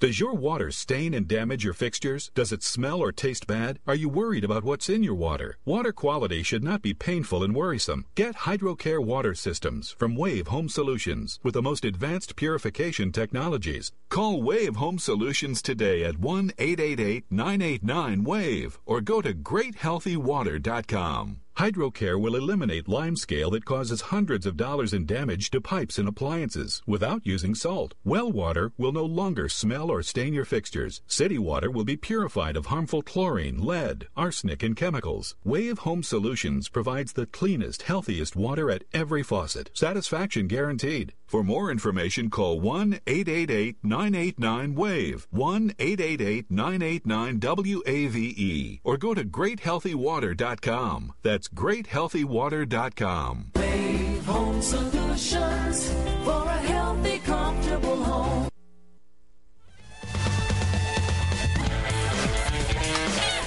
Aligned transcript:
Does 0.00 0.20
your 0.20 0.34
water 0.34 0.70
stain 0.70 1.12
and 1.12 1.26
damage 1.26 1.64
your 1.64 1.74
fixtures? 1.74 2.30
Does 2.32 2.52
it 2.52 2.62
smell 2.62 3.00
or 3.00 3.10
taste 3.10 3.48
bad? 3.48 3.80
Are 3.84 3.96
you 3.96 4.08
worried 4.08 4.44
about 4.44 4.62
what's 4.62 4.88
in 4.88 5.02
your 5.02 5.16
water? 5.16 5.58
Water 5.64 5.90
quality 5.90 6.44
should 6.44 6.62
not 6.62 6.82
be 6.82 6.94
painful 6.94 7.42
and 7.42 7.52
worrisome. 7.52 8.04
Get 8.14 8.36
HydroCare 8.36 9.04
water 9.04 9.34
systems 9.34 9.90
from 9.90 10.14
Wave 10.14 10.46
Home 10.46 10.68
Solutions 10.68 11.40
with 11.42 11.54
the 11.54 11.62
most 11.62 11.84
advanced 11.84 12.36
purification 12.36 13.10
technologies. 13.10 13.90
Call 14.08 14.40
Wave 14.40 14.76
Home 14.76 15.00
Solutions 15.00 15.60
today 15.60 16.04
at 16.04 16.20
1 16.20 16.52
888 16.58 17.24
989 17.28 18.22
WAVE 18.22 18.78
or 18.86 19.00
go 19.00 19.20
to 19.20 19.34
greathealthywater.com. 19.34 21.40
HydroCare 21.58 22.20
will 22.20 22.36
eliminate 22.36 22.86
limescale 22.86 23.50
that 23.50 23.64
causes 23.64 24.12
hundreds 24.12 24.46
of 24.46 24.56
dollars 24.56 24.92
in 24.92 25.04
damage 25.06 25.50
to 25.50 25.60
pipes 25.60 25.98
and 25.98 26.08
appliances 26.08 26.82
without 26.86 27.26
using 27.26 27.52
salt. 27.52 27.94
Well 28.04 28.30
water 28.30 28.70
will 28.78 28.92
no 28.92 29.04
longer 29.04 29.48
smell 29.48 29.90
or 29.90 30.04
stain 30.04 30.32
your 30.32 30.44
fixtures. 30.44 31.02
City 31.08 31.36
water 31.36 31.68
will 31.68 31.84
be 31.84 31.96
purified 31.96 32.56
of 32.56 32.66
harmful 32.66 33.02
chlorine, 33.02 33.58
lead, 33.58 34.06
arsenic, 34.16 34.62
and 34.62 34.76
chemicals. 34.76 35.34
Wave 35.42 35.80
Home 35.80 36.04
Solutions 36.04 36.68
provides 36.68 37.14
the 37.14 37.26
cleanest, 37.26 37.82
healthiest 37.82 38.36
water 38.36 38.70
at 38.70 38.84
every 38.94 39.24
faucet. 39.24 39.70
Satisfaction 39.74 40.46
guaranteed. 40.46 41.12
For 41.26 41.44
more 41.44 41.70
information, 41.70 42.30
call 42.30 42.58
1 42.58 43.00
888 43.06 43.76
989 43.82 44.74
WAVE, 44.74 45.26
1 45.30 45.74
888 45.78 46.50
989 46.50 47.40
WAVE, 47.84 48.80
or 48.82 48.96
go 48.96 49.12
to 49.12 49.24
greathealthywater.com. 49.24 51.12
That's 51.22 51.47
greathealthywater.com. 51.54 53.52
Wave 53.56 54.26
Home 54.26 54.62
Solutions 54.62 55.92
for 56.24 56.42
a 56.42 56.58
healthy, 56.58 57.18
comfortable 57.18 58.02
home. 58.02 58.48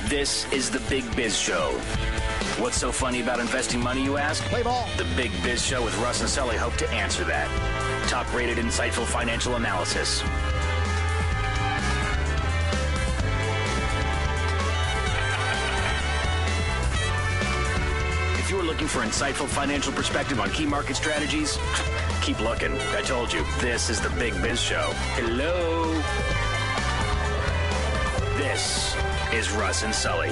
This 0.08 0.52
is 0.52 0.70
the 0.70 0.80
Big 0.90 1.03
Biz 1.16 1.38
Show. 1.38 1.72
What's 2.59 2.78
so 2.78 2.92
funny 2.92 3.22
about 3.22 3.40
investing 3.40 3.80
money, 3.80 4.03
you 4.03 4.18
ask? 4.18 4.44
Play 4.44 4.62
ball. 4.62 4.86
The 4.97 5.06
Big 5.16 5.31
Biz 5.42 5.66
Show 5.66 5.84
with 5.84 5.97
Russ 6.00 6.20
and 6.20 6.30
Sully 6.30 6.58
hope 6.58 6.76
to 6.76 6.90
answer 6.90 7.24
that. 7.24 7.47
Top 8.09 8.31
rated, 8.34 8.58
insightful 8.58 9.06
financial 9.06 9.56
analysis. 9.56 10.22
Looking 18.81 19.00
for 19.00 19.06
insightful 19.06 19.47
financial 19.47 19.94
perspective 19.94 20.40
on 20.40 20.50
key 20.50 20.66
market 20.66 20.96
strategies, 20.96 21.59
keep 22.24 22.40
looking. 22.40 22.72
I 22.97 23.03
told 23.03 23.31
you, 23.31 23.46
this 23.59 23.92
is 23.92 24.02
the 24.02 24.09
Big 24.12 24.34
Biz 24.42 24.59
Show. 24.59 24.90
Hello. 25.14 25.86
This 28.38 28.96
is 29.31 29.52
Russ 29.52 29.84
and 29.84 29.94
Sully. 29.94 30.31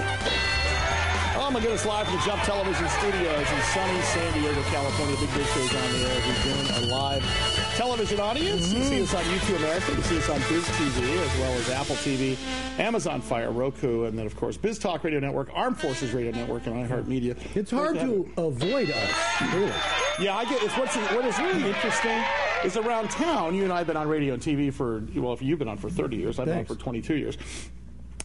Oh 1.37 1.51
my 1.53 1.59
goodness, 1.59 1.85
live 1.85 2.07
from 2.07 2.15
the 2.15 2.25
Jump 2.25 2.41
Television 2.41 2.89
Studios 2.89 3.51
in 3.51 3.61
sunny 3.69 4.01
San 4.01 4.33
Diego, 4.33 4.63
California. 4.63 5.15
Big 5.19 5.31
Biz 5.35 5.47
Show 5.53 5.59
is 5.59 5.75
on 5.75 5.91
the 5.91 6.09
air. 6.09 6.21
We're 6.25 6.43
doing 6.43 6.89
a 6.89 6.91
live 6.91 7.58
television 7.79 8.19
audience. 8.19 8.73
You 8.73 8.79
can 8.81 8.83
see 8.89 9.03
us 9.03 9.13
on 9.13 9.23
YouTube 9.23 9.55
America. 9.55 9.93
You 9.95 10.01
see 10.01 10.17
us 10.17 10.29
on 10.29 10.39
Biz 10.49 10.65
TV 10.65 11.17
as 11.17 11.39
well 11.39 11.51
as 11.53 11.69
Apple 11.69 11.95
TV, 11.95 12.37
Amazon 12.77 13.21
Fire, 13.21 13.51
Roku, 13.51 14.03
and 14.03 14.19
then 14.19 14.25
of 14.25 14.35
course 14.35 14.57
Biz 14.57 14.79
Talk 14.79 15.05
Radio 15.05 15.21
Network, 15.21 15.49
Armed 15.53 15.79
Forces 15.79 16.11
Radio 16.11 16.31
Network, 16.33 16.67
and 16.67 16.75
iHeartMedia. 16.75 17.37
It's 17.55 17.71
hard 17.71 17.95
to 17.99 18.29
avoid 18.35 18.89
us, 18.91 19.41
really. 19.53 19.71
Yeah, 20.19 20.35
I 20.35 20.43
get. 20.43 20.61
It's 20.61 20.75
what's 20.75 20.93
what 20.97 21.23
is 21.23 21.39
really 21.39 21.69
interesting 21.69 22.21
is 22.65 22.75
around 22.75 23.11
town. 23.11 23.55
You 23.55 23.63
and 23.63 23.71
I 23.71 23.77
have 23.77 23.87
been 23.87 23.95
on 23.95 24.09
radio 24.09 24.33
and 24.33 24.43
TV 24.43 24.73
for 24.73 25.01
well, 25.15 25.31
if 25.31 25.41
you've 25.41 25.59
been 25.59 25.69
on 25.69 25.77
for 25.77 25.89
30 25.89 26.17
years, 26.17 26.37
I've 26.37 26.47
been 26.47 26.57
on 26.59 26.65
for 26.65 26.75
22 26.75 27.15
years. 27.15 27.37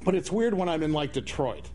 But 0.04 0.16
it's 0.16 0.32
weird 0.32 0.54
when 0.54 0.68
I'm 0.68 0.82
in 0.82 0.92
like 0.92 1.12
Detroit. 1.12 1.70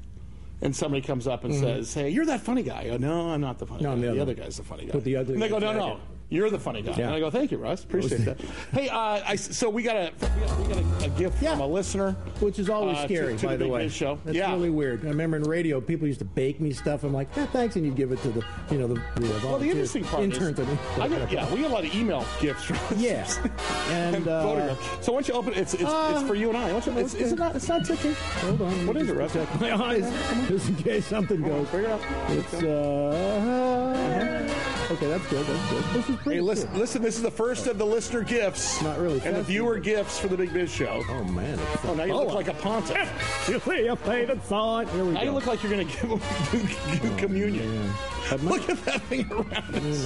And 0.61 0.75
somebody 0.75 1.01
comes 1.01 1.25
up 1.27 1.45
and 1.45 1.55
says, 1.55 1.93
"Hey, 1.93 2.09
you're 2.09 2.25
that 2.25 2.41
funny 2.41 2.63
guy." 2.63 2.81
I 2.81 2.87
go, 2.89 2.97
"No, 2.97 3.29
I'm 3.29 3.39
not 3.39 3.57
the 3.57 3.65
funny 3.65 3.83
Mm-hmm. 3.85 3.89
No, 3.89 3.95
guy. 3.95 4.01
the 4.01 4.15
The 4.15 4.21
other 4.21 4.31
other 4.33 4.41
guy's 4.41 4.57
the 4.57 4.63
funny 4.63 4.83
guy." 4.85 4.91
Put 4.91 5.05
the 5.05 5.15
ugly 5.15 5.35
and 5.35 5.41
they 5.41 5.47
go, 5.47 5.59
"No, 5.59 5.71
no, 5.71 5.91
in." 5.93 5.97
You're 6.29 6.49
the 6.49 6.59
funny 6.59 6.81
guy." 6.81 6.93
Yeah. 6.97 7.07
And 7.07 7.15
I 7.15 7.19
go, 7.19 7.29
"Thank 7.29 7.51
you, 7.51 7.57
Russ. 7.57 7.83
Appreciate 7.83 8.25
that." 8.25 8.39
hey, 8.73 8.89
uh, 8.89 9.21
I, 9.25 9.35
so 9.35 9.69
we 9.69 9.83
got 9.83 9.95
a 9.95 10.11
we 10.21 10.27
got, 10.45 10.59
we 10.59 10.67
got 10.73 11.03
a, 11.03 11.05
a 11.05 11.09
gift 11.17 11.41
Yeah. 11.41 11.51
from 11.51 11.61
a 11.61 11.67
listener, 11.67 12.11
Which 12.39 12.59
is 12.59 12.69
always 12.69 12.97
uh, 12.97 13.05
scary, 13.05 13.37
to 13.37 13.45
by 13.47 13.55
the 13.57 13.65
the 13.65 13.69
way. 13.69 13.89
Show. 13.89 14.19
That's 14.25 14.37
yeah. 14.37 14.51
really 14.51 14.69
weird. 14.69 15.05
I 15.05 15.09
remember 15.09 15.37
in 15.37 15.43
radio, 15.43 15.81
people 15.81 16.07
used 16.07 16.19
to 16.19 16.25
bake 16.25 16.59
me 16.59 16.71
stuff. 16.71 17.03
I'm 17.03 17.13
like, 17.13 17.27
yeah, 17.35 17.45
thanks, 17.47 17.75
and 17.75 17.85
you 17.85 17.91
give 17.91 18.11
it 18.11 18.21
to 18.21 18.29
the, 18.29 18.45
you 18.71 18.77
know, 18.77 18.87
the, 18.87 18.95
the 19.15 19.41
well, 19.43 19.57
the 19.57 19.69
interesting 19.69 20.03
part 20.03 20.23
interns. 20.23 20.59
is, 20.59 20.67
I 20.99 21.07
mean. 21.07 21.19
Get, 21.19 21.31
yeah, 21.31 21.53
we 21.53 21.61
get 21.61 21.71
a 21.71 21.73
lot 21.73 21.83
of 21.85 21.93
email 21.95 22.25
gifts 22.39 22.63
from 22.63 22.77
Yeah. 22.97 23.27
and 23.89 24.15
And, 24.17 24.27
uh, 24.27 24.43
photographs. 24.43 25.05
So 25.05 25.13
once 25.13 25.27
you 25.27 25.33
open 25.33 25.53
it, 25.53 25.59
it's 25.59 25.73
it's, 25.73 25.83
it's 25.83 25.91
uh, 25.91 26.23
for 26.27 26.35
you 26.35 26.49
and 26.49 26.57
I. 26.57 26.69
Don't 26.69 26.85
you- 26.85 26.97
It's, 26.99 27.13
it's 27.13 27.33
not 27.33 27.55
it's 27.55 27.67
not 27.67 27.85
ticking. 27.85 28.13
Hold 28.13 28.61
on. 28.61 28.87
What 28.87 28.97
is 28.97 29.09
it, 29.09 29.15
Russ? 29.15 29.35
My 29.59 29.73
eyes, 29.73 30.47
just 30.47 30.69
in 30.69 30.75
case 30.75 31.05
something 31.05 31.41
goes. 31.41 31.67
Figure 31.69 31.87
it 31.87 31.91
out. 31.91 32.01
It's 32.29 32.53
uh. 32.53 34.55
Okay, 34.91 35.07
that's 35.07 35.25
good. 35.27 35.45
That's 35.45 35.71
good. 35.71 35.83
This 35.93 36.09
is. 36.09 36.18
Hey, 36.23 36.41
listen, 36.41 36.69
cool. 36.71 36.79
listen. 36.79 37.01
This 37.01 37.15
is 37.15 37.21
the 37.21 37.31
first 37.31 37.67
of 37.67 37.77
the 37.77 37.85
listener 37.85 38.21
gifts. 38.21 38.81
Not 38.81 38.99
really 38.99 39.21
And 39.25 39.35
the 39.35 39.43
viewer 39.43 39.79
gifts 39.79 40.19
for 40.19 40.27
the 40.27 40.37
Big 40.37 40.53
Biz 40.53 40.69
Show. 40.71 41.01
Oh 41.09 41.23
man. 41.25 41.57
It's 41.73 41.85
Oh, 41.85 41.93
now 41.95 42.03
you 42.03 42.13
oh, 42.13 42.25
look 42.25 42.33
like 42.33 42.47
a 42.47 42.53
pontiff. 42.53 43.09
You 43.49 43.59
see 43.59 43.87
a 43.87 43.95
faded 43.95 44.43
sign. 44.43 44.87
Here 44.89 45.03
we 45.03 45.13
Now 45.13 45.21
go. 45.21 45.25
you 45.25 45.31
look 45.31 45.47
like 45.47 45.63
you're 45.63 45.71
going 45.71 45.87
to 45.87 45.91
give 45.91 46.09
them 46.09 46.99
do 47.01 47.17
communion. 47.17 47.67
Man. 47.79 47.95
Look 48.43 48.69
at 48.69 48.77
that 48.85 49.01
thing 49.03 49.27
around 49.31 49.49
us. 49.75 50.05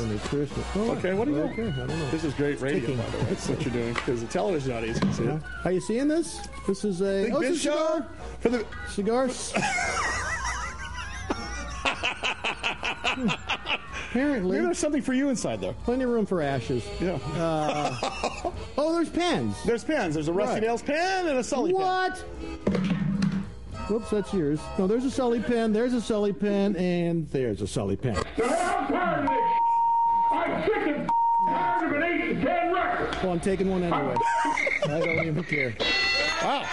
Oh, 0.77 0.91
Okay, 0.91 1.13
what 1.13 1.27
are 1.27 1.31
you 1.31 1.41
Okay, 1.41 1.55
doing? 1.57 1.73
I 1.73 1.77
don't 1.79 1.89
know. 1.89 2.09
This 2.09 2.23
is 2.23 2.33
great 2.35 2.61
radio, 2.61 2.95
by 2.95 3.03
the 3.09 3.17
way. 3.17 3.23
That's 3.25 3.49
what 3.49 3.61
you're 3.65 3.73
doing 3.73 3.93
because 3.95 4.21
the 4.21 4.27
television 4.27 4.71
audience 4.71 4.99
can 4.99 5.11
see 5.11 5.23
it. 5.25 5.41
Are 5.65 5.71
you 5.73 5.81
seeing 5.81 6.07
this? 6.07 6.39
This 6.65 6.85
is 6.85 7.01
a 7.01 7.23
Big 7.25 7.33
oh, 7.33 7.41
Biz 7.41 7.57
a 7.57 7.59
Show 7.59 7.71
cigar. 7.71 8.07
for 8.39 8.49
the. 8.49 8.65
Cigar. 8.87 9.29
Apparently, 14.13 14.51
Maybe 14.57 14.65
there's 14.65 14.77
something 14.77 15.01
for 15.01 15.13
you 15.15 15.29
inside 15.29 15.59
there. 15.59 15.73
plenty 15.85 16.03
of 16.03 16.11
room 16.11 16.27
for 16.27 16.39
ashes. 16.39 16.85
Yeah. 17.01 17.17
Uh, 17.35 17.97
oh, 18.77 18.93
there's 18.93 19.09
pens. 19.09 19.55
There's 19.65 19.83
pens. 19.83 20.13
There's 20.13 20.27
a 20.27 20.33
Rusty 20.33 20.53
Right. 20.53 20.61
Nails 20.61 20.83
pen 20.83 21.27
and 21.27 21.39
a 21.39 21.43
Sully 21.43 21.73
pen. 21.73 21.81
What? 21.81 22.17
Whoops, 23.89 24.11
that's 24.11 24.31
yours. 24.31 24.59
No, 24.77 24.85
there's 24.85 25.03
a 25.05 25.09
Sully 25.09 25.39
pen. 25.39 25.73
There's 25.73 25.93
a 25.93 26.01
Sully 26.01 26.31
pen, 26.31 26.75
and 26.75 27.27
there's 27.31 27.63
a 27.63 27.67
Sully 27.67 27.95
pen. 27.95 28.15
I'm 28.15 28.87
tired 28.87 29.23
of 29.23 29.29
this. 29.31 29.39
I'm 30.31 30.63
sick 30.63 30.95
and 30.95 31.09
tired 31.47 31.89
of 31.95 31.97
an 31.99 32.03
eight 32.03 32.35
to 32.35 32.45
ten 32.45 32.71
record. 32.71 33.15
Well, 33.23 33.31
I'm 33.31 33.39
taking 33.39 33.71
one 33.71 33.81
anyway. 33.81 34.15
I 34.85 34.99
don't 34.99 35.25
even 35.25 35.43
care. 35.43 35.73
Wow. 36.43 36.65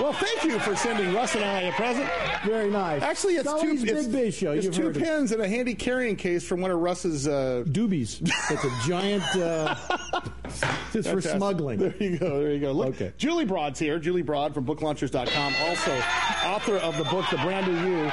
Well, 0.00 0.12
thank 0.14 0.44
you 0.44 0.58
for 0.58 0.74
sending 0.76 1.12
Russ 1.14 1.34
and 1.34 1.44
I 1.44 1.62
a 1.62 1.72
present. 1.72 2.08
Very 2.44 2.70
nice. 2.70 3.02
Actually, 3.02 3.34
it's 3.34 3.48
Sully's 3.48 3.82
two. 3.82 3.94
Big 3.94 4.12
Biz 4.12 4.34
show. 4.34 4.52
it's 4.52 4.74
two 4.74 4.90
pens 4.90 5.32
and 5.32 5.42
a 5.42 5.48
handy 5.48 5.74
carrying 5.74 6.16
case 6.16 6.46
from 6.46 6.60
one 6.60 6.70
of 6.70 6.78
Russ's. 6.78 7.26
Uh, 7.28 7.64
Doobies. 7.66 8.20
It's 8.50 8.64
a 8.64 8.88
giant. 8.88 9.22
Uh, 9.36 9.74
it's 10.94 11.08
for 11.08 11.20
smuggling. 11.20 11.78
There 11.78 11.94
you 11.98 12.18
go. 12.18 12.40
There 12.40 12.52
you 12.52 12.60
go. 12.60 12.72
Look, 12.72 12.88
Okay. 12.88 13.12
Julie 13.18 13.44
Broad's 13.44 13.78
here. 13.78 13.98
Julie 13.98 14.22
Broad 14.22 14.54
from 14.54 14.64
BookLaunchers.com, 14.64 15.54
also 15.68 15.92
author 16.46 16.76
of 16.76 16.96
the 16.96 17.04
book 17.04 17.26
The 17.30 17.36
Brand 17.38 17.66
New 17.66 17.78
You, 17.90 18.10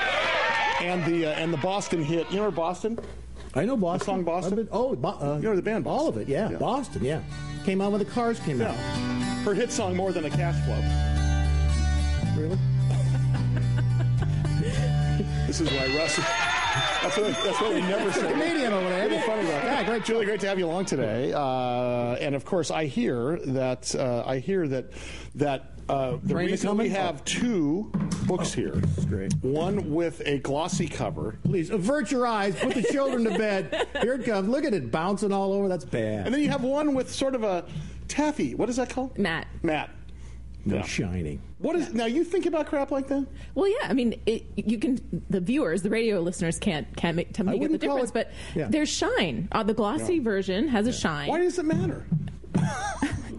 and 0.81 1.05
the 1.05 1.27
uh, 1.27 1.29
and 1.39 1.53
the 1.53 1.57
Boston 1.57 2.01
hit. 2.03 2.29
You 2.31 2.37
remember 2.37 2.55
Boston? 2.55 2.99
I 3.55 3.65
know 3.65 3.77
Boston. 3.77 4.05
song 4.05 4.23
Boston? 4.23 4.55
Been- 4.55 4.69
oh, 4.71 4.95
Bo- 4.95 5.09
uh, 5.21 5.35
You 5.37 5.43
know 5.49 5.55
the 5.55 5.61
band 5.61 5.85
All 5.87 6.07
of 6.07 6.17
it, 6.17 6.27
yeah. 6.27 6.49
Yeah. 6.49 6.57
Boston, 6.57 7.05
yeah. 7.05 7.21
Came 7.65 7.79
out 7.81 7.91
when 7.91 7.99
the 7.99 8.05
cars 8.05 8.39
came 8.39 8.59
Yeah. 8.59 8.71
out. 8.71 9.32
Her 9.43 9.53
hit 9.53 9.71
song 9.71 9.95
More 9.95 10.11
Than 10.11 10.25
a 10.25 10.29
Cash 10.29 10.55
Flow. 10.65 10.81
Really? 12.41 12.57
This 15.47 15.61
is 15.61 15.69
why 15.71 15.85
Russ. 15.95 16.15
That's 17.03 17.17
what, 17.17 17.43
that's 17.43 17.61
what 17.61 17.73
we 17.75 17.81
never 17.81 18.11
say. 18.11 18.31
Comedian 18.31 18.73
over 18.73 18.89
there. 18.89 19.07
Really 19.07 19.21
funny 19.21 19.43
though. 19.43 19.49
Yeah, 19.51 19.83
great. 19.83 20.03
Julie, 20.03 20.25
great 20.25 20.39
to 20.39 20.47
have 20.47 20.57
you 20.57 20.65
along 20.65 20.85
today. 20.85 21.31
Uh, 21.31 22.15
and 22.15 22.33
of 22.33 22.43
course, 22.43 22.71
I 22.71 22.85
hear 22.85 23.37
that 23.45 23.93
uh, 23.93 24.23
I 24.25 24.39
hear 24.39 24.67
that 24.69 24.85
that 25.35 25.73
uh, 25.89 26.17
the 26.23 26.33
Train 26.33 26.47
to 26.47 26.51
reason 26.53 26.75
we 26.77 26.89
have 26.89 27.23
two 27.25 27.91
books 28.25 28.51
here. 28.51 28.81
is 28.97 29.05
great. 29.05 29.31
One 29.43 29.93
with 29.93 30.23
a 30.25 30.39
glossy 30.39 30.87
cover, 30.87 31.37
Please 31.43 31.69
avert 31.69 32.09
your 32.09 32.25
eyes. 32.25 32.55
Put 32.55 32.73
the 32.73 32.81
children 32.83 33.23
to 33.25 33.37
bed. 33.37 33.87
Here 34.01 34.13
it 34.15 34.25
comes. 34.25 34.49
Look 34.49 34.65
at 34.65 34.73
it 34.73 34.89
bouncing 34.89 35.31
all 35.31 35.53
over. 35.53 35.67
That's 35.67 35.85
bad. 35.85 36.25
and 36.25 36.33
then 36.33 36.41
you 36.41 36.49
have 36.49 36.63
one 36.63 36.95
with 36.95 37.13
sort 37.13 37.35
of 37.35 37.43
a 37.43 37.65
taffy. 38.13 38.55
What 38.55 38.69
is 38.69 38.75
that 38.77 38.89
called? 38.89 39.17
Matte. 39.17 39.47
Matte. 39.63 39.89
no 40.65 40.77
Yeah. 40.77 40.81
shining. 40.83 41.41
What 41.59 41.75
is 41.75 41.93
now? 41.93 42.05
You 42.05 42.23
think 42.23 42.45
about 42.45 42.67
crap 42.67 42.91
like 42.91 43.07
that? 43.07 43.25
Well, 43.55 43.67
yeah. 43.69 43.87
I 43.89 43.93
mean, 43.93 44.15
it, 44.25 44.43
you 44.55 44.77
can. 44.79 44.99
The 45.29 45.39
viewers, 45.41 45.81
the 45.81 45.89
radio 45.89 46.19
listeners, 46.21 46.57
can't 46.59 46.87
can't 46.95 47.15
make, 47.17 47.33
tell 47.33 47.45
me 47.45 47.51
I 47.51 47.55
you 47.55 47.59
get 47.61 47.67
the 47.67 47.87
wouldn't 47.87 47.89
call 47.89 47.97
difference. 48.05 48.09
it- 48.27 48.33
but 48.53 48.57
yeah. 48.59 48.67
there's 48.69 48.89
shine. 48.89 49.47
Uh, 49.51 49.63
the 49.63 49.73
glossy 49.73 50.15
Yeah. 50.15 50.23
version 50.23 50.67
has 50.69 50.87
a 50.87 50.93
shine. 50.93 51.27
Why 51.29 51.39
does 51.39 51.57
it 51.59 51.65
matter? 51.65 52.05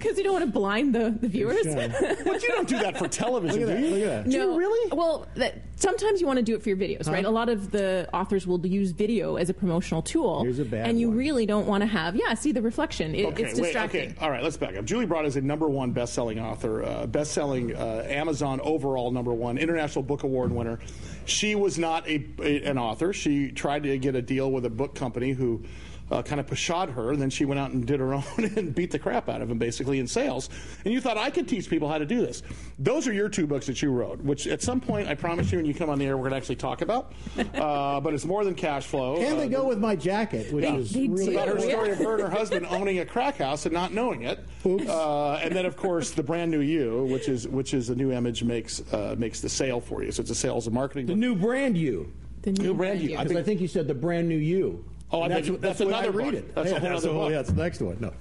Because 0.05 0.19
you 0.19 0.25
don't 0.25 0.35
want 0.35 0.45
to 0.45 0.51
blind 0.53 0.95
the 0.95 1.11
the 1.21 1.29
viewers. 1.29 1.63
shine. 1.65 1.93
But 2.25 2.43
you 2.43 2.49
don't 2.51 2.69
do 2.69 2.79
that 2.79 2.97
for 2.99 3.09
television, 3.09 3.61
Look 3.63 3.71
at 3.71 3.77
do 3.77 3.83
that, 3.83 3.89
you? 3.89 3.95
look 3.97 4.03
at 4.13 4.25
that. 4.25 4.31
Do 4.31 4.37
you 4.37 4.39
No, 4.47 4.57
really? 4.57 4.93
Well, 4.97 5.27
that, 5.37 5.63
sometimes 5.77 6.21
you 6.21 6.27
want 6.27 6.39
to 6.39 6.43
do 6.45 6.55
it 6.55 6.63
for 6.63 6.69
your 6.69 6.79
videos, 6.79 7.11
right? 7.11 7.25
A 7.25 7.31
lot 7.31 7.49
of 7.49 7.71
the 7.71 8.09
authors 8.13 8.47
will 8.47 8.65
use 8.67 8.93
video 8.93 9.37
as 9.37 9.49
a 9.51 9.55
promotional 9.55 10.03
tool, 10.03 10.43
Here's 10.45 10.59
a 10.59 10.65
bad 10.65 10.89
and 10.89 11.01
you 11.01 11.09
one. 11.09 11.17
really 11.17 11.47
don't 11.47 11.67
want 11.67 11.81
to 11.83 11.87
have. 11.87 12.15
Yeah, 12.17 12.35
see 12.35 12.53
the 12.53 12.63
reflection. 12.63 13.15
It, 13.15 13.25
Okay, 13.27 13.45
it's 13.45 13.55
wait, 13.59 13.65
distracting. 13.65 14.11
okay, 14.11 14.17
all 14.21 14.31
right, 14.31 14.43
let's 14.43 14.57
back 14.57 14.77
up. 14.77 14.85
Julie 14.85 15.07
Broad 15.07 15.27
is 15.27 15.37
a 15.37 15.41
number 15.41 15.69
one 15.69 15.93
best-selling 15.93 16.39
author, 16.39 16.85
uh, 16.85 17.07
best-selling 17.07 17.75
uh, 17.75 18.05
Amazon 18.09 18.61
overall 18.63 19.11
number 19.11 19.33
one, 19.33 19.59
International 19.59 20.03
Book 20.03 20.23
Award 20.23 20.53
winner. 20.53 20.79
She 21.27 21.55
was 21.55 21.79
not 21.79 22.07
a, 22.07 22.25
a- 22.43 22.65
an 22.65 22.77
author. 22.79 23.13
She 23.13 23.51
tried 23.51 23.85
to 23.85 23.97
get 23.99 24.15
a 24.15 24.23
deal 24.23 24.51
with 24.53 24.65
a 24.67 24.71
book 24.71 24.95
company 24.95 25.33
who 25.33 25.65
uh, 26.11 26.23
kind 26.23 26.41
of 26.41 26.47
pashad 26.47 26.93
her. 26.93 27.13
And 27.13 27.21
then 27.21 27.31
she 27.31 27.45
went 27.45 27.59
out 27.61 27.71
and 27.71 27.87
did 27.87 28.01
her 28.01 28.15
own 28.15 28.25
and 28.39 28.75
beat 28.75 28.91
the 28.91 28.99
crap 28.99 29.29
out 29.29 29.41
of 29.43 29.51
him, 29.51 29.59
basically, 29.59 29.99
in 29.99 30.07
sales. 30.07 30.51
And 30.85 30.93
you 30.93 31.01
thought, 31.01 31.17
I 31.19 31.31
could 31.31 31.49
teach 31.49 31.69
people 31.71 31.89
how 31.89 31.99
to 31.99 32.07
do 32.07 32.21
this. 32.21 32.43
Those 32.79 33.07
are 33.09 33.13
your 33.13 33.29
two 33.29 33.47
books 33.47 33.67
that 33.67 33.81
you 33.83 33.91
wrote, 33.91 34.21
which 34.21 34.47
at 34.47 34.63
some 34.63 34.81
point, 34.81 35.09
I 35.09 35.15
promise 35.15 35.51
you, 35.53 35.59
when 35.59 35.67
you 35.67 35.75
come 35.75 35.89
on 35.91 35.99
the 35.99 36.07
air, 36.07 36.17
we're 36.17 36.23
going 36.25 36.33
to 36.33 36.37
actually 36.37 36.57
talk 36.57 36.83
about. 36.83 37.13
Uh, 37.55 38.01
but 38.01 38.13
it's 38.15 38.25
more 38.25 38.45
than 38.45 38.55
cash 38.55 38.85
flow. 38.87 39.17
And 39.17 39.35
Uh, 39.35 39.41
they 39.41 39.49
go 39.49 39.67
with 39.67 39.79
my 39.79 39.95
jacket, 39.97 40.53
which 40.53 40.65
Yeah. 40.65 40.75
is 40.77 40.91
They 40.93 41.07
really 41.09 41.27
do. 41.27 41.33
about 41.33 41.49
her 41.49 41.61
story 41.61 41.91
of 41.93 41.99
her 41.99 42.15
and 42.15 42.23
her 42.25 42.31
husband 42.31 42.67
owning 42.69 42.99
a 42.99 43.07
crack 43.07 43.37
house 43.39 43.65
and 43.65 43.73
not 43.73 43.93
knowing 43.95 44.23
it. 44.23 44.41
Uh, 44.65 45.35
and 45.37 45.55
then, 45.55 45.65
of 45.67 45.77
course, 45.77 46.11
the 46.11 46.23
brand 46.23 46.51
new 46.51 46.61
you, 46.61 47.05
which 47.05 47.29
is 47.29 47.47
which 47.49 47.73
is 47.75 47.91
a 47.91 47.95
new 47.95 48.11
image 48.13 48.43
makes 48.45 48.81
uh, 48.93 49.15
makes 49.19 49.41
the 49.41 49.49
sale 49.49 49.81
for 49.81 50.03
you. 50.03 50.11
So 50.13 50.21
it's 50.23 50.31
a 50.31 50.35
sales 50.35 50.67
and 50.67 50.75
marketing. 50.75 51.07
the 51.07 51.13
book. 51.13 51.21
new 51.21 51.35
brand 51.35 51.77
you. 51.79 52.13
The 52.43 52.53
New 52.53 52.75
brand 52.75 53.01
you. 53.01 53.11
I 53.17 53.23
Because 53.23 53.29
think- 53.29 53.39
I 53.41 53.43
think 53.43 53.61
you 53.61 53.69
said 53.69 53.87
the 53.89 53.95
brand 53.95 54.29
new 54.29 54.37
you. 54.37 54.85
Oh, 55.15 55.23
I 55.23 55.27
And 55.27 55.35
beg 55.35 55.45
that's 55.45 55.61
that's 55.61 55.79
the 55.79 55.87
way 55.87 55.95
I 55.95 55.99
another 56.05 56.19
read 56.19 56.35
it. 56.35 56.55
That's 56.55 56.71
a 56.71 56.73
whole 56.73 56.81
that's 56.81 56.99
other 57.05 57.09
the 57.09 57.15
whole- 57.15 57.31
yeah, 57.31 57.37
that's 57.37 57.51
the 57.51 57.63
next 57.63 57.81
one. 57.81 57.97
No. 58.01 58.13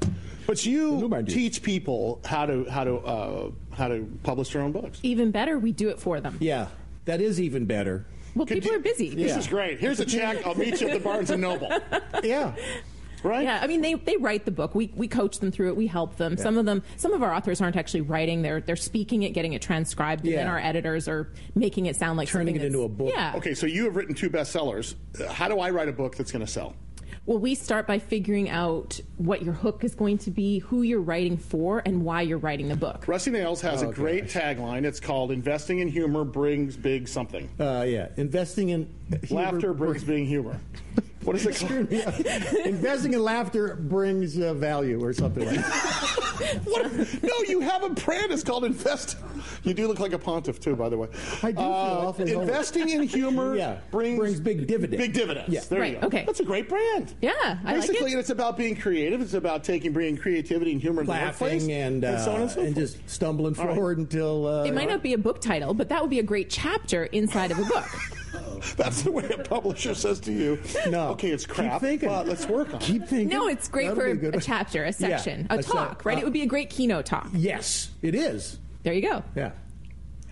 but 0.46 0.64
you 0.66 1.00
you. 1.10 1.24
teach 1.26 1.64
people 1.64 2.22
how 2.26 2.46
to 2.46 2.66
how 2.66 2.84
to 2.84 2.96
uh, 2.98 3.52
how 3.74 3.88
to 3.88 4.06
publish 4.24 4.52
their 4.54 4.62
own 4.62 4.72
books. 4.72 5.00
Even 5.02 5.32
better, 5.32 5.58
we 5.58 5.72
do 5.72 5.90
it 5.90 6.00
for 6.00 6.22
them. 6.22 6.38
Yeah, 6.40 6.68
that 7.06 7.20
is 7.20 7.42
even 7.42 7.66
better. 7.66 8.06
Well, 8.36 8.46
Could 8.46 8.56
people 8.58 8.72
you- 8.72 8.78
are 8.78 8.82
busy. 8.82 9.10
This 9.10 9.32
Yeah. 9.32 9.40
is 9.40 9.48
great. 9.48 9.80
Here's 9.80 10.00
a 10.00 10.06
check. 10.06 10.46
I'll 10.46 10.56
meet 10.56 10.82
you 10.82 10.88
at 10.88 10.94
the 10.94 11.00
Barnes 11.00 11.30
and 11.32 11.42
Noble. 11.42 11.72
Yeah. 12.24 12.54
Right? 13.24 13.44
Yeah, 13.44 13.60
I 13.62 13.68
mean 13.68 13.82
they, 13.82 13.94
they 13.94 14.18
write 14.18 14.46
the 14.46 14.52
book. 14.52 14.76
We 14.76 14.92
we 14.96 15.08
coach 15.08 15.40
them 15.40 15.52
through 15.52 15.70
it. 15.70 15.76
We 15.76 15.88
help 15.88 16.18
them. 16.18 16.38
Some 16.38 16.58
of 16.58 16.66
them 16.66 16.84
some 16.98 17.14
of 17.14 17.24
our 17.24 17.34
authors 17.34 17.62
aren't 17.62 17.76
actually 17.78 18.02
writing. 18.02 18.42
They're 18.42 18.62
they're 18.62 18.76
speaking 18.76 19.24
it, 19.24 19.32
getting 19.32 19.54
it 19.54 19.62
transcribed, 19.62 20.26
and 20.26 20.34
then 20.36 20.48
our 20.48 20.60
editors 20.60 21.08
are 21.08 21.30
making 21.56 21.86
it 21.88 21.96
sound 21.96 22.18
like 22.18 22.28
Turning 22.28 22.56
something 22.56 22.62
it 22.64 22.68
into 22.68 22.84
a 22.84 22.90
book. 22.90 23.10
Yeah. 23.14 23.34
Okay, 23.38 23.54
so 23.54 23.66
you 23.66 23.86
have 23.86 23.96
written 23.96 24.14
two 24.16 24.30
bestsellers. 24.30 24.96
Uh, 25.20 25.32
How 25.32 25.48
do 25.48 25.60
I 25.60 25.70
write 25.70 25.88
a 25.90 25.94
book 25.94 26.16
that's 26.16 26.32
going 26.32 26.46
to 26.46 26.52
sell? 26.52 26.76
Well, 27.26 27.38
we 27.38 27.56
start 27.56 27.88
by 27.88 28.00
figuring 28.00 28.50
out 28.50 29.00
what 29.16 29.44
your 29.44 29.54
hook 29.54 29.86
is 29.86 29.96
going 29.96 30.18
to 30.20 30.32
be, 30.32 30.60
who 30.60 30.82
you're 30.82 31.00
writing 31.00 31.38
for, 31.38 31.82
and 31.86 32.04
why 32.04 32.22
you're 32.24 32.38
writing 32.38 32.68
the 32.68 32.76
book. 32.76 33.06
Rusty 33.08 33.32
Nails 33.32 33.62
has 33.62 33.82
Oh, 33.82 33.90
a 33.90 33.94
great 33.94 34.26
tagline. 34.26 34.84
It's 34.84 35.00
called 35.00 35.32
"Investing 35.32 35.80
in 35.80 35.88
Humor 35.88 36.26
Brings 36.26 36.76
Big 36.76 37.08
Something." 37.08 37.50
Uh, 37.58 37.86
yeah. 37.88 38.10
Investing 38.18 38.70
in 38.70 38.94
Laughter 39.30 39.74
brings 39.74 40.04
big 40.04 40.28
humor. 40.28 40.60
What 41.24 41.36
is 41.36 41.46
it 41.46 41.56
called? 41.56 41.92
Yeah. 41.92 42.10
Investing 42.66 43.14
in 43.14 43.24
laughter 43.24 43.76
brings 43.76 44.38
uh, 44.40 44.54
value 44.54 45.04
or 45.04 45.14
something 45.14 45.46
like 45.46 45.56
that. 45.58 46.20
What? 46.66 46.92
No, 47.24 47.34
you 47.48 47.62
have 47.62 47.84
a 47.84 47.90
brand. 47.90 48.32
It's 48.32 48.44
called 48.44 48.66
Invest. 48.66 49.18
You 49.64 49.74
do 49.74 49.88
look 49.88 50.00
like 50.00 50.14
a 50.14 50.20
pontiff 50.20 50.60
too, 50.60 50.76
by 50.76 50.90
the 50.90 50.98
way. 50.98 51.08
I 51.42 51.52
do 51.52 51.58
feel 51.58 51.66
awfully 51.66 52.34
old. 52.34 52.48
Investing 52.50 52.90
in 52.90 53.04
humor 53.04 53.56
Yeah, 53.58 53.78
brings, 53.92 54.20
brings 54.20 54.40
big 54.40 54.68
dividends. 54.68 54.98
Big 55.02 55.14
dividends. 55.14 55.50
Yeah. 55.54 55.62
There 55.70 55.80
Right, 55.80 55.94
you 55.94 56.02
go. 56.02 56.08
okay. 56.08 56.24
That's 56.26 56.40
a 56.42 56.44
great 56.44 56.68
brand. 56.68 57.14
Yeah, 57.22 57.32
I 57.40 57.74
like 57.78 57.82
Basically, 57.88 58.14
it. 58.14 58.20
it's 58.20 58.30
about 58.32 58.58
being 58.58 58.76
creative. 58.76 59.22
It's 59.22 59.36
about 59.36 59.64
taking 59.64 59.94
bringing 59.94 60.18
creativity 60.18 60.72
and 60.74 60.82
humor 60.82 61.02
in 61.02 61.08
the 61.08 61.14
workplace, 61.14 61.62
Laughing 61.64 61.72
and, 61.72 62.04
uh, 62.04 62.18
so 62.26 62.32
on 62.34 62.42
and 62.42 62.52
so 62.52 62.62
forth. 62.64 62.76
just 62.76 63.10
stumbling 63.10 63.58
All 63.60 63.68
right. 63.68 63.76
forward 63.76 64.00
until. 64.00 64.46
Uh, 64.48 64.64
It 64.66 64.74
might 64.74 64.90
not 64.90 65.02
be 65.04 65.14
a 65.14 65.18
book 65.18 65.40
title, 65.40 65.74
but 65.74 65.88
that 65.90 66.02
would 66.02 66.10
be 66.12 66.20
a 66.20 66.24
great 66.24 66.50
chapter 66.50 67.06
inside 67.06 67.52
of 67.52 67.60
a 67.60 67.64
book. 67.66 67.86
That's 68.78 69.02
the 69.04 69.12
way 69.12 69.30
a 69.30 69.38
publisher 69.44 69.94
says 69.96 70.20
to 70.22 70.32
you. 70.32 70.60
No. 70.90 71.10
Okay, 71.10 71.30
it's 71.32 71.46
Keep 71.46 71.56
crap, 71.56 71.82
thinking. 71.82 72.10
but 72.10 72.28
let's 72.28 72.46
work 72.48 72.70
on 72.70 72.76
it. 72.76 72.82
Keep 72.82 73.08
thinking. 73.08 73.28
No, 73.30 73.48
it's 73.48 73.68
great 73.68 73.90
That'll 73.90 74.04
for 74.04 74.14
be 74.16 74.20
good. 74.22 74.36
a 74.36 74.40
chapter, 74.42 74.84
a 74.84 74.94
section, 74.94 75.48
Yeah, 75.50 75.56
a 75.56 75.60
a 75.60 75.64
talk, 75.64 75.90
sec- 76.00 76.06
right? 76.06 76.18
uh, 76.18 76.22
it 76.22 76.24
would 76.24 76.34
be 76.34 76.42
a 76.44 76.48
great 76.48 76.70
keynote 76.70 77.06
talk. 77.06 77.30
Yes, 77.34 77.90
it 78.02 78.16
is. 78.16 78.60
There 78.84 78.94
you 78.94 79.02
go. 79.02 79.24
Yeah. 79.36 79.52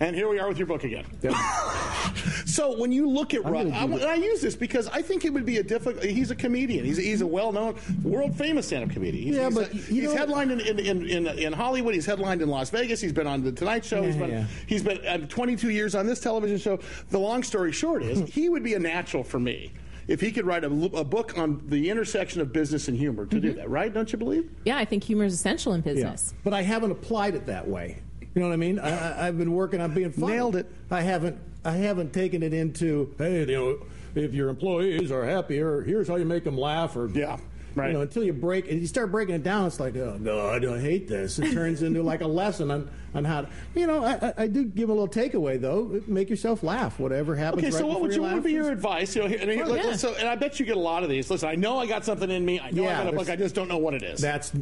And 0.02 0.16
here 0.16 0.28
we 0.28 0.40
are 0.40 0.48
with 0.48 0.58
your 0.58 0.66
book 0.66 0.82
again. 0.82 1.04
Yeah. 1.22 1.30
So 2.44 2.76
when 2.76 2.90
you 2.90 3.08
look 3.08 3.34
at 3.34 3.46
I'm 3.46 3.52
Russ, 3.52 3.64
gonna 3.66 3.76
I, 3.76 3.84
and 3.84 4.04
I 4.04 4.14
use 4.16 4.40
this 4.40 4.56
because 4.56 4.88
I 4.88 5.00
think 5.00 5.24
it 5.24 5.32
would 5.32 5.46
be 5.46 5.58
a 5.58 5.62
difficult. 5.62 6.04
He's 6.04 6.32
a 6.32 6.34
comedian. 6.34 6.84
He's, 6.84 6.96
he's 6.96 7.20
a 7.20 7.26
well-known, 7.26 7.76
world-famous 8.02 8.66
stand-up 8.66 8.90
comedian. 8.90 9.24
He's, 9.24 9.36
Yeah, 9.36 9.46
he's, 9.46 9.54
but 9.54 9.68
he's 9.70 10.02
know- 10.04 10.16
headlined 10.16 10.50
in, 10.50 10.60
in, 10.60 10.78
in, 10.80 11.06
in, 11.06 11.26
in 11.38 11.52
Hollywood. 11.52 11.94
He's 11.94 12.04
headlined 12.04 12.42
in 12.42 12.48
Las 12.48 12.68
Vegas. 12.70 13.00
He's 13.00 13.12
been 13.12 13.28
on 13.28 13.42
the 13.44 13.52
Tonight 13.52 13.84
Show. 13.84 14.02
he's 14.02 14.16
Yeah, 14.16 14.20
been 14.26 14.30
yeah. 14.30 14.44
he's 14.66 14.82
been 14.82 15.06
uh, 15.06 15.18
22 15.28 15.70
years 15.70 15.94
on 15.94 16.04
this 16.06 16.18
television 16.20 16.58
show. 16.58 16.80
The 17.10 17.18
long 17.18 17.44
story 17.44 17.70
short 17.72 18.02
is 18.02 18.28
he 18.28 18.48
would 18.48 18.64
be 18.64 18.74
a 18.74 18.78
natural 18.80 19.22
for 19.22 19.38
me. 19.38 19.72
If 20.08 20.20
he 20.20 20.32
could 20.32 20.44
write 20.44 20.64
a, 20.64 20.66
a 20.66 21.04
book 21.04 21.38
on 21.38 21.62
the 21.68 21.88
intersection 21.88 22.40
of 22.40 22.52
business 22.52 22.88
and 22.88 22.98
humor 22.98 23.24
to 23.26 23.36
Mm-hmm. 23.36 23.46
do 23.46 23.52
that, 23.54 23.70
right? 23.70 23.94
Don't 23.94 24.12
you 24.12 24.18
believe? 24.18 24.50
Yeah, 24.64 24.76
I 24.78 24.84
think 24.84 25.04
humor 25.04 25.24
is 25.24 25.32
essential 25.32 25.74
in 25.74 25.82
Yeah. 25.86 25.92
business. 25.94 26.34
But 26.42 26.52
I 26.54 26.62
haven't 26.62 26.90
applied 26.90 27.36
it 27.36 27.46
that 27.46 27.66
way. 27.68 28.02
You 28.34 28.40
know 28.40 28.48
what 28.48 28.54
I 28.54 28.56
mean? 28.56 28.78
I, 28.78 29.28
I've 29.28 29.36
been 29.38 29.52
working 29.52 29.80
on 29.80 29.92
being 29.94 30.10
funny. 30.12 30.32
Nailed 30.32 30.56
it. 30.56 30.66
I 30.90 31.02
haven't. 31.02 31.38
I 31.64 31.72
haven't 31.72 32.12
taken 32.12 32.42
it 32.42 32.52
into. 32.54 33.14
Hey, 33.18 33.40
you 33.40 33.46
know, 33.46 33.78
if 34.14 34.34
your 34.34 34.48
employees 34.48 35.10
are 35.12 35.24
happier, 35.24 35.82
here's 35.82 36.08
how 36.08 36.16
you 36.16 36.24
make 36.24 36.44
them 36.44 36.56
laugh. 36.58 36.96
Or 36.96 37.08
Yeah, 37.08 37.36
right. 37.74 37.88
You 37.88 37.92
know, 37.92 38.00
until 38.00 38.24
you 38.24 38.32
break 38.32 38.70
and 38.70 38.80
you 38.80 38.86
start 38.86 39.12
breaking 39.12 39.34
it 39.34 39.42
down, 39.42 39.66
it's 39.66 39.78
like, 39.78 39.94
oh 39.96 40.16
no, 40.18 40.48
I 40.48 40.58
don't 40.58 40.80
hate 40.80 41.08
this. 41.08 41.38
It 41.38 41.52
turns 41.52 41.82
into 41.82 42.02
like 42.02 42.20
a 42.22 42.26
lesson 42.26 42.70
on 42.70 42.90
on 43.14 43.24
how. 43.24 43.42
To, 43.42 43.48
you 43.74 43.86
know, 43.86 44.02
I, 44.04 44.32
I- 44.38 44.46
do 44.46 44.64
give 44.64 44.88
a 44.88 44.92
little 44.92 45.06
takeaway 45.08 45.60
though. 45.60 46.00
Make 46.06 46.30
yourself 46.30 46.62
laugh. 46.62 46.98
Whatever 46.98 47.36
happens. 47.36 47.64
Okay, 47.64 47.70
right 47.72 47.80
so 47.80 47.86
what 47.86 48.00
would 48.00 48.14
you, 48.14 48.22
what 48.22 48.32
would 48.34 48.42
be 48.44 48.52
your 48.52 48.72
advice? 48.72 49.14
You 49.14 49.22
know, 49.22 49.28
here, 49.28 49.38
and, 49.40 49.50
here, 49.50 49.64
Well, 49.64 49.74
let- 49.74 49.84
yeah. 49.84 49.96
so, 49.96 50.14
and 50.14 50.26
I 50.26 50.34
bet 50.36 50.58
you 50.58 50.64
get 50.66 50.76
a 50.78 50.80
lot 50.80 51.02
of 51.04 51.10
these. 51.10 51.30
Listen, 51.30 51.48
I 51.50 51.54
know 51.54 51.78
I 51.78 51.86
got 51.86 52.04
something 52.06 52.30
in 52.30 52.44
me. 52.44 52.58
I 52.60 52.70
know 52.70 52.84
I 52.84 52.92
got 53.04 53.08
a 53.08 53.12
book. 53.16 53.28
I 53.28 53.36
just 53.36 53.54
don't 53.54 53.68
know 53.68 53.78
what 53.78 53.92
it 53.94 54.02
is. 54.02 54.20
That's 54.20 54.52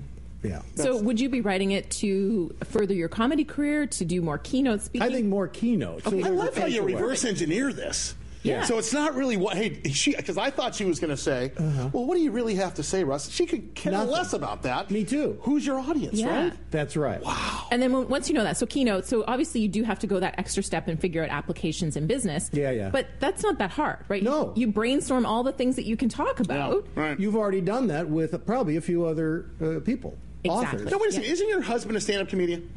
yeah. 0.42 0.62
So, 0.74 1.00
would 1.00 1.20
you 1.20 1.28
be 1.28 1.40
writing 1.40 1.72
it 1.72 1.90
to 1.92 2.54
further 2.64 2.94
your 2.94 3.08
comedy 3.08 3.44
career, 3.44 3.86
to 3.86 4.04
do 4.04 4.22
more 4.22 4.38
keynote 4.38 4.82
speaking? 4.82 5.06
I 5.08 5.12
think 5.12 5.26
more 5.26 5.48
keynotes. 5.48 6.04
So 6.04 6.10
I 6.18 6.28
love 6.30 6.56
how 6.56 6.66
you 6.66 6.80
potential 6.80 6.86
there. 6.86 6.96
reverse 6.96 7.24
engineer 7.24 7.72
this. 7.72 8.14
Yeah. 8.42 8.64
So 8.64 8.78
it's 8.78 8.94
not 8.94 9.16
really 9.16 9.36
what. 9.36 9.54
Hey, 9.54 9.82
she 9.90 10.16
because 10.16 10.38
I 10.38 10.48
thought 10.48 10.74
she 10.74 10.86
was 10.86 10.98
going 10.98 11.10
to 11.10 11.16
say, 11.18 11.52
well, 11.58 12.06
what 12.06 12.14
do 12.14 12.22
you 12.22 12.30
really 12.30 12.54
have 12.54 12.72
to 12.76 12.82
say, 12.82 13.04
Russ? 13.04 13.28
She 13.30 13.44
could 13.44 13.74
care 13.74 13.92
Uh-huh. 13.92 14.04
Nothing. 14.04 14.14
less 14.14 14.32
about 14.32 14.62
that. 14.62 14.90
Me 14.90 15.04
too. 15.04 15.38
Who's 15.42 15.66
your 15.66 15.78
audience, 15.78 16.14
Yeah. 16.18 16.44
right? 16.44 16.52
That's 16.70 16.96
right. 16.96 17.22
Wow. 17.22 17.66
And 17.70 17.82
then 17.82 17.92
when- 17.92 18.08
once 18.08 18.30
you 18.30 18.34
know 18.34 18.42
that, 18.44 18.56
so 18.56 18.64
keynote, 18.64 19.04
so 19.04 19.24
obviously 19.28 19.60
you 19.60 19.68
do 19.68 19.82
have 19.82 19.98
to 19.98 20.06
go 20.06 20.18
that 20.20 20.36
extra 20.38 20.62
step 20.62 20.88
and 20.88 20.98
figure 20.98 21.22
out 21.22 21.28
applications 21.28 21.98
in 21.98 22.06
business. 22.06 22.48
Yeah, 22.50 22.70
yeah. 22.70 22.88
But 22.88 23.08
that's 23.18 23.42
not 23.42 23.58
that 23.58 23.72
hard, 23.72 23.98
right? 24.08 24.22
No. 24.22 24.54
You, 24.56 24.68
you 24.68 24.72
brainstorm 24.72 25.26
all 25.26 25.42
the 25.42 25.52
things 25.52 25.76
that 25.76 25.84
you 25.84 25.98
can 25.98 26.08
talk 26.08 26.40
about. 26.40 26.86
Right. 26.94 27.20
You've 27.20 27.36
already 27.36 27.60
done 27.60 27.88
that 27.88 28.08
with 28.08 28.32
uh, 28.32 28.38
probably 28.38 28.76
a 28.76 28.80
few 28.80 29.04
other 29.04 29.50
uh, 29.62 29.80
people, 29.80 30.16
Exactly. 30.44 30.78
authors. 30.80 30.90
No, 30.90 30.98
wait 30.98 31.10
a 31.10 31.12
Yeah. 31.12 31.18
second. 31.20 31.32
Isn't 31.32 31.48
your 31.48 31.60
husband 31.62 31.96
a 31.96 32.00
stand-up 32.00 32.28
comedian? 32.28 32.68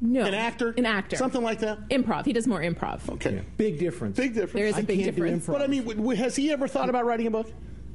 No. 0.00 0.24
An 0.24 0.34
actor? 0.34 0.74
An 0.76 0.84
actor. 0.86 1.16
Something 1.16 1.42
like 1.42 1.60
that? 1.60 1.88
Improv. 1.88 2.24
He 2.26 2.32
does 2.32 2.46
more 2.46 2.60
improv. 2.60 3.08
Okay. 3.14 3.34
Yeah. 3.36 3.40
Big 3.56 3.78
difference. 3.78 4.16
Big 4.16 4.34
difference. 4.34 4.52
There 4.54 4.66
is 4.66 4.74
a 4.74 4.78
I 4.78 4.82
big 4.82 5.00
can't 5.04 5.16
do 5.16 5.22
difference. 5.22 5.46
improv. 5.46 5.52
But 5.52 5.62
I 5.62 5.66
mean, 5.68 5.82
w- 5.82 5.96
w- 5.98 6.18
has 6.20 6.36
he 6.36 6.50
ever 6.52 6.66
thought 6.68 6.88
about 6.90 7.06
writing 7.06 7.26
a 7.26 7.30
book? 7.30 7.50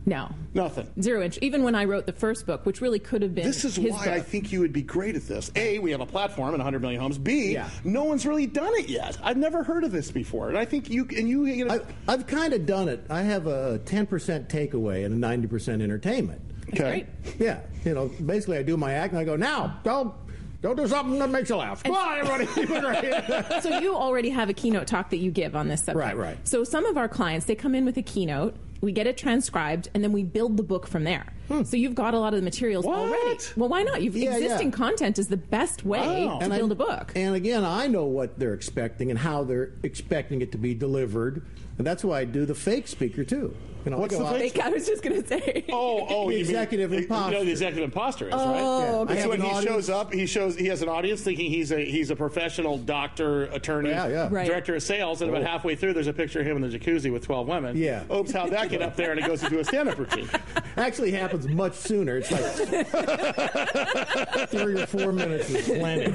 No. 0.06 0.30
Nothing. 0.56 0.88
Zero 1.00 1.22
inch. 1.22 1.38
Even 1.42 1.62
when 1.62 1.76
I 1.76 1.84
wrote 1.86 2.08
the 2.08 2.14
first 2.14 2.48
book, 2.48 2.66
which 2.66 2.82
really 2.82 2.98
could 2.98 3.22
have 3.22 3.36
been 3.36 3.46
This 3.46 3.64
is 3.66 3.76
his 3.76 3.92
why 3.92 4.06
book. 4.06 4.08
I 4.08 4.22
think 4.22 4.52
you 4.52 4.62
would 4.62 4.74
be 4.74 4.82
great 4.82 5.16
at 5.16 5.28
this. 5.28 5.52
A, 5.56 5.78
we 5.80 5.92
have 5.92 6.00
a 6.02 6.06
platform 6.06 6.50
in 6.56 6.60
100 6.62 6.82
million 6.82 7.00
homes. 7.02 7.18
B, 7.20 7.52
Yeah. 7.52 7.70
no 7.84 8.06
one's 8.06 8.26
really 8.26 8.48
done 8.48 8.72
it 8.76 8.90
yet. 8.90 9.18
I've 9.22 9.38
never 9.38 9.62
heard 9.62 9.84
of 9.84 9.92
this 9.92 10.10
before, 10.10 10.48
and 10.50 10.58
I 10.58 10.66
think 10.66 10.90
you 10.90 11.06
and 11.16 11.30
you. 11.30 11.46
you 11.46 11.66
know, 11.66 11.80
I, 12.08 12.14
I've 12.14 12.26
kind 12.26 12.54
of 12.54 12.66
done 12.66 12.88
it. 12.90 13.06
I 13.10 13.22
have 13.22 13.46
a 13.46 13.80
10% 13.86 14.48
takeaway 14.48 15.06
and 15.06 15.24
a 15.24 15.28
90% 15.28 15.82
entertainment. 15.82 16.42
Okay. 16.74 17.06
Yeah, 17.40 17.60
you 17.86 17.94
know, 17.94 18.08
basically 18.26 18.58
I 18.58 18.64
do 18.64 18.78
my 18.78 18.94
act 18.94 19.12
and 19.14 19.20
I 19.20 19.24
go, 19.24 19.36
now, 19.36 19.80
don't, 19.84 20.14
don't 20.62 20.76
do 20.76 20.88
something 20.88 21.20
that 21.20 21.30
makes 21.30 21.50
you 21.50 21.56
laugh. 21.56 21.84
Come 21.84 21.96
on, 21.96 22.20
everybody. 22.28 22.46
so 23.62 23.80
you 23.80 23.96
already 23.96 24.30
have 24.30 24.50
a 24.50 24.54
keynote 24.54 24.88
talk 24.88 25.10
that 25.12 25.18
you 25.18 25.32
give 25.32 25.56
on 25.56 25.68
this 25.68 25.84
subject. 25.84 25.98
Right, 26.06 26.18
right. 26.18 26.48
So 26.48 26.64
some 26.64 26.86
of 26.86 26.98
our 26.98 27.08
clients, 27.08 27.46
they 27.46 27.56
come 27.56 27.76
in 27.76 27.86
with 27.86 27.98
a 27.98 28.02
keynote, 28.02 28.56
we 28.82 28.92
get 28.94 29.08
it 29.08 29.18
transcribed, 29.18 29.90
and 29.94 30.02
then 30.04 30.14
we 30.14 30.24
build 30.24 30.56
the 30.56 30.64
book 30.64 30.88
from 30.88 31.04
there. 31.04 31.26
So 31.64 31.76
you've 31.78 31.96
got 31.96 32.14
a 32.14 32.20
lot 32.20 32.34
of 32.34 32.40
the 32.40 32.44
materials 32.44 32.86
What? 32.86 33.00
already. 33.00 33.40
Well, 33.58 33.70
why 33.70 33.82
not? 33.84 34.04
You've, 34.04 34.14
Hmm. 34.14 34.20
Yeah, 34.22 34.38
existing 34.38 34.70
yeah. 34.70 34.76
content 34.78 35.18
is 35.18 35.28
the 35.30 35.36
best 35.38 35.84
way 35.84 36.26
Wow. 36.28 36.38
to 36.38 36.44
And 36.46 36.54
build 36.54 36.72
I- 36.72 36.74
a 36.74 36.78
book. 36.78 37.12
And 37.16 37.36
again, 37.36 37.66
I 37.66 37.88
know 37.88 38.06
what 38.06 38.38
they're 38.38 38.54
expecting 38.54 39.10
and 39.10 39.18
how 39.20 39.44
they're 39.44 39.72
expecting 39.84 40.42
it 40.42 40.52
to 40.52 40.58
be 40.60 40.74
delivered. 40.76 41.42
And 41.80 41.88
that's 41.88 42.04
why 42.04 42.20
I 42.20 42.26
do 42.26 42.46
the 42.46 42.54
fake 42.56 42.88
speaker, 42.88 43.24
too. 43.24 43.56
You 43.86 43.92
know, 43.92 43.98
I 43.98 44.00
What's 44.02 44.18
the 44.18 44.26
out- 44.26 44.36
fake- 44.38 44.60
I 44.60 44.68
was 44.68 44.86
just 44.86 45.02
going 45.02 45.22
to 45.22 45.26
say. 45.26 45.64
Oh, 45.72 46.06
oh, 46.10 46.26
The 46.28 46.34
you 46.34 46.40
mean- 46.44 46.50
executive 46.50 46.92
you 46.92 47.00
imposter. 47.00 47.32
know, 47.32 47.46
the 47.46 47.52
executive 47.52 47.86
imposter 47.86 48.28
is 48.28 48.34
Oh, 48.36 49.06
right. 49.08 49.12
okay. 49.14 49.24
I 49.24 49.28
when 49.28 49.40
he 49.40 49.48
audience- 49.48 49.66
shows 49.66 49.90
up. 49.90 50.12
He 50.14 50.26
shows 50.26 50.58
he 50.58 50.68
has 50.68 50.82
an 50.82 50.90
audience 50.90 51.22
thinking 51.22 51.50
he's 51.50 51.72
a 51.72 51.80
he's 51.86 52.12
a 52.12 52.16
professional 52.18 52.78
doctor, 52.78 53.44
attorney, 53.46 53.92
Yeah, 53.92 54.08
yeah. 54.10 54.28
Right. 54.30 54.46
director 54.46 54.76
of 54.76 54.84
sales, 54.84 55.22
and 55.22 55.32
about 55.32 55.44
halfway 55.48 55.78
through, 55.78 55.94
there's 55.94 56.08
a 56.08 56.14
picture 56.14 56.42
of 56.42 56.46
him 56.48 56.62
in 56.62 56.70
the 56.70 56.78
jacuzzi 56.78 57.14
with 57.14 57.24
12 57.24 57.48
women. 57.48 57.78
Yeah. 57.78 58.04
Oops, 58.14 58.30
how'd 58.34 58.52
that 58.52 58.68
get 58.70 58.82
up 58.82 58.98
there? 58.98 59.12
And 59.12 59.22
he 59.22 59.26
goes 59.26 59.42
into 59.44 59.60
a 59.60 59.64
stand-up 59.64 59.98
routine. 59.98 60.28
Actually 60.76 61.12
happens 61.12 61.48
much 61.48 61.76
sooner. 61.76 62.18
It's 62.18 62.32
like 62.32 62.42
three 64.50 64.82
or 64.82 64.86
four 64.88 65.14
minutes 65.14 65.50
is 65.50 65.66
plenty. 65.66 66.12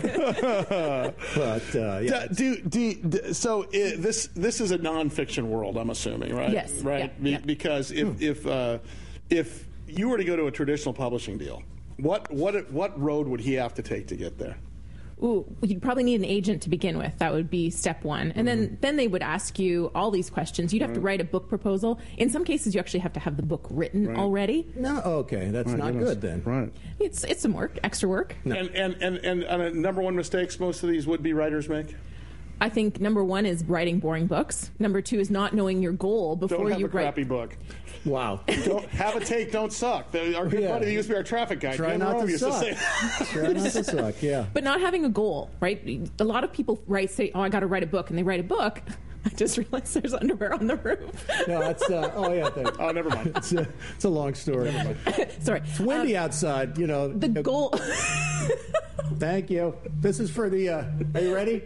But 1.34 1.76
uh, 1.76 2.00
yeah, 2.02 2.26
Do, 2.30 2.60
do, 2.60 2.94
do- 2.94 3.32
so 3.32 3.62
i 3.72 3.94
this 3.96 4.28
this 4.34 4.60
is 4.60 4.70
a 4.70 4.78
nonfiction 4.78 5.46
world, 5.54 5.76
I'm 5.76 5.90
assuming, 5.90 6.34
right? 6.34 6.50
Yes. 6.50 6.80
Right. 6.82 7.04
Yeah. 7.04 7.22
Be- 7.22 7.30
Yeah. 7.30 7.38
Because 7.44 7.90
if 7.92 8.20
if 8.20 8.46
uh, 8.46 8.78
if 9.30 9.66
you 9.86 10.08
were 10.08 10.18
to 10.18 10.24
go 10.24 10.36
to 10.36 10.46
a 10.46 10.50
traditional 10.50 10.92
publishing 10.92 11.38
deal, 11.38 11.62
what 11.98 12.30
what 12.32 12.70
what 12.72 12.98
road 13.00 13.28
would 13.28 13.40
he 13.40 13.54
have 13.54 13.74
to 13.74 13.82
take 13.82 14.08
to 14.08 14.16
get 14.16 14.38
there? 14.38 14.56
Ooh, 15.22 15.46
you'd 15.62 15.80
probably 15.80 16.02
need 16.02 16.16
an 16.16 16.24
agent 16.24 16.60
to 16.62 16.68
begin 16.68 16.98
with. 16.98 17.16
That 17.18 17.32
would 17.32 17.48
be 17.48 17.70
step 17.70 18.02
one, 18.02 18.32
and 18.32 18.46
Mm-hmm. 18.48 18.60
then 18.60 18.78
then 18.80 18.96
they 18.96 19.06
would 19.06 19.22
ask 19.22 19.58
you 19.60 19.92
all 19.94 20.10
these 20.10 20.28
questions. 20.28 20.74
You'd 20.74 20.82
have 20.82 20.92
to 20.94 21.00
write 21.00 21.20
a 21.20 21.24
book 21.24 21.48
proposal. 21.48 22.00
In 22.18 22.28
some 22.30 22.44
cases, 22.44 22.74
you 22.74 22.80
actually 22.80 23.00
have 23.00 23.12
to 23.12 23.20
have 23.20 23.36
the 23.36 23.42
book 23.44 23.64
written 23.70 24.16
already. 24.16 24.66
no, 24.74 25.00
okay, 25.22 25.50
that's 25.50 25.70
not 25.72 25.96
good 25.96 26.20
then. 26.20 26.42
Right. 26.44 26.70
It's 26.98 27.22
it's 27.24 27.40
some 27.42 27.52
work, 27.54 27.78
extra 27.84 28.08
work. 28.08 28.34
And, 28.44 28.54
and, 28.56 28.94
and, 29.00 29.16
and, 29.18 29.44
uh, 29.44 29.68
number 29.70 30.02
one 30.02 30.16
mistakes 30.16 30.58
most 30.58 30.82
of 30.82 30.88
these 30.90 31.06
would-be 31.06 31.32
writers 31.32 31.68
make? 31.68 31.94
I 32.60 32.68
think 32.68 33.00
number 33.00 33.22
one 33.24 33.46
is 33.46 33.64
writing 33.64 33.98
boring 33.98 34.26
books. 34.26 34.70
Number 34.78 35.02
two 35.02 35.20
is 35.20 35.30
not 35.30 35.52
knowing 35.54 35.82
your 35.82 35.92
goal 35.92 36.36
before 36.36 36.58
Don't 36.58 36.70
have 36.70 36.80
you 36.80 36.86
a 36.86 36.88
write. 36.88 37.02
crappy 37.02 37.24
book. 37.24 37.56
Wow. 38.04 38.40
Don't 38.64 38.86
have 38.90 39.16
a 39.16 39.20
take, 39.24 39.50
don't 39.50 39.72
suck. 39.72 40.10
The- 40.12 40.36
Our 40.36 40.46
good 40.46 40.62
Yeah. 40.62 40.68
buddy 40.72 40.84
that 40.86 40.92
used 40.92 41.08
to 41.08 41.14
be 41.14 41.16
our 41.16 41.22
traffic 41.22 41.58
guy, 41.60 41.74
Try 41.76 41.90
Jim 41.92 42.00
not 42.00 42.14
Rome, 42.16 42.26
to 42.26 42.30
used 42.32 42.42
suck. 42.44 42.64
to 42.64 42.74
say 42.74 43.24
Try 43.32 43.52
not 43.52 43.70
to 43.72 43.84
suck. 43.84 44.22
Yeah. 44.22 44.44
But 44.52 44.62
not 44.62 44.80
having 44.80 45.04
a 45.04 45.08
goal, 45.08 45.50
right? 45.60 45.80
A 46.20 46.24
lot 46.24 46.44
of 46.44 46.52
people 46.52 46.82
write 46.86 47.10
say, 47.10 47.30
"Oh, 47.34 47.40
I 47.40 47.48
got 47.48 47.60
to 47.60 47.66
write 47.66 47.82
a 47.82 47.86
book," 47.86 48.10
and 48.10 48.18
they 48.18 48.22
write 48.22 48.40
a 48.40 48.44
book. 48.44 48.80
I 49.24 49.30
just 49.30 49.56
realized 49.56 49.94
there's 49.94 50.12
underwear 50.12 50.52
on 50.52 50.66
the 50.66 50.76
roof. 50.76 51.26
No, 51.48 51.60
that's 51.60 51.88
uh, 51.90 52.12
oh 52.14 52.30
yeah. 52.32 52.50
Thank 52.50 52.78
Oh, 52.78 52.90
never 52.92 53.08
mind. 53.08 53.32
It's 53.36 53.52
a, 53.52 53.66
it's 53.94 54.04
a 54.04 54.08
long 54.10 54.34
story. 54.34 54.70
Sorry, 55.40 55.62
It's 55.64 55.80
windy 55.80 56.14
outside. 56.14 56.76
You 56.76 56.86
know. 56.86 57.08
the 57.08 57.28
goal. 57.42 57.74
Thank 59.18 59.50
you. 59.50 59.74
This 60.00 60.20
is 60.20 60.30
for 60.30 60.50
the. 60.50 60.68
Uh, 60.68 60.84
are 61.14 61.20
you 61.22 61.34
ready? 61.34 61.62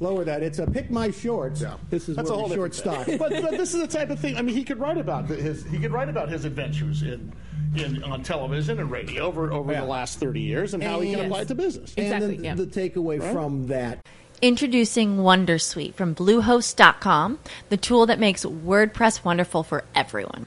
Lower 0.00 0.24
that. 0.24 0.42
It's 0.42 0.58
a 0.58 0.66
pick 0.66 0.90
my 0.90 1.10
shorts. 1.10 1.64
This 1.90 2.08
is 2.08 2.16
That's 2.16 2.30
a 2.30 2.34
whole 2.34 2.48
the 2.48 2.54
short 2.54 2.74
stock. 2.74 3.06
But, 3.06 3.18
but 3.18 3.50
this 3.52 3.74
is 3.74 3.80
the 3.80 3.88
type 3.88 4.10
of 4.10 4.20
thing. 4.20 4.36
I 4.36 4.42
mean, 4.42 4.54
he 4.54 4.62
could 4.64 4.78
write 4.78 4.98
about 4.98 5.26
his 5.28 5.64
he 5.66 5.78
could 5.78 5.92
write 5.92 6.08
about 6.08 6.28
his 6.28 6.44
adventures 6.44 7.02
in, 7.02 7.32
in 7.76 8.02
on 8.04 8.22
television 8.22 8.78
and 8.78 8.90
radio 8.90 9.24
over 9.24 9.52
over 9.52 9.72
Yeah. 9.72 9.80
the 9.80 9.86
last 9.86 10.18
thirty 10.20 10.40
years 10.40 10.72
and 10.74 10.82
how 10.82 11.00
he 11.00 11.10
can 11.10 11.20
And- 11.20 11.26
apply 11.32 11.42
it 11.42 11.48
to 11.48 11.54
business. 11.54 11.94
Exactly, 11.96 12.36
And 12.36 12.44
yeah. 12.44 12.54
the 12.54 12.66
takeaway 12.66 13.20
from 13.32 13.66
that 13.68 14.06
Introducing 14.40 15.16
Wondersuite 15.16 15.94
from 15.94 16.14
Bluehost.com, 16.14 17.40
the 17.70 17.76
tool 17.76 18.06
that 18.06 18.20
makes 18.20 18.44
WordPress 18.44 19.24
wonderful 19.24 19.64
for 19.64 19.82
everyone. 19.96 20.46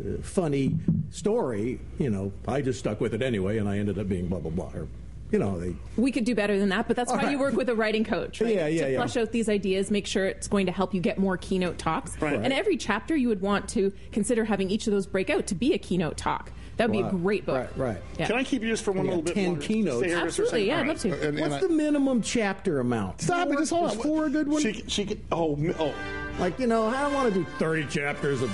Uh, 0.00 0.22
funny 0.22 0.76
story, 1.10 1.80
you 1.98 2.10
know, 2.10 2.32
I 2.46 2.60
just 2.62 2.78
stuck 2.78 3.00
with 3.00 3.14
it 3.14 3.22
anyway, 3.22 3.58
and 3.58 3.68
I 3.68 3.78
ended 3.78 3.98
up 3.98 4.08
being 4.08 4.26
blah 4.28 4.38
blah 4.38 4.50
blah. 4.50 4.70
Or, 4.74 4.88
you 5.30 5.38
know, 5.38 5.58
they 5.60 5.74
We 5.96 6.10
could 6.12 6.24
do 6.24 6.34
better 6.34 6.58
than 6.58 6.70
that, 6.70 6.86
but 6.86 6.96
that's 6.96 7.12
why 7.12 7.18
right. 7.18 7.30
you 7.32 7.38
work 7.38 7.54
with 7.54 7.68
a 7.68 7.74
writing 7.74 8.04
coach, 8.04 8.40
right? 8.40 8.54
Yeah, 8.54 8.66
yeah, 8.66 8.84
to 8.84 8.92
yeah. 8.92 8.98
flesh 8.98 9.16
out 9.16 9.30
these 9.32 9.48
ideas, 9.48 9.90
make 9.90 10.06
sure 10.06 10.24
it's 10.26 10.48
going 10.48 10.66
to 10.66 10.72
help 10.72 10.94
you 10.94 11.00
get 11.00 11.18
more 11.18 11.36
keynote 11.36 11.78
talks. 11.78 12.16
Right. 12.20 12.34
And 12.34 12.52
every 12.52 12.76
chapter, 12.76 13.14
you 13.16 13.28
would 13.28 13.42
want 13.42 13.68
to 13.70 13.92
consider 14.12 14.44
having 14.44 14.70
each 14.70 14.86
of 14.86 14.92
those 14.92 15.06
break 15.06 15.28
out 15.30 15.46
to 15.48 15.54
be 15.54 15.74
a 15.74 15.78
keynote 15.78 16.16
talk. 16.16 16.50
That 16.78 16.88
would 16.88 16.92
be 16.92 17.00
a 17.00 17.10
great 17.10 17.44
book. 17.44 17.56
Right, 17.76 17.94
right. 17.94 18.02
Yeah. 18.20 18.28
Can 18.28 18.36
I 18.36 18.44
keep 18.44 18.62
you 18.62 18.68
just 18.68 18.84
for 18.84 18.92
one 18.92 19.04
Yeah, 19.04 19.10
little 19.10 19.24
bit 19.24 19.34
10 19.34 19.46
longer? 19.46 19.60
keynotes. 19.60 19.98
Stay 19.98 20.08
here 20.08 20.20
just 20.22 20.36
for 20.36 20.42
a 20.42 20.46
Absolutely, 20.46 20.68
yeah, 20.68 20.74
All 20.76 20.80
I'd 20.82 20.88
love 20.88 21.00
to. 21.00 21.12
And- 21.12 21.22
and 21.24 21.40
What's 21.40 21.54
I- 21.54 21.66
the 21.66 21.74
minimum 21.74 22.22
chapter 22.22 22.78
amount? 22.78 23.20
Stop 23.20 23.48
it, 23.48 23.58
just 23.58 23.72
hold 23.72 23.90
on. 23.90 23.96
four 23.98 24.26
a 24.26 24.30
good 24.30 24.46
one? 24.48 24.62
She, 24.62 24.72
can- 24.74 24.86
she 24.88 25.04
can, 25.04 25.20
oh, 25.32 25.58
oh. 25.80 25.92
like 26.38 26.56
you 26.60 26.68
know, 26.68 26.86
I 26.86 27.00
don't 27.02 27.12
want 27.14 27.34
to 27.34 27.40
do 27.40 27.46
thirty 27.58 27.84
chapters 27.86 28.42
of. 28.42 28.50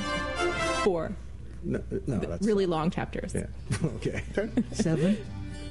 Four 0.83 1.13
No, 1.65 1.83
no 2.07 2.19
that's 2.19 2.47
really 2.47 2.67
long 2.67 2.91
chapters. 2.91 3.35
Yeah. 3.35 3.47
Okay. 3.97 4.23
Seven. 4.73 5.17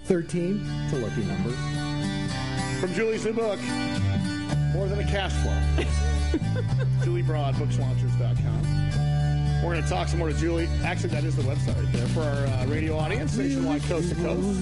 Thirteen. 0.06 0.62
It's 0.86 0.94
a 0.94 0.98
lucky 0.98 1.24
number. 1.24 1.52
From 2.80 2.94
Julie's 2.94 3.26
new 3.26 3.34
book, 3.34 3.60
More 4.74 4.88
Than 4.88 5.00
a 5.00 5.04
Cash 5.04 5.32
Flow. 5.42 5.86
Julie 7.04 7.22
Broad, 7.22 7.56
bookslaunchers.com. 7.56 9.62
We're 9.64 9.72
going 9.72 9.84
to 9.84 9.90
talk 9.90 10.10
some 10.10 10.20
more 10.20 10.28
to 10.28 10.36
Julie. 10.36 10.68
Actually, 10.84 11.10
that 11.10 11.24
is 11.24 11.38
the 11.38 11.44
website 11.44 11.82
right 11.82 11.94
there 11.94 12.08
for 12.08 12.20
our 12.20 12.46
uh, 12.48 12.66
radio 12.66 12.98
audience, 12.98 13.38
nationwide, 13.38 13.82
coast 13.84 14.10
to 14.10 14.16
coast. 14.16 14.62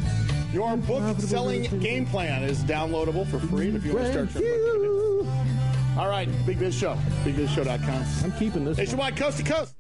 Your 0.54 0.78
book 0.78 1.20
selling 1.20 1.64
game 1.80 2.06
plan 2.06 2.44
is 2.44 2.64
downloadable 2.64 3.26
for 3.26 3.40
free 3.40 3.70
if 3.70 3.84
you 3.84 3.94
want 3.94 4.14
to 4.14 4.28
start 4.28 4.46
your 4.46 5.24
book. 5.24 5.28
All 5.98 6.08
right, 6.08 6.30
Big 6.46 6.60
Biz 6.60 6.76
Show, 6.76 6.96
bigbizshow.com. 7.24 8.06
I'm 8.24 8.32
keeping 8.38 8.66
this. 8.66 8.78
Nationwide, 8.78 9.18
coast 9.18 9.38
to 9.38 9.44
coast. 9.44 9.74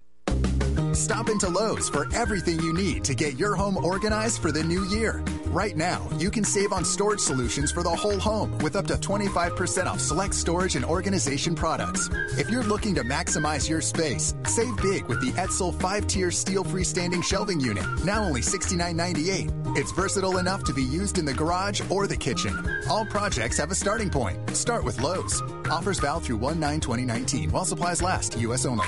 Stop 0.93 1.29
into 1.29 1.47
Lowe's 1.47 1.87
for 1.87 2.13
everything 2.13 2.59
you 2.59 2.73
need 2.73 3.03
to 3.05 3.15
get 3.15 3.39
your 3.39 3.55
home 3.55 3.77
organized 3.77 4.41
for 4.41 4.51
the 4.51 4.63
new 4.63 4.83
year. 4.85 5.23
Right 5.45 5.75
now, 5.75 6.07
you 6.17 6.29
can 6.29 6.43
save 6.43 6.73
on 6.73 6.83
storage 6.83 7.19
solutions 7.19 7.71
for 7.71 7.83
the 7.83 7.89
whole 7.89 8.19
home 8.19 8.57
with 8.59 8.75
up 8.75 8.87
to 8.87 8.95
25% 8.95 9.85
off 9.85 9.99
select 9.99 10.33
storage 10.33 10.75
and 10.75 10.83
organization 10.83 11.55
products. 11.55 12.09
If 12.37 12.49
you're 12.49 12.63
looking 12.63 12.95
to 12.95 13.03
maximize 13.03 13.69
your 13.69 13.81
space, 13.81 14.33
save 14.45 14.75
big 14.77 15.05
with 15.05 15.21
the 15.21 15.31
Edsal 15.41 15.73
5-tier 15.73 16.31
steel 16.31 16.63
freestanding 16.63 17.23
shelving 17.23 17.59
unit, 17.59 17.85
now 18.03 18.23
only 18.23 18.41
$69.98. 18.41 19.77
It's 19.77 19.91
versatile 19.91 20.39
enough 20.39 20.63
to 20.65 20.73
be 20.73 20.83
used 20.83 21.17
in 21.17 21.25
the 21.25 21.33
garage 21.33 21.81
or 21.89 22.07
the 22.07 22.17
kitchen. 22.17 22.83
All 22.89 23.05
projects 23.05 23.57
have 23.57 23.71
a 23.71 23.75
starting 23.75 24.09
point. 24.09 24.37
Start 24.55 24.83
with 24.83 24.99
Lowe's. 24.99 25.41
Offers 25.69 25.99
valid 25.99 26.25
through 26.25 26.39
1-9-2019 26.39 27.51
while 27.51 27.65
supplies 27.65 28.01
last. 28.01 28.37
U.S. 28.39 28.65
only. 28.65 28.87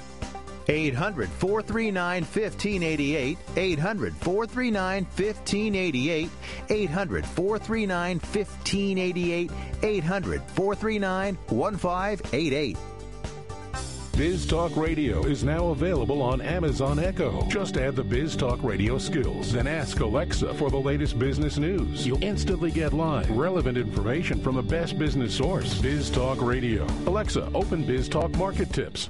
800 0.71 1.29
439 1.29 2.23
1588. 2.23 3.37
800 3.57 4.15
439 4.15 5.03
1588. 5.03 6.29
800 6.69 7.25
439 7.25 8.19
1588. 8.19 9.51
800 9.83 10.41
439 10.41 11.37
1588. 11.47 12.77
Biz 14.17 14.45
Talk 14.45 14.75
Radio 14.75 15.25
is 15.25 15.43
now 15.43 15.67
available 15.67 16.21
on 16.21 16.41
Amazon 16.41 16.99
Echo. 16.99 17.47
Just 17.47 17.77
add 17.77 17.95
the 17.95 18.03
Biz 18.03 18.35
Talk 18.35 18.61
Radio 18.61 18.97
skills, 18.97 19.53
then 19.53 19.67
ask 19.67 19.99
Alexa 20.01 20.53
for 20.55 20.69
the 20.69 20.77
latest 20.77 21.17
business 21.17 21.57
news. 21.57 22.05
You'll 22.05 22.23
instantly 22.23 22.71
get 22.71 22.91
live, 22.93 23.29
relevant 23.31 23.77
information 23.77 24.41
from 24.41 24.55
the 24.55 24.61
best 24.61 24.99
business 24.99 25.33
source. 25.33 25.79
Biz 25.79 26.11
Talk 26.11 26.41
Radio. 26.41 26.85
Alexa, 27.07 27.49
open 27.55 27.85
Biz 27.85 28.09
Talk 28.09 28.35
Market 28.35 28.71
Tips. 28.73 29.09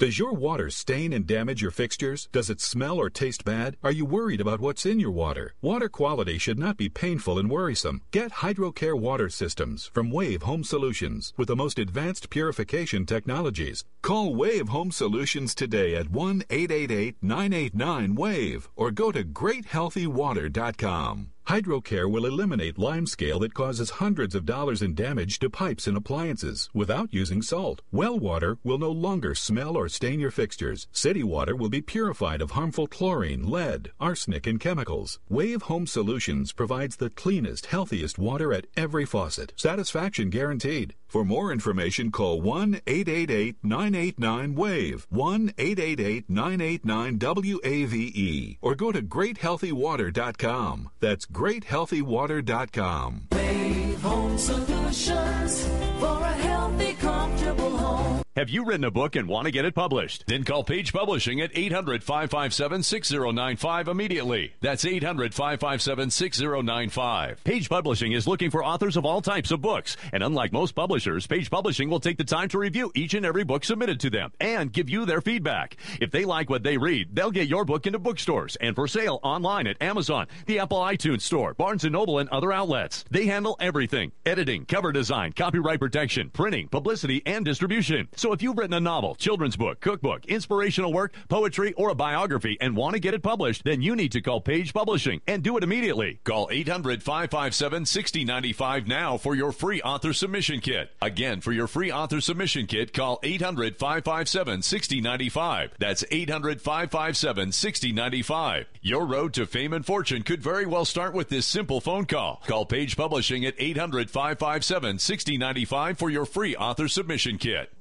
Does 0.00 0.18
your 0.18 0.32
water 0.32 0.70
stain 0.70 1.12
and 1.12 1.26
damage 1.26 1.60
your 1.60 1.70
fixtures? 1.70 2.30
Does 2.32 2.48
it 2.48 2.62
smell 2.62 2.98
or 2.98 3.10
taste 3.10 3.44
bad? 3.44 3.76
Are 3.84 3.92
you 3.92 4.06
worried 4.06 4.40
about 4.40 4.58
what's 4.58 4.86
in 4.86 4.98
your 4.98 5.10
water? 5.10 5.52
Water 5.60 5.90
quality 5.90 6.38
should 6.38 6.58
not 6.58 6.78
be 6.78 6.88
painful 6.88 7.38
and 7.38 7.50
worrisome. 7.50 8.00
Get 8.10 8.32
HydroCare 8.32 8.98
water 8.98 9.28
systems 9.28 9.90
from 9.92 10.10
Wave 10.10 10.40
Home 10.44 10.64
Solutions 10.64 11.34
with 11.36 11.48
the 11.48 11.56
most 11.56 11.78
advanced 11.78 12.30
purification 12.30 13.04
technologies. 13.04 13.84
Call 14.00 14.34
Wave 14.34 14.68
Home 14.68 14.90
Solutions 14.90 15.54
today 15.54 15.94
at 15.94 16.08
1 16.08 16.44
888 16.48 17.16
989 17.20 18.14
WAVE 18.14 18.70
or 18.76 18.90
go 18.90 19.12
to 19.12 19.22
greathealthywater.com. 19.22 21.30
HydroCare 21.50 22.08
will 22.08 22.26
eliminate 22.26 22.78
lime 22.78 23.08
scale 23.08 23.40
that 23.40 23.54
causes 23.54 23.98
hundreds 23.98 24.36
of 24.36 24.46
dollars 24.46 24.82
in 24.82 24.94
damage 24.94 25.40
to 25.40 25.50
pipes 25.50 25.88
and 25.88 25.96
appliances 25.96 26.70
without 26.72 27.12
using 27.12 27.42
salt. 27.42 27.82
Well 27.90 28.16
water 28.20 28.58
will 28.62 28.78
no 28.78 28.92
longer 28.92 29.34
smell 29.34 29.76
or 29.76 29.88
stain 29.88 30.20
your 30.20 30.30
fixtures. 30.30 30.86
City 30.92 31.24
water 31.24 31.56
will 31.56 31.68
be 31.68 31.82
purified 31.82 32.40
of 32.40 32.52
harmful 32.52 32.86
chlorine, 32.86 33.50
lead, 33.50 33.90
arsenic, 33.98 34.46
and 34.46 34.60
chemicals. 34.60 35.18
Wave 35.28 35.62
Home 35.62 35.88
Solutions 35.88 36.52
provides 36.52 36.98
the 36.98 37.10
cleanest, 37.10 37.66
healthiest 37.66 38.16
water 38.16 38.52
at 38.52 38.68
every 38.76 39.04
faucet. 39.04 39.52
Satisfaction 39.56 40.30
guaranteed. 40.30 40.94
For 41.10 41.24
more 41.24 41.50
information, 41.50 42.12
call 42.12 42.40
1 42.40 42.82
888 42.86 43.56
989 43.64 44.54
WAVE, 44.54 45.08
1 45.10 45.54
888 45.58 46.30
989 46.30 47.18
WAVE, 47.64 48.58
or 48.62 48.76
go 48.76 48.92
to 48.92 49.02
greathealthywater.com. 49.02 50.90
That's 51.00 51.26
greathealthywater.com. 51.26 53.22
Wave 53.32 54.02
Home 54.02 54.38
Solutions 54.38 55.66
for 55.98 56.20
a 56.22 56.32
healthy, 56.32 56.92
comfortable 56.92 57.76
home. 57.76 58.19
Have 58.40 58.48
you 58.48 58.64
written 58.64 58.84
a 58.84 58.90
book 58.90 59.16
and 59.16 59.28
want 59.28 59.44
to 59.44 59.50
get 59.50 59.66
it 59.66 59.74
published? 59.74 60.24
Then 60.26 60.44
call 60.44 60.64
Page 60.64 60.94
Publishing 60.94 61.42
at 61.42 61.50
800 61.52 62.02
557 62.02 62.82
6095 62.82 63.88
immediately. 63.88 64.54
That's 64.62 64.86
800 64.86 65.34
557 65.34 66.08
6095. 66.08 67.44
Page 67.44 67.68
Publishing 67.68 68.12
is 68.12 68.26
looking 68.26 68.50
for 68.50 68.64
authors 68.64 68.96
of 68.96 69.04
all 69.04 69.20
types 69.20 69.50
of 69.50 69.60
books. 69.60 69.98
And 70.14 70.22
unlike 70.22 70.54
most 70.54 70.74
publishers, 70.74 71.26
Page 71.26 71.50
Publishing 71.50 71.90
will 71.90 72.00
take 72.00 72.16
the 72.16 72.24
time 72.24 72.48
to 72.48 72.58
review 72.58 72.90
each 72.94 73.12
and 73.12 73.26
every 73.26 73.44
book 73.44 73.62
submitted 73.62 74.00
to 74.00 74.08
them 74.08 74.32
and 74.40 74.72
give 74.72 74.88
you 74.88 75.04
their 75.04 75.20
feedback. 75.20 75.76
If 76.00 76.10
they 76.10 76.24
like 76.24 76.48
what 76.48 76.62
they 76.62 76.78
read, 76.78 77.14
they'll 77.14 77.30
get 77.30 77.46
your 77.46 77.66
book 77.66 77.86
into 77.86 77.98
bookstores 77.98 78.56
and 78.56 78.74
for 78.74 78.88
sale 78.88 79.20
online 79.22 79.66
at 79.66 79.82
Amazon, 79.82 80.28
the 80.46 80.60
Apple 80.60 80.80
iTunes 80.80 81.20
Store, 81.20 81.52
Barnes 81.52 81.84
& 81.84 81.90
Noble, 81.90 82.18
and 82.18 82.30
other 82.30 82.52
outlets. 82.52 83.04
They 83.10 83.26
handle 83.26 83.58
everything 83.60 84.12
editing, 84.24 84.64
cover 84.64 84.92
design, 84.92 85.34
copyright 85.34 85.78
protection, 85.78 86.30
printing, 86.30 86.68
publicity, 86.68 87.20
and 87.26 87.44
distribution. 87.44 88.08
So 88.16 88.29
if 88.32 88.42
you've 88.42 88.58
written 88.58 88.74
a 88.74 88.80
novel, 88.80 89.14
children's 89.14 89.56
book, 89.56 89.80
cookbook, 89.80 90.26
inspirational 90.26 90.92
work, 90.92 91.14
poetry, 91.28 91.72
or 91.74 91.90
a 91.90 91.94
biography 91.94 92.56
and 92.60 92.76
want 92.76 92.94
to 92.94 93.00
get 93.00 93.14
it 93.14 93.22
published, 93.22 93.64
then 93.64 93.82
you 93.82 93.96
need 93.96 94.12
to 94.12 94.20
call 94.20 94.40
Page 94.40 94.72
Publishing 94.72 95.20
and 95.26 95.42
do 95.42 95.56
it 95.56 95.64
immediately. 95.64 96.20
Call 96.24 96.48
800 96.50 97.02
557 97.02 97.86
6095 97.86 98.86
now 98.86 99.16
for 99.16 99.34
your 99.34 99.52
free 99.52 99.82
author 99.82 100.12
submission 100.12 100.60
kit. 100.60 100.90
Again, 101.02 101.40
for 101.40 101.52
your 101.52 101.66
free 101.66 101.90
author 101.90 102.20
submission 102.20 102.66
kit, 102.66 102.92
call 102.92 103.18
800 103.22 103.76
557 103.76 104.62
6095. 104.62 105.72
That's 105.78 106.04
800 106.10 106.60
557 106.60 107.52
6095. 107.52 108.66
Your 108.82 109.06
road 109.06 109.34
to 109.34 109.46
fame 109.46 109.72
and 109.72 109.84
fortune 109.84 110.22
could 110.22 110.42
very 110.42 110.66
well 110.66 110.84
start 110.84 111.14
with 111.14 111.28
this 111.28 111.46
simple 111.46 111.80
phone 111.80 112.06
call. 112.06 112.42
Call 112.46 112.66
Page 112.66 112.96
Publishing 112.96 113.44
at 113.44 113.54
800 113.58 114.10
557 114.10 114.98
6095 114.98 115.98
for 115.98 116.10
your 116.10 116.26
free 116.26 116.54
author 116.56 116.88
submission 116.88 117.38
kit. 117.38 117.72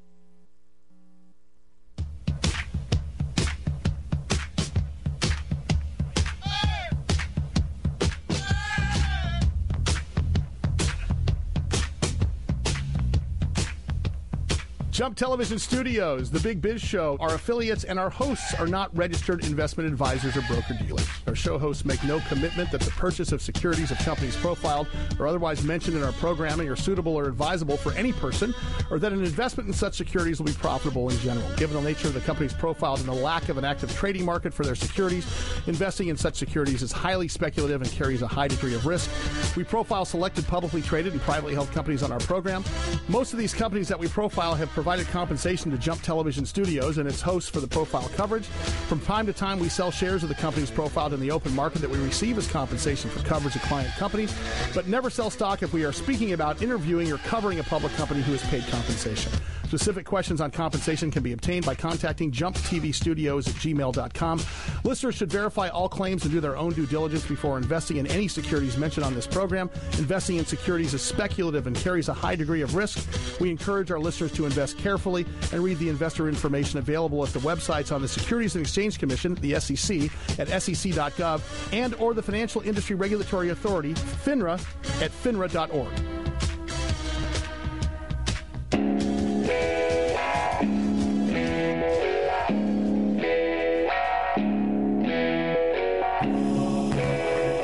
Jump 14.99 15.15
Television 15.15 15.57
Studios, 15.57 16.29
the 16.29 16.41
Big 16.41 16.61
Biz 16.61 16.81
Show. 16.81 17.15
Our 17.21 17.35
affiliates 17.35 17.85
and 17.85 17.97
our 17.97 18.09
hosts 18.09 18.53
are 18.55 18.67
not 18.67 18.93
registered 18.97 19.45
investment 19.45 19.87
advisors 19.87 20.35
or 20.35 20.41
broker 20.41 20.73
dealers. 20.73 21.07
Our 21.25 21.35
show 21.35 21.57
hosts 21.57 21.85
make 21.85 22.03
no 22.03 22.19
commitment 22.27 22.69
that 22.71 22.81
the 22.81 22.91
purchase 22.91 23.31
of 23.31 23.41
securities 23.41 23.91
of 23.91 23.97
companies 23.99 24.35
profiled 24.35 24.87
or 25.17 25.25
otherwise 25.25 25.63
mentioned 25.63 25.95
in 25.95 26.03
our 26.03 26.11
programming 26.11 26.67
are 26.67 26.75
suitable 26.75 27.15
or 27.15 27.29
advisable 27.29 27.77
for 27.77 27.93
any 27.93 28.11
person, 28.11 28.53
or 28.91 28.99
that 28.99 29.13
an 29.13 29.23
investment 29.23 29.67
in 29.67 29.73
such 29.73 29.93
securities 29.93 30.39
will 30.39 30.47
be 30.47 30.53
profitable 30.53 31.07
in 31.09 31.17
general. 31.19 31.49
Given 31.55 31.77
the 31.77 31.89
nature 31.89 32.09
of 32.09 32.13
the 32.13 32.19
companies 32.19 32.51
profiled 32.51 32.99
and 32.99 33.07
the 33.07 33.13
lack 33.13 33.47
of 33.47 33.57
an 33.57 33.63
active 33.63 33.95
trading 33.95 34.25
market 34.25 34.53
for 34.53 34.65
their 34.65 34.75
securities, 34.75 35.25
investing 35.65 36.09
in 36.09 36.17
such 36.17 36.35
securities 36.35 36.81
is 36.81 36.91
highly 36.91 37.29
speculative 37.29 37.81
and 37.81 37.89
carries 37.89 38.21
a 38.21 38.27
high 38.27 38.49
degree 38.49 38.75
of 38.75 38.85
risk. 38.85 39.09
We 39.55 39.63
profile 39.63 40.03
selected 40.03 40.45
publicly 40.45 40.81
traded 40.81 41.13
and 41.13 41.21
privately 41.21 41.53
held 41.53 41.71
companies 41.71 42.03
on 42.03 42.11
our 42.11 42.19
program. 42.19 42.65
Most 43.07 43.31
of 43.31 43.39
these 43.39 43.53
companies 43.53 43.87
that 43.87 43.97
we 43.97 44.09
profile 44.09 44.55
have 44.55 44.67
provided 44.71 44.88
provided 44.89 45.13
compensation 45.13 45.69
to 45.69 45.77
Jump 45.77 46.01
Television 46.01 46.47
Studios 46.47 46.97
and 46.97 47.07
its 47.07 47.21
hosts 47.21 47.47
for 47.47 47.59
the 47.59 47.67
profile 47.67 48.09
coverage. 48.15 48.45
From 48.87 48.99
time 49.01 49.27
to 49.27 49.33
time, 49.33 49.59
we 49.59 49.69
sell 49.69 49.91
shares 49.91 50.23
of 50.23 50.29
the 50.29 50.35
companies 50.35 50.71
profiled 50.71 51.13
in 51.13 51.19
the 51.19 51.29
open 51.29 51.53
market 51.53 51.77
that 51.81 51.89
we 51.91 51.99
receive 51.99 52.39
as 52.39 52.47
compensation 52.47 53.07
for 53.11 53.23
coverage 53.23 53.55
of 53.55 53.61
client 53.61 53.93
companies, 53.97 54.35
but 54.73 54.87
never 54.87 55.11
sell 55.11 55.29
stock 55.29 55.61
if 55.61 55.73
we 55.73 55.85
are 55.85 55.91
speaking 55.91 56.33
about 56.33 56.63
interviewing 56.63 57.11
or 57.11 57.19
covering 57.19 57.59
a 57.59 57.63
public 57.65 57.93
company 57.93 58.23
who 58.23 58.31
has 58.31 58.41
paid 58.49 58.65
compensation. 58.71 59.31
Specific 59.69 60.03
questions 60.03 60.41
on 60.41 60.49
compensation 60.49 61.11
can 61.11 61.21
be 61.21 61.31
obtained 61.31 61.63
by 61.63 61.75
contacting 61.75 62.31
Jump 62.31 62.55
TV 62.55 62.91
Studios 62.91 63.47
at 63.47 63.53
gmail.com. 63.53 64.41
Listeners 64.83 65.13
should 65.13 65.29
verify 65.29 65.67
all 65.67 65.87
claims 65.87 66.23
and 66.23 66.31
do 66.31 66.39
their 66.39 66.57
own 66.57 66.73
due 66.73 66.87
diligence 66.87 67.23
before 67.27 67.55
investing 67.55 67.97
in 67.97 68.07
any 68.07 68.27
securities 68.27 68.77
mentioned 68.77 69.05
on 69.05 69.13
this 69.13 69.27
program. 69.27 69.69
Investing 69.99 70.37
in 70.37 70.45
securities 70.47 70.95
is 70.95 71.03
speculative 71.03 71.67
and 71.67 71.75
carries 71.75 72.09
a 72.09 72.15
high 72.15 72.35
degree 72.35 72.63
of 72.63 72.73
risk. 72.73 73.07
We 73.39 73.51
encourage 73.51 73.91
our 73.91 73.99
listeners 73.99 74.31
to 74.31 74.47
invest 74.47 74.78
carefully 74.79 75.25
and 75.51 75.63
read 75.63 75.77
the 75.79 75.89
investor 75.89 76.27
information 76.27 76.79
available 76.79 77.23
at 77.23 77.31
the 77.33 77.39
websites 77.39 77.93
on 77.93 78.01
the 78.01 78.07
Securities 78.07 78.55
and 78.55 78.63
Exchange 78.63 78.99
Commission, 78.99 79.35
the 79.35 79.59
SEC, 79.59 80.09
at 80.39 80.47
sec.gov, 80.61 81.41
and 81.73 81.93
or 81.95 82.13
the 82.13 82.23
Financial 82.23 82.61
Industry 82.61 82.95
Regulatory 82.95 83.49
Authority, 83.49 83.93
FINRA, 83.93 84.59
at 85.01 85.11
finra.org. 85.11 85.89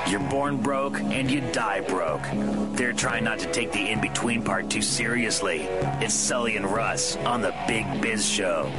You're 0.09 0.19
born 0.29 0.57
broke 0.57 0.99
and 0.99 1.29
you 1.29 1.41
die 1.51 1.81
broke. 1.81 2.54
They're 2.75 2.91
trying 2.91 3.23
not 3.23 3.39
to 3.39 3.49
take 3.53 3.71
the 3.71 3.89
in 3.89 4.01
between 4.01 4.43
part 4.43 4.69
too 4.69 4.81
seriously. 4.81 5.61
It's 6.01 6.13
Sully 6.13 6.57
and 6.57 6.65
Russ 6.65 7.15
on 7.17 7.39
the 7.39 7.55
Big 7.69 7.85
Biz 8.01 8.27
Show. 8.27 8.69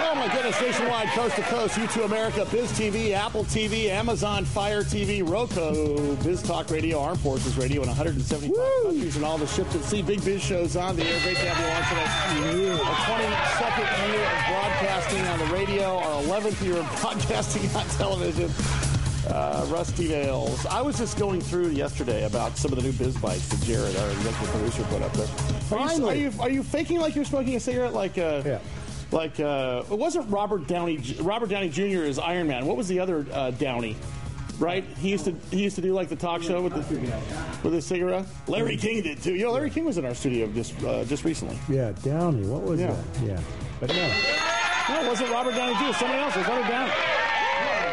Oh 0.00 0.14
my 0.16 0.26
goodness, 0.34 0.60
nationwide, 0.60 1.06
coast 1.10 1.36
to 1.36 1.42
coast, 1.42 1.76
YouTube 1.76 2.06
America, 2.06 2.44
Biz 2.50 2.72
TV, 2.72 3.12
Apple 3.12 3.44
TV, 3.44 3.90
Amazon 3.90 4.44
Fire 4.44 4.82
TV, 4.82 5.22
Roku, 5.22 6.16
Biz 6.24 6.42
Talk 6.42 6.68
Radio, 6.68 6.98
Armed 6.98 7.20
Forces 7.20 7.56
Radio 7.56 7.80
in 7.82 7.88
175 7.88 8.58
countries 8.82 9.14
and 9.14 9.24
all 9.24 9.38
the 9.38 9.46
ships 9.46 9.72
at 9.76 9.84
sea. 9.84 10.02
Big 10.02 10.24
Biz 10.24 10.42
shows 10.42 10.74
on 10.74 10.96
the 10.96 11.04
air. 11.04 11.20
Great 11.22 11.36
to 11.36 11.48
have 11.48 11.60
you 11.60 11.70
on 11.70 11.82
today. 11.88 12.70
Our 12.80 12.94
22nd 13.06 14.12
year 14.12 14.24
of 14.24 14.46
broadcasting 14.48 15.22
on 15.28 15.38
the 15.38 15.46
radio, 15.54 15.98
our 15.98 16.22
11th 16.24 16.60
year 16.64 16.78
of 16.78 16.86
broadcasting 17.00 17.70
on 17.76 17.86
television. 17.90 18.50
Uh, 19.28 19.66
Rusty 19.70 20.08
Nails. 20.08 20.64
I 20.66 20.80
was 20.80 20.96
just 20.98 21.18
going 21.18 21.40
through 21.40 21.70
yesterday 21.70 22.24
about 22.26 22.56
some 22.56 22.72
of 22.72 22.76
the 22.78 22.84
new 22.84 22.92
biz 22.92 23.16
bites 23.16 23.48
that 23.48 23.60
Jared, 23.66 23.96
our 23.96 24.10
executive 24.10 24.48
producer, 24.54 24.82
put 24.84 25.02
up 25.02 25.12
there. 25.14 25.26
Are 25.26 25.28
you, 25.58 25.60
Finally. 25.88 26.10
are 26.10 26.14
you, 26.30 26.32
are 26.40 26.50
you 26.50 26.62
faking 26.62 27.00
like 27.00 27.16
you're 27.16 27.24
smoking 27.24 27.56
a 27.56 27.60
cigarette? 27.60 27.92
Like, 27.92 28.18
uh, 28.18 28.58
like 29.10 29.40
uh, 29.40 29.82
it 29.90 29.98
wasn't 29.98 30.30
Robert 30.30 30.66
Downey. 30.68 31.00
Robert 31.20 31.48
Downey 31.48 31.68
Jr. 31.68 32.04
is 32.04 32.18
Iron 32.18 32.46
Man. 32.46 32.66
What 32.66 32.76
was 32.76 32.86
the 32.88 33.00
other 33.00 33.26
uh, 33.32 33.50
Downey? 33.52 33.96
Right? 34.58 34.84
He 34.98 35.10
used 35.10 35.26
to 35.26 35.32
he 35.50 35.62
used 35.62 35.76
to 35.76 35.82
do 35.82 35.92
like 35.92 36.08
the 36.08 36.16
talk 36.16 36.42
show 36.42 36.62
with 36.62 36.72
the 36.72 37.12
with 37.62 37.74
his 37.74 37.84
cigarette. 37.84 38.24
Larry 38.46 38.76
King 38.78 39.02
did 39.02 39.22
too. 39.22 39.34
You 39.34 39.44
know, 39.46 39.52
Larry 39.52 39.68
King 39.70 39.84
was 39.84 39.98
in 39.98 40.06
our 40.06 40.14
studio 40.14 40.46
just 40.48 40.82
uh, 40.82 41.04
just 41.04 41.24
recently. 41.24 41.58
Yeah, 41.68 41.92
Downey. 42.02 42.46
What 42.46 42.62
was 42.62 42.80
Yeah. 42.80 42.86
that? 42.94 43.22
Yeah. 43.22 43.40
But 43.80 43.90
no. 43.90 44.08
No, 44.88 45.02
it 45.04 45.08
wasn't 45.08 45.30
Robert 45.30 45.54
Downey 45.54 45.74
Jr. 45.74 45.98
Somebody 45.98 46.20
else. 46.22 46.34
It 46.36 46.38
was 46.38 46.48
Robert 46.48 46.68
Downey. 46.68 46.92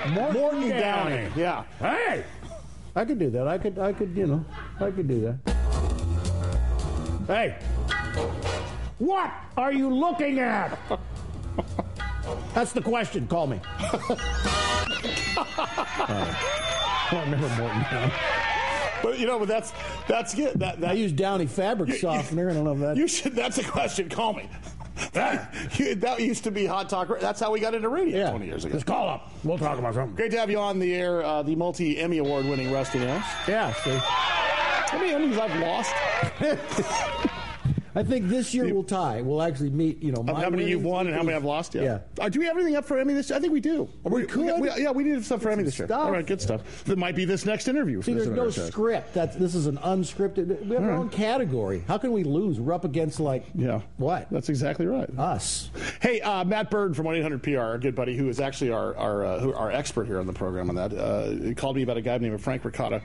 Morton, 0.09 0.69
Downey. 0.69 1.27
Yeah. 1.35 1.63
Hey! 1.79 2.23
I 2.95 3.05
could 3.05 3.19
do 3.19 3.29
that. 3.31 3.47
I 3.47 3.57
could, 3.57 3.79
I 3.79 3.91
could, 3.93 4.15
you 4.15 4.27
know, 4.27 4.45
I 4.79 4.91
could 4.91 5.07
do 5.07 5.21
that. 5.21 5.37
Hey! 7.27 7.57
What 8.99 9.31
are 9.57 9.73
you 9.73 9.93
looking 9.93 10.39
at? 10.39 10.77
That's 12.53 12.71
the 12.71 12.81
question. 12.81 13.27
Call 13.27 13.47
me. 13.47 13.59
Oh, 13.81 14.17
I 17.09 17.09
don't 17.11 17.25
remember 17.31 17.47
Morton 17.61 17.85
Downey. 17.91 18.13
But 19.01 19.19
you 19.19 19.27
know, 19.27 19.37
but 19.39 19.47
that's 19.49 19.73
that's 20.07 20.33
good. 20.33 20.59
That, 20.59 20.79
that 20.79 20.91
I 20.91 20.93
use 20.93 21.11
Downy 21.11 21.45
fabric 21.47 21.93
softener. 21.95 22.49
I 22.49 22.53
don't 22.53 22.63
know 22.63 22.71
if 22.71 22.79
that. 22.79 22.95
You 22.95 23.07
should. 23.07 23.35
That's 23.35 23.57
a 23.57 23.63
question. 23.63 24.07
Call 24.09 24.33
me. 24.33 24.49
That, 25.13 25.53
you- 25.79 25.95
that 25.95 26.19
used 26.19 26.43
to 26.45 26.51
be 26.51 26.65
hot 26.65 26.89
talk. 26.89 27.09
That's 27.19 27.39
how 27.39 27.51
we 27.51 27.59
got 27.59 27.73
into 27.73 27.89
radio 27.89 28.17
Yeah. 28.19 28.29
20 28.31 28.45
years 28.45 28.65
ago. 28.65 28.73
Just 28.73 28.85
call 28.85 29.09
up. 29.09 29.31
We'll 29.43 29.57
talk 29.57 29.77
about 29.79 29.93
something. 29.95 30.15
Great 30.15 30.31
to 30.31 30.39
have 30.39 30.49
you 30.51 30.59
on 30.59 30.79
the 30.79 30.93
air. 30.93 31.23
Uh, 31.23 31.41
the 31.43 31.55
multi 31.55 31.99
Emmy 31.99 32.19
award 32.19 32.45
winning 32.45 32.71
Rusty 32.71 32.99
Nails. 32.99 33.23
Yeah, 33.47 33.73
see. 33.73 33.91
How 33.97 34.99
many 34.99 35.11
Emmys 35.11 35.39
I've 35.39 35.59
lost? 35.59 35.93
I 37.95 38.03
think 38.03 38.27
this 38.27 38.53
year 38.53 38.73
we'll 38.73 38.83
tie. 38.83 39.21
We'll 39.21 39.41
actually 39.41 39.69
meet. 39.69 40.01
You 40.01 40.11
know, 40.11 40.23
my 40.23 40.41
how 40.41 40.49
many 40.49 40.67
you've 40.67 40.83
won 40.83 41.07
and 41.07 41.15
how 41.15 41.21
many 41.23 41.35
I've 41.35 41.43
lost? 41.43 41.75
Yeah. 41.75 41.81
Yeah. 41.83 41.99
Uh, 42.19 42.29
do 42.29 42.39
we 42.39 42.45
have 42.45 42.55
anything 42.57 42.75
up 42.75 42.85
for 42.85 42.97
Emmy 42.97 43.13
this 43.13 43.29
year? 43.29 43.37
I 43.37 43.41
think 43.41 43.53
we 43.53 43.59
do. 43.59 43.87
We 44.03 44.25
could. 44.25 44.59
we- 44.61 44.69
yeah, 44.81 44.91
we 44.91 45.03
need 45.03 45.23
stuff 45.23 45.41
for 45.41 45.49
Emmy 45.51 45.63
this 45.63 45.77
year. 45.77 45.87
All 45.91 46.11
right, 46.11 46.25
good 46.25 46.41
stuff. 46.41 46.83
That 46.85 46.97
might 46.97 47.15
be 47.15 47.25
this 47.25 47.45
next 47.45 47.67
interview. 47.67 48.01
See, 48.01 48.13
there's 48.13 48.27
no 48.27 48.49
script. 48.49 49.13
That's 49.13 49.35
this 49.35 49.53
is 49.55 49.67
an 49.67 49.77
unscripted. 49.77 50.65
We 50.65 50.75
have 50.75 50.83
our 50.83 50.91
All 50.93 51.01
own 51.01 51.09
category. 51.09 51.83
How 51.87 51.97
can 51.97 52.11
we 52.11 52.23
lose? 52.23 52.59
We're 52.59 52.73
up 52.73 52.85
against 52.85 53.19
like 53.19 53.45
Yeah. 53.55 53.81
what? 53.97 54.27
That's 54.31 54.49
exactly 54.49 54.85
right. 54.85 55.09
Us. 55.17 55.69
Hey, 56.01 56.21
uh, 56.21 56.43
Matt 56.43 56.71
Bird 56.71 56.95
from 56.95 57.05
1-800-PR, 57.05 57.59
our 57.59 57.77
good 57.77 57.95
buddy, 57.95 58.15
who 58.17 58.27
is 58.29 58.39
actually 58.39 58.71
our 58.71 58.95
our, 58.97 59.25
uh, 59.25 59.39
who, 59.39 59.53
our 59.53 59.71
expert 59.71 60.05
here 60.05 60.19
on 60.19 60.27
the 60.27 60.33
program 60.33 60.69
on 60.69 60.75
that, 60.75 60.93
uh, 60.93 61.53
called 61.55 61.75
me 61.75 61.83
about 61.83 61.97
a 61.97 62.01
guy 62.01 62.17
named 62.17 62.39
Frank 62.41 62.63
Ricotta. 62.65 63.01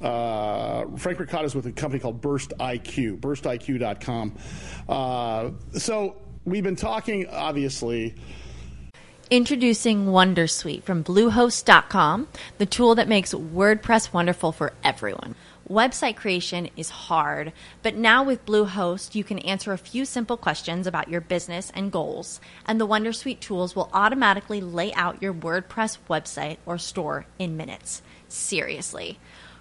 Uh, 0.00 0.86
Frank 0.96 1.18
Ricotta 1.18 1.44
is 1.44 1.54
with 1.54 1.66
a 1.66 1.72
company 1.72 2.00
called 2.00 2.20
Burst 2.20 2.52
IQ, 2.58 3.20
burstiq.com. 3.20 4.36
Uh, 4.88 5.50
so 5.78 6.16
we've 6.44 6.64
been 6.64 6.76
talking, 6.76 7.26
obviously. 7.28 8.14
Introducing 9.30 10.06
Wondersuite 10.06 10.82
from 10.82 11.04
Bluehost.com, 11.04 12.26
the 12.58 12.66
tool 12.66 12.96
that 12.96 13.06
makes 13.06 13.32
WordPress 13.32 14.12
wonderful 14.12 14.50
for 14.50 14.72
everyone. 14.82 15.36
Website 15.70 16.16
creation 16.16 16.68
is 16.76 16.90
hard, 16.90 17.52
but 17.80 17.94
now 17.94 18.24
with 18.24 18.44
Bluehost, 18.44 19.14
you 19.14 19.22
can 19.22 19.38
answer 19.38 19.72
a 19.72 19.78
few 19.78 20.04
simple 20.04 20.36
questions 20.36 20.88
about 20.88 21.08
your 21.08 21.20
business 21.20 21.70
and 21.76 21.92
goals, 21.92 22.40
and 22.66 22.80
the 22.80 22.88
Wondersuite 22.88 23.38
tools 23.38 23.76
will 23.76 23.88
automatically 23.92 24.60
lay 24.60 24.92
out 24.94 25.22
your 25.22 25.32
WordPress 25.32 25.98
website 26.08 26.56
or 26.66 26.76
store 26.76 27.26
in 27.38 27.56
minutes. 27.56 28.02
Seriously. 28.26 29.20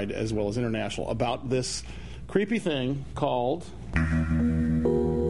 as 0.00 0.32
well 0.32 0.48
as 0.48 0.56
international 0.56 1.10
about 1.10 1.50
this 1.50 1.82
creepy 2.28 2.58
thing 2.58 3.04
called 3.14 3.66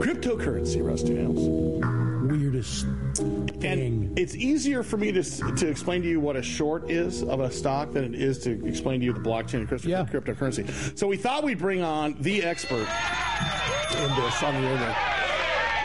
cryptocurrency, 0.01 0.85
Rusty 0.87 1.15
Nails. 1.15 1.83
weirdest 2.31 2.87
thing. 3.17 3.65
And 3.65 4.19
it's 4.19 4.35
easier 4.35 4.83
for 4.83 4.97
me 4.97 5.13
to 5.13 5.23
to 5.23 5.69
explain 5.69 6.03
to 6.03 6.09
you 6.09 6.21
what 6.21 6.37
a 6.37 6.43
short 6.43 6.91
is 6.91 7.23
of 7.23 7.41
a 7.41 7.51
stock 7.51 7.93
than 7.93 8.05
it 8.05 8.15
is 8.21 8.39
to 8.45 8.65
explain 8.67 9.01
to 9.01 9.07
you 9.07 9.13
the 9.13 9.21
blockchain 9.21 9.55
and 9.61 9.69
crypto- 9.69 10.05
cryptocurrency. 10.05 10.97
So 10.99 11.07
we 11.07 11.17
thought 11.17 11.45
we'd 11.45 11.59
bring 11.59 11.83
on 11.83 12.17
the 12.21 12.43
expert 12.43 12.87
in 13.97 14.15
this 14.17 14.43
on 14.43 14.55
the 14.55 14.69
internet. 14.69 14.97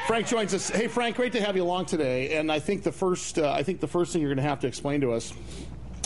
Frank 0.08 0.26
joins 0.28 0.54
us. 0.54 0.70
Hey, 0.70 0.88
Frank, 0.88 1.18
great 1.18 1.34
to 1.34 1.42
have 1.42 1.58
you 1.58 1.64
along 1.64 1.88
today. 1.88 2.38
And 2.38 2.50
I 2.50 2.60
think 2.60 2.84
the 2.84 2.94
first, 2.94 3.38
uh, 3.38 3.52
I 3.52 3.62
think 3.64 3.82
the 3.82 3.88
first 3.88 4.14
thing 4.14 4.22
you're 4.22 4.30
going 4.34 4.42
to 4.42 4.50
have 4.50 4.62
to 4.62 4.68
explain 4.68 5.02
to 5.02 5.12
us, 5.12 5.34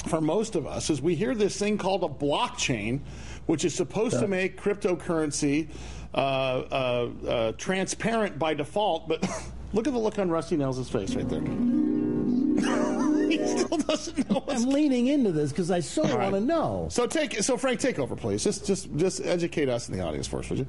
for 0.08 0.22
most 0.22 0.56
of 0.56 0.66
us, 0.66 0.90
is 0.90 1.02
we 1.02 1.16
hear 1.16 1.36
this 1.36 1.58
thing 1.58 1.78
called 1.78 2.04
a 2.04 2.08
blockchain, 2.08 3.02
which 3.46 3.66
is 3.66 3.74
supposed 3.74 4.20
to 4.20 4.28
make 4.28 4.60
cryptocurrency 4.60 5.70
uh, 6.14 6.18
uh, 6.18 7.10
uh, 7.28 7.52
transparent 7.54 8.38
by 8.38 8.54
default. 8.54 9.08
But 9.08 9.22
look 9.74 9.88
at 9.88 9.94
the 9.94 10.00
look 10.00 10.20
on 10.20 10.30
Rusty 10.30 10.58
Nails' 10.58 10.90
face 10.90 11.16
right 11.16 11.28
there. 11.30 11.42
he 13.30 13.48
still 13.48 13.78
doesn't 13.78 14.30
know. 14.30 14.44
I'm 14.48 14.66
leaning 14.66 15.08
into 15.08 15.32
this 15.32 15.52
because 15.52 15.72
I 15.72 15.80
so 15.80 16.04
All 16.04 16.18
right. 16.18 16.32
want 16.32 16.36
to 16.36 16.42
know. 16.42 16.88
So 16.90 17.08
take, 17.08 17.42
so 17.42 17.58
Frank, 17.58 17.80
take 17.80 18.00
over, 18.00 18.16
please. 18.16 18.44
Just, 18.44 18.66
just, 18.66 18.94
just 18.98 19.22
educate 19.24 19.70
us 19.70 19.88
in 19.90 19.98
the 19.98 20.04
audience 20.04 20.28
first, 20.28 20.50
would 20.50 20.60
you? 20.60 20.68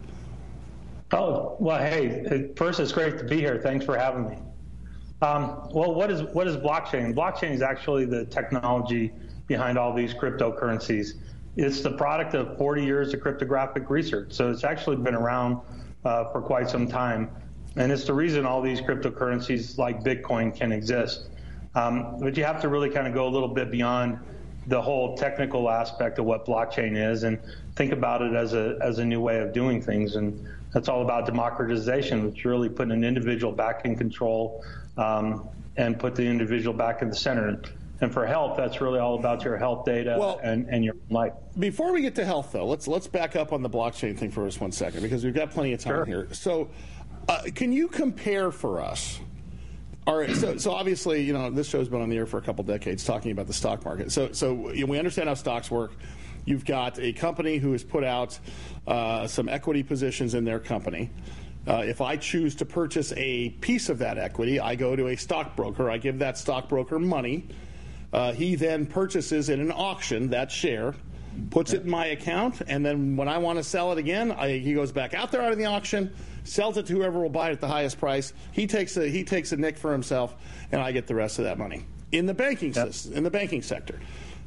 Oh, 1.11 1.57
well, 1.59 1.79
hey, 1.79 2.51
first, 2.57 2.81
it's 2.81 2.93
great 2.93 3.19
to 3.19 3.25
be 3.25 3.39
here. 3.39 3.61
Thanks 3.63 3.85
for 3.85 3.99
having 3.99 4.31
me. 4.31 4.39
Um, 5.23 5.69
well, 5.71 5.95
what 5.95 6.11
is 6.11 6.25
what 6.35 6.49
is 6.49 6.57
blockchain? 6.57 7.15
Blockchain 7.15 7.53
is 7.53 7.63
actually 7.63 8.05
the 8.05 8.25
technology 8.25 9.13
behind 9.47 9.79
all 9.79 9.95
these 9.95 10.13
cryptocurrencies. 10.13 11.13
It's 11.57 11.81
the 11.81 11.93
product 11.93 12.35
of 12.35 12.59
40 12.59 12.85
years 12.85 13.15
of 13.15 13.21
cryptographic 13.21 13.89
research, 13.89 14.33
so 14.33 14.51
it's 14.51 14.65
actually 14.65 14.97
been 14.97 15.15
around 15.15 15.61
uh, 16.05 16.33
for 16.33 16.43
quite 16.43 16.69
some 16.69 16.89
time, 16.89 17.31
and 17.77 17.93
it's 17.93 18.05
the 18.05 18.13
reason 18.13 18.45
all 18.45 18.61
these 18.61 18.81
cryptocurrencies 18.81 19.79
like 19.79 20.03
Bitcoin 20.03 20.55
can 20.55 20.73
exist. 20.73 21.29
Um, 21.77 22.19
but 22.19 22.37
you 22.37 22.43
have 22.45 22.61
to 22.63 22.69
really 22.69 22.91
kind 22.91 23.07
of 23.07 23.15
go 23.15 23.29
a 23.29 23.31
little 23.31 23.49
bit 23.49 23.71
beyond 23.71 24.19
the 24.67 24.81
whole 24.81 25.17
technical 25.17 25.71
aspect 25.71 26.19
of 26.19 26.25
what 26.25 26.47
blockchain 26.47 26.97
is 26.97 27.23
and 27.23 27.39
think 27.77 27.93
about 27.93 28.23
it 28.23 28.35
as 28.35 28.55
a 28.55 28.77
as 28.81 28.99
a 28.99 29.05
new 29.05 29.21
way 29.21 29.39
of 29.39 29.53
doing 29.53 29.83
things 29.83 30.15
and 30.15 30.49
that's 30.73 30.89
all 30.89 31.03
about 31.03 31.27
democratization 31.27 32.25
which 32.25 32.45
really 32.45 32.69
putting 32.69 32.93
an 32.93 33.03
individual 33.03 33.53
back 33.53 33.85
in 33.85 33.97
control 33.97 34.65
um, 34.97 35.49
and 35.77 35.99
put 35.99 36.15
the 36.15 36.25
individual 36.25 36.77
back 36.77 37.03
in 37.03 37.09
the 37.09 37.17
center 37.17 37.61
and 38.01 38.13
for 38.13 38.27
health 38.27 38.57
that's 38.57 38.81
really 38.81 38.99
all 38.99 39.19
about 39.19 39.45
your 39.45 39.57
health 39.57 39.85
data 39.85 40.19
and, 40.43 40.69
and 40.69 40.85
your 40.85 40.97
life 41.09 41.33
Before 41.59 41.93
we 41.93 42.03
get 42.03 42.15
to 42.17 42.25
health, 42.25 42.51
though, 42.53 42.67
let's 42.67 42.89
let's 42.89 43.07
back 43.07 43.37
up 43.37 43.53
on 43.53 43.63
the 43.63 43.71
blockchain 43.71 44.19
thing 44.19 44.31
for 44.31 44.45
just 44.45 44.61
one 44.61 44.73
second 44.73 45.03
because 45.03 45.25
we've 45.25 45.35
got 45.35 45.51
plenty 45.51 45.73
of 45.73 45.81
time 45.81 46.05
here. 46.07 46.29
So, 46.33 46.69
uh, 47.29 47.43
can 47.55 47.73
you 47.73 47.89
compare 47.89 48.51
for 48.51 48.81
us? 48.81 49.21
All 50.05 50.17
right, 50.17 50.35
so, 50.35 50.57
so 50.57 50.73
obviously, 50.73 51.23
you 51.23 51.33
know, 51.33 51.49
this 51.49 51.69
show's 51.69 51.89
been 51.89 52.03
on 52.03 52.09
the 52.09 52.17
air 52.17 52.27
for 52.27 52.39
a 52.39 52.43
couple 52.43 52.65
decades 52.65 53.05
talking 53.05 53.31
about 53.31 53.47
the 53.47 53.53
stock 53.53 53.85
market. 53.85 54.11
So, 54.11 54.33
so 54.33 54.73
you 54.73 54.85
know, 54.85 54.91
we 54.91 54.99
understand 54.99 55.29
how 55.29 55.35
stocks 55.35 55.71
work. 55.71 55.93
You've 56.45 56.65
got 56.65 56.99
a 56.99 57.13
company 57.13 57.59
who 57.59 57.71
has 57.71 57.85
put 57.85 58.03
out 58.03 58.37
uh, 58.89 59.29
some 59.29 59.49
equity 59.49 59.85
positions 59.85 60.35
in 60.35 60.45
their 60.45 60.59
company. 60.59 61.11
Uh, 61.67 61.85
if 61.87 62.01
I 62.01 62.17
choose 62.17 62.57
to 62.57 62.65
purchase 62.65 63.13
a 63.17 63.51
piece 63.61 63.89
of 63.89 63.99
that 63.99 64.19
equity, 64.19 64.59
I 64.59 64.75
go 64.75 64.97
to 64.97 65.09
a 65.09 65.17
stockbroker. 65.17 65.91
I 65.91 65.99
give 65.99 66.19
that 66.19 66.37
stockbroker 66.37 66.99
money. 66.99 67.47
Uh, 68.13 68.33
he 68.33 68.57
then 68.57 68.85
purchases 68.85 69.49
in 69.49 69.61
an 69.61 69.73
auction 69.73 70.31
that 70.31 70.51
share, 70.51 70.95
puts 71.51 71.73
it 71.73 71.83
in 71.83 71.91
my 71.91 72.07
account, 72.07 72.61
and 72.67 72.85
then 72.85 73.17
when 73.17 73.29
I 73.29 73.39
want 73.39 73.59
to 73.59 73.65
sell 73.65 73.93
it 73.93 73.99
again, 73.99 74.33
I, 74.33 74.59
he 74.59 74.75
goes 74.75 74.93
back 74.93 75.15
out 75.15 75.31
there 75.31 75.41
out 75.41 75.53
of 75.53 75.59
the 75.59 75.65
auction, 75.65 76.13
sells 76.45 76.77
it 76.77 76.87
to 76.87 76.93
whoever 76.95 77.21
will 77.21 77.31
buy 77.31 77.49
it 77.49 77.53
at 77.53 77.61
the 77.61 77.69
highest 77.69 77.99
price. 77.99 78.35
He 78.51 78.67
takes 78.67 78.97
a 78.97 79.09
he 79.09 79.25
takes 79.25 79.53
a 79.53 79.57
nick 79.57 79.79
for 79.79 79.93
himself, 79.93 80.35
and 80.73 80.81
I 80.81 80.93
get 80.93 81.07
the 81.07 81.15
rest 81.15 81.39
of 81.39 81.45
that 81.45 81.59
money 81.59 81.85
in 82.11 82.27
the 82.27 82.35
banking 82.35 82.75
system, 82.75 83.15
in 83.15 83.23
the 83.25 83.31
banking 83.31 83.63
sector. 83.63 83.99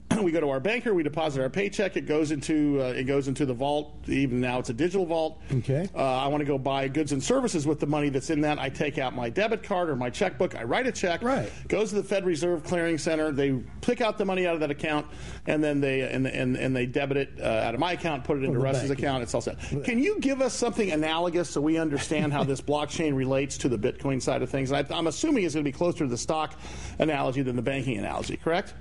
we 0.22 0.32
go 0.32 0.40
to 0.40 0.50
our 0.50 0.60
banker, 0.60 0.94
we 0.94 1.04
deposit 1.04 1.42
our 1.42 1.50
paycheck, 1.50 1.98
it 1.98 2.06
goes 2.06 2.32
into 2.32 2.80
uh, 2.82 2.86
it 2.86 3.06
goes 3.06 3.28
into 3.28 3.46
the 3.46 3.54
vault. 3.54 3.96
Even 4.08 4.40
now, 4.40 4.60
it's 4.60 4.70
a 4.70 4.74
digital 4.74 5.06
vault. 5.06 5.42
Okay. 5.52 5.90
Uh, 5.96 6.00
I 6.00 6.28
want 6.28 6.42
to 6.42 6.46
go 6.46 6.58
buy 6.58 6.88
goods 6.88 7.12
and 7.12 7.24
services 7.24 7.66
with 7.66 7.80
the 7.80 7.88
money 7.88 8.10
that's 8.10 8.30
in 8.30 8.42
that. 8.42 8.60
I 8.60 8.70
take 8.70 8.98
out 8.98 9.16
my 9.16 9.30
debit 9.30 9.64
card 9.64 9.90
or 9.90 9.96
my 9.96 10.10
checkbook. 10.10 10.56
I 10.56 10.64
write 10.64 10.88
a 10.88 10.92
check. 10.92 11.24
Right. 11.24 11.52
Goes 11.68 11.90
to 11.90 11.96
the 11.96 12.04
Fed 12.04 12.26
Reserve 12.26 12.64
Clearing 12.64 12.98
Center. 12.98 13.32
They 13.32 13.62
pick 13.82 14.02
out 14.02 14.18
the 14.18 14.26
money 14.26 14.46
out 14.46 14.54
of 14.54 14.60
that 14.60 14.72
account, 14.72 15.08
and 15.48 15.64
then 15.64 15.82
they 15.82 16.02
and 16.02 16.28
and, 16.28 16.56
and 16.56 16.76
they 16.76 16.86
debit 16.86 17.18
it 17.18 17.34
uh, 17.40 17.66
out 17.66 17.74
of 17.74 17.80
my 17.80 17.94
account, 17.94 18.24
put 18.24 18.38
it 18.38 18.44
into 18.44 18.60
Russ's 18.60 18.90
bank, 18.90 19.00
account. 19.00 19.24
It's 19.24 19.34
all 19.34 19.42
set. 19.42 19.58
Can 19.84 20.00
you 20.00 20.20
give 20.20 20.42
us 20.42 20.54
something 20.54 20.92
analogous 20.92 21.50
so 21.50 21.62
we 21.62 21.78
understand 21.78 22.32
how 22.32 22.44
this 22.44 22.62
blockchain 22.66 23.16
relates 23.16 23.58
to 23.60 23.70
the 23.70 23.78
Bitcoin 23.78 24.22
side 24.22 24.42
of 24.42 24.50
things? 24.50 24.72
And 24.72 24.86
I, 24.86 24.98
I'm 24.98 25.08
assuming 25.08 25.44
it's 25.44 25.56
going 25.56 25.66
to 25.66 25.72
be 25.72 25.76
closer 25.76 26.00
to 26.00 26.08
the 26.08 26.18
stock 26.18 26.60
analogy 27.00 27.42
than 27.42 27.56
the 27.56 27.62
banking 27.62 27.98
analogy. 27.98 28.38
Correct? 28.38 28.74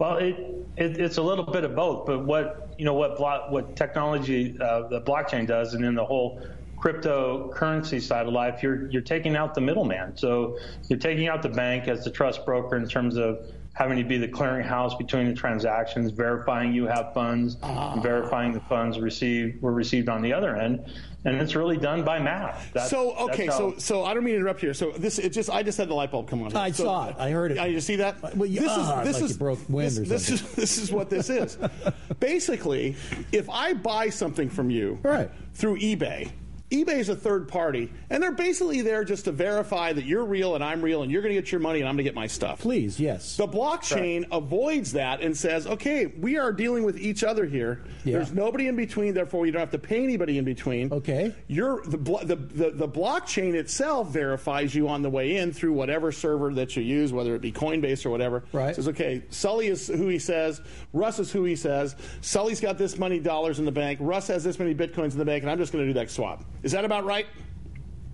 Well, 0.00 0.16
it, 0.16 0.34
it, 0.78 0.98
it's 0.98 1.18
a 1.18 1.22
little 1.22 1.44
bit 1.44 1.62
of 1.62 1.76
both, 1.76 2.06
but 2.06 2.24
what 2.24 2.74
you 2.78 2.86
know 2.86 2.94
what 2.94 3.18
blo- 3.18 3.46
what 3.50 3.76
technology 3.76 4.56
uh, 4.58 4.88
the 4.88 5.02
blockchain 5.02 5.46
does, 5.46 5.74
and 5.74 5.84
then 5.84 5.94
the 5.94 6.06
whole 6.06 6.42
cryptocurrency 6.80 8.00
side 8.00 8.26
of 8.26 8.32
life, 8.32 8.62
you're 8.62 8.90
you're 8.90 9.02
taking 9.02 9.36
out 9.36 9.54
the 9.54 9.60
middleman. 9.60 10.16
So 10.16 10.58
you're 10.88 10.98
taking 10.98 11.28
out 11.28 11.42
the 11.42 11.48
bank 11.48 11.88
as 11.88 12.04
the 12.04 12.10
trust 12.10 12.44
broker 12.46 12.76
in 12.76 12.88
terms 12.88 13.16
of 13.16 13.46
having 13.74 13.96
to 13.96 14.04
be 14.04 14.18
the 14.18 14.28
clearinghouse 14.28 14.98
between 14.98 15.28
the 15.28 15.34
transactions, 15.34 16.10
verifying 16.10 16.72
you 16.72 16.86
have 16.86 17.14
funds, 17.14 17.56
and 17.62 18.02
verifying 18.02 18.52
the 18.52 18.60
funds 18.60 18.98
received 18.98 19.62
were 19.62 19.72
received 19.72 20.08
on 20.08 20.20
the 20.22 20.32
other 20.32 20.56
end, 20.56 20.84
and 21.24 21.36
it's 21.40 21.54
really 21.54 21.76
done 21.76 22.02
by 22.02 22.18
math. 22.18 22.70
That's- 22.72 22.90
so 22.90 23.12
okay, 23.28 23.48
so 23.48 23.74
so 23.78 24.04
I 24.04 24.12
don't 24.14 24.24
mean 24.24 24.34
to 24.34 24.40
interrupt 24.40 24.60
here. 24.60 24.74
So 24.74 24.90
this 24.92 25.18
it 25.18 25.30
just 25.30 25.50
I 25.50 25.62
just 25.62 25.78
had 25.78 25.88
the 25.88 25.94
light 25.94 26.10
bulb 26.10 26.28
come 26.28 26.42
on. 26.42 26.54
I 26.56 26.70
So- 26.70 26.84
saw 26.84 27.08
it. 27.08 27.16
I 27.18 27.30
heard 27.30 27.52
it. 27.52 27.58
I 27.58 27.66
you 27.66 27.80
see 27.80 27.96
that? 27.96 28.36
Well, 28.36 28.48
you- 28.48 28.60
this 28.60 28.72
ah, 28.72 29.00
is 29.00 29.06
this 29.06 29.20
like 29.20 29.30
is 29.30 29.36
broke 29.36 29.58
wind 29.68 29.90
this, 29.90 29.98
or 29.98 30.04
this 30.04 30.30
is 30.30 30.54
this 30.54 30.78
is 30.78 30.90
what 30.90 31.10
this 31.10 31.30
is. 31.30 31.58
Basically, 32.20 32.96
if 33.32 33.48
I 33.50 33.74
buy 33.74 34.08
something 34.08 34.48
from 34.48 34.70
you 34.70 34.98
right. 35.02 35.30
through 35.54 35.78
eBay. 35.78 36.30
eBay 36.70 36.98
is 36.98 37.08
a 37.08 37.16
third 37.16 37.48
party, 37.48 37.90
and 38.10 38.22
they're 38.22 38.30
basically 38.30 38.80
there 38.80 39.02
just 39.02 39.24
to 39.24 39.32
verify 39.32 39.92
that 39.92 40.04
you're 40.04 40.24
real 40.24 40.54
and 40.54 40.62
I'm 40.62 40.80
real, 40.80 41.02
and 41.02 41.10
you're 41.10 41.22
going 41.22 41.34
to 41.34 41.40
get 41.40 41.50
your 41.50 41.60
money 41.60 41.80
and 41.80 41.88
I'm 41.88 41.96
going 41.96 42.04
to 42.04 42.10
get 42.10 42.14
my 42.14 42.28
stuff. 42.28 42.60
Please, 42.60 43.00
yes. 43.00 43.36
The 43.36 43.48
blockchain 43.48 44.26
avoids 44.30 44.92
that 44.92 45.20
and 45.20 45.36
says, 45.36 45.66
okay, 45.66 46.06
we 46.06 46.38
are 46.38 46.52
dealing 46.52 46.84
with 46.84 46.98
each 46.98 47.24
other 47.24 47.44
here. 47.44 47.82
Yeah. 48.04 48.18
There's 48.18 48.32
nobody 48.32 48.68
in 48.68 48.76
between, 48.76 49.14
therefore 49.14 49.46
you 49.46 49.52
don't 49.52 49.60
have 49.60 49.70
to 49.72 49.78
pay 49.78 50.04
anybody 50.04 50.38
in 50.38 50.44
between. 50.44 50.92
Okay. 50.92 51.34
You're 51.48 51.82
the, 51.84 51.98
blo- 51.98 52.22
the, 52.22 52.36
the 52.36 52.70
the 52.70 52.88
blockchain 52.88 53.54
itself 53.54 54.10
verifies 54.10 54.74
you 54.74 54.88
on 54.88 55.02
the 55.02 55.10
way 55.10 55.36
in 55.36 55.52
through 55.52 55.72
whatever 55.72 56.12
server 56.12 56.54
that 56.54 56.76
you 56.76 56.82
use, 56.82 57.12
whether 57.12 57.34
it 57.34 57.42
be 57.42 57.50
Coinbase 57.50 58.06
or 58.06 58.10
whatever. 58.10 58.44
Right. 58.52 58.76
Says, 58.76 58.86
okay, 58.88 59.22
Sully 59.30 59.66
is 59.66 59.88
who 59.88 60.06
he 60.06 60.20
says, 60.20 60.60
Russ 60.92 61.18
is 61.18 61.32
who 61.32 61.42
he 61.44 61.56
says. 61.56 61.96
Sully's 62.20 62.60
got 62.60 62.78
this 62.78 62.96
many 62.96 63.18
dollars 63.18 63.58
in 63.58 63.64
the 63.64 63.72
bank. 63.72 63.98
Russ 64.00 64.28
has 64.28 64.44
this 64.44 64.58
many 64.58 64.74
bitcoins 64.74 65.12
in 65.12 65.18
the 65.18 65.24
bank, 65.24 65.42
and 65.42 65.50
I'm 65.50 65.58
just 65.58 65.72
going 65.72 65.84
to 65.84 65.88
do 65.92 65.98
that 65.98 66.10
swap. 66.10 66.44
Is 66.62 66.72
that 66.72 66.84
about 66.84 67.04
right? 67.04 67.26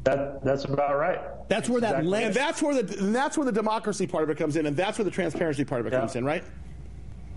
That, 0.05 0.45
that's 0.45 0.65
about 0.65 0.97
right. 0.97 1.21
That's 1.49 1.69
where 1.69 1.81
that 1.81 1.97
And 2.05 2.35
that's 2.35 2.63
where 2.63 2.81
the 2.81 2.99
and 2.99 3.15
that's 3.15 3.37
where 3.37 3.45
the 3.45 3.53
democracy 3.53 4.07
part 4.07 4.23
of 4.25 4.31
it 4.31 4.37
comes 4.37 4.57
in, 4.57 4.67
and 4.67 4.77
that's 4.77 4.99
where 4.99 5.05
the 5.05 5.11
transparency 5.11 5.65
part 5.65 5.81
of 5.81 5.87
it 5.87 5.93
Yeah. 5.93 6.01
comes 6.01 6.15
in, 6.17 6.25
right? 6.25 6.45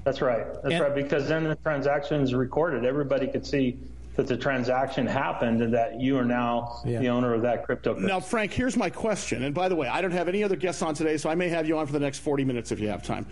That's 0.04 0.22
right. 0.22 0.46
That's 0.62 0.74
And- 0.74 0.80
right. 0.84 0.96
Because 0.96 1.28
then 1.28 1.44
the 1.44 1.56
transaction 1.56 2.22
is 2.22 2.34
recorded. 2.34 2.86
Everybody 2.86 3.28
could 3.28 3.46
see 3.46 3.78
that 4.16 4.28
the 4.28 4.38
transaction 4.38 5.08
happened 5.08 5.62
and 5.62 5.74
that 5.74 6.00
you 6.00 6.18
are 6.18 6.26
now 6.26 6.82
Yeah. 6.86 7.00
the 7.00 7.10
owner 7.10 7.34
of 7.34 7.42
that 7.44 7.64
crypto. 7.66 7.94
Now, 7.96 8.20
Frank, 8.20 8.52
here's 8.52 8.76
my 8.78 8.90
question. 8.90 9.44
And 9.44 9.56
by 9.56 9.70
the 9.70 9.76
way, 9.76 9.88
I 9.88 10.02
don't 10.02 10.12
have 10.12 10.28
any 10.28 10.44
other 10.44 10.56
guests 10.56 10.82
on 10.82 10.94
today, 10.94 11.18
so 11.18 11.30
I 11.30 11.36
may 11.36 11.48
have 11.50 11.68
you 11.68 11.78
on 11.78 11.86
for 11.88 11.94
the 11.94 12.00
next 12.00 12.20
40 12.20 12.44
minutes 12.44 12.72
if 12.72 12.80
you 12.80 12.90
have 12.90 13.02
time. 13.02 13.26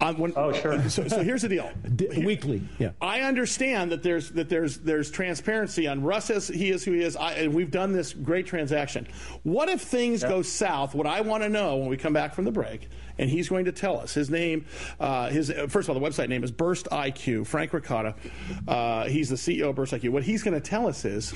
Um, 0.00 0.18
when, 0.18 0.32
oh, 0.36 0.52
sure. 0.52 0.76
So, 0.88 1.08
so 1.08 1.22
here's 1.22 1.42
the 1.42 1.48
deal. 1.48 1.70
Weekly, 2.24 2.62
yeah. 2.78 2.90
I 3.00 3.20
understand 3.22 3.92
that 3.92 4.02
there's 4.02 4.30
that 4.30 4.48
there's 4.48 4.78
there's 4.78 5.10
transparency 5.10 5.86
on 5.88 6.02
Russ 6.02 6.30
as 6.30 6.48
he 6.48 6.70
is 6.70 6.84
who 6.84 6.92
he 6.92 7.02
is, 7.02 7.16
I, 7.16 7.32
and 7.32 7.54
we've 7.54 7.70
done 7.70 7.92
this 7.92 8.12
great 8.12 8.46
transaction. 8.46 9.06
What 9.42 9.68
if 9.68 9.80
things 9.80 10.22
go 10.22 10.42
south? 10.42 10.94
What 10.94 11.06
I 11.06 11.22
want 11.22 11.42
to 11.42 11.48
know 11.48 11.76
when 11.76 11.88
we 11.88 11.96
come 11.96 12.12
back 12.12 12.34
from 12.34 12.44
the 12.44 12.52
break, 12.52 12.88
and 13.18 13.30
he's 13.30 13.48
going 13.48 13.64
to 13.64 13.72
tell 13.72 13.98
us 13.98 14.12
his 14.12 14.30
name. 14.30 14.66
Uh, 15.00 15.28
his 15.30 15.50
uh, 15.50 15.66
first 15.68 15.88
of 15.88 15.96
all, 15.96 16.00
the 16.00 16.06
website 16.06 16.28
name 16.28 16.44
is 16.44 16.50
Burst 16.50 16.86
IQ. 16.92 17.46
Frank 17.46 17.72
Ricotta. 17.72 18.14
Uh, 18.68 19.06
he's 19.06 19.30
the 19.30 19.36
CEO 19.36 19.70
of 19.70 19.76
Burst 19.76 19.92
IQ. 19.94 20.10
What 20.10 20.22
he's 20.22 20.42
going 20.42 20.54
to 20.54 20.60
tell 20.60 20.86
us 20.86 21.04
is, 21.04 21.34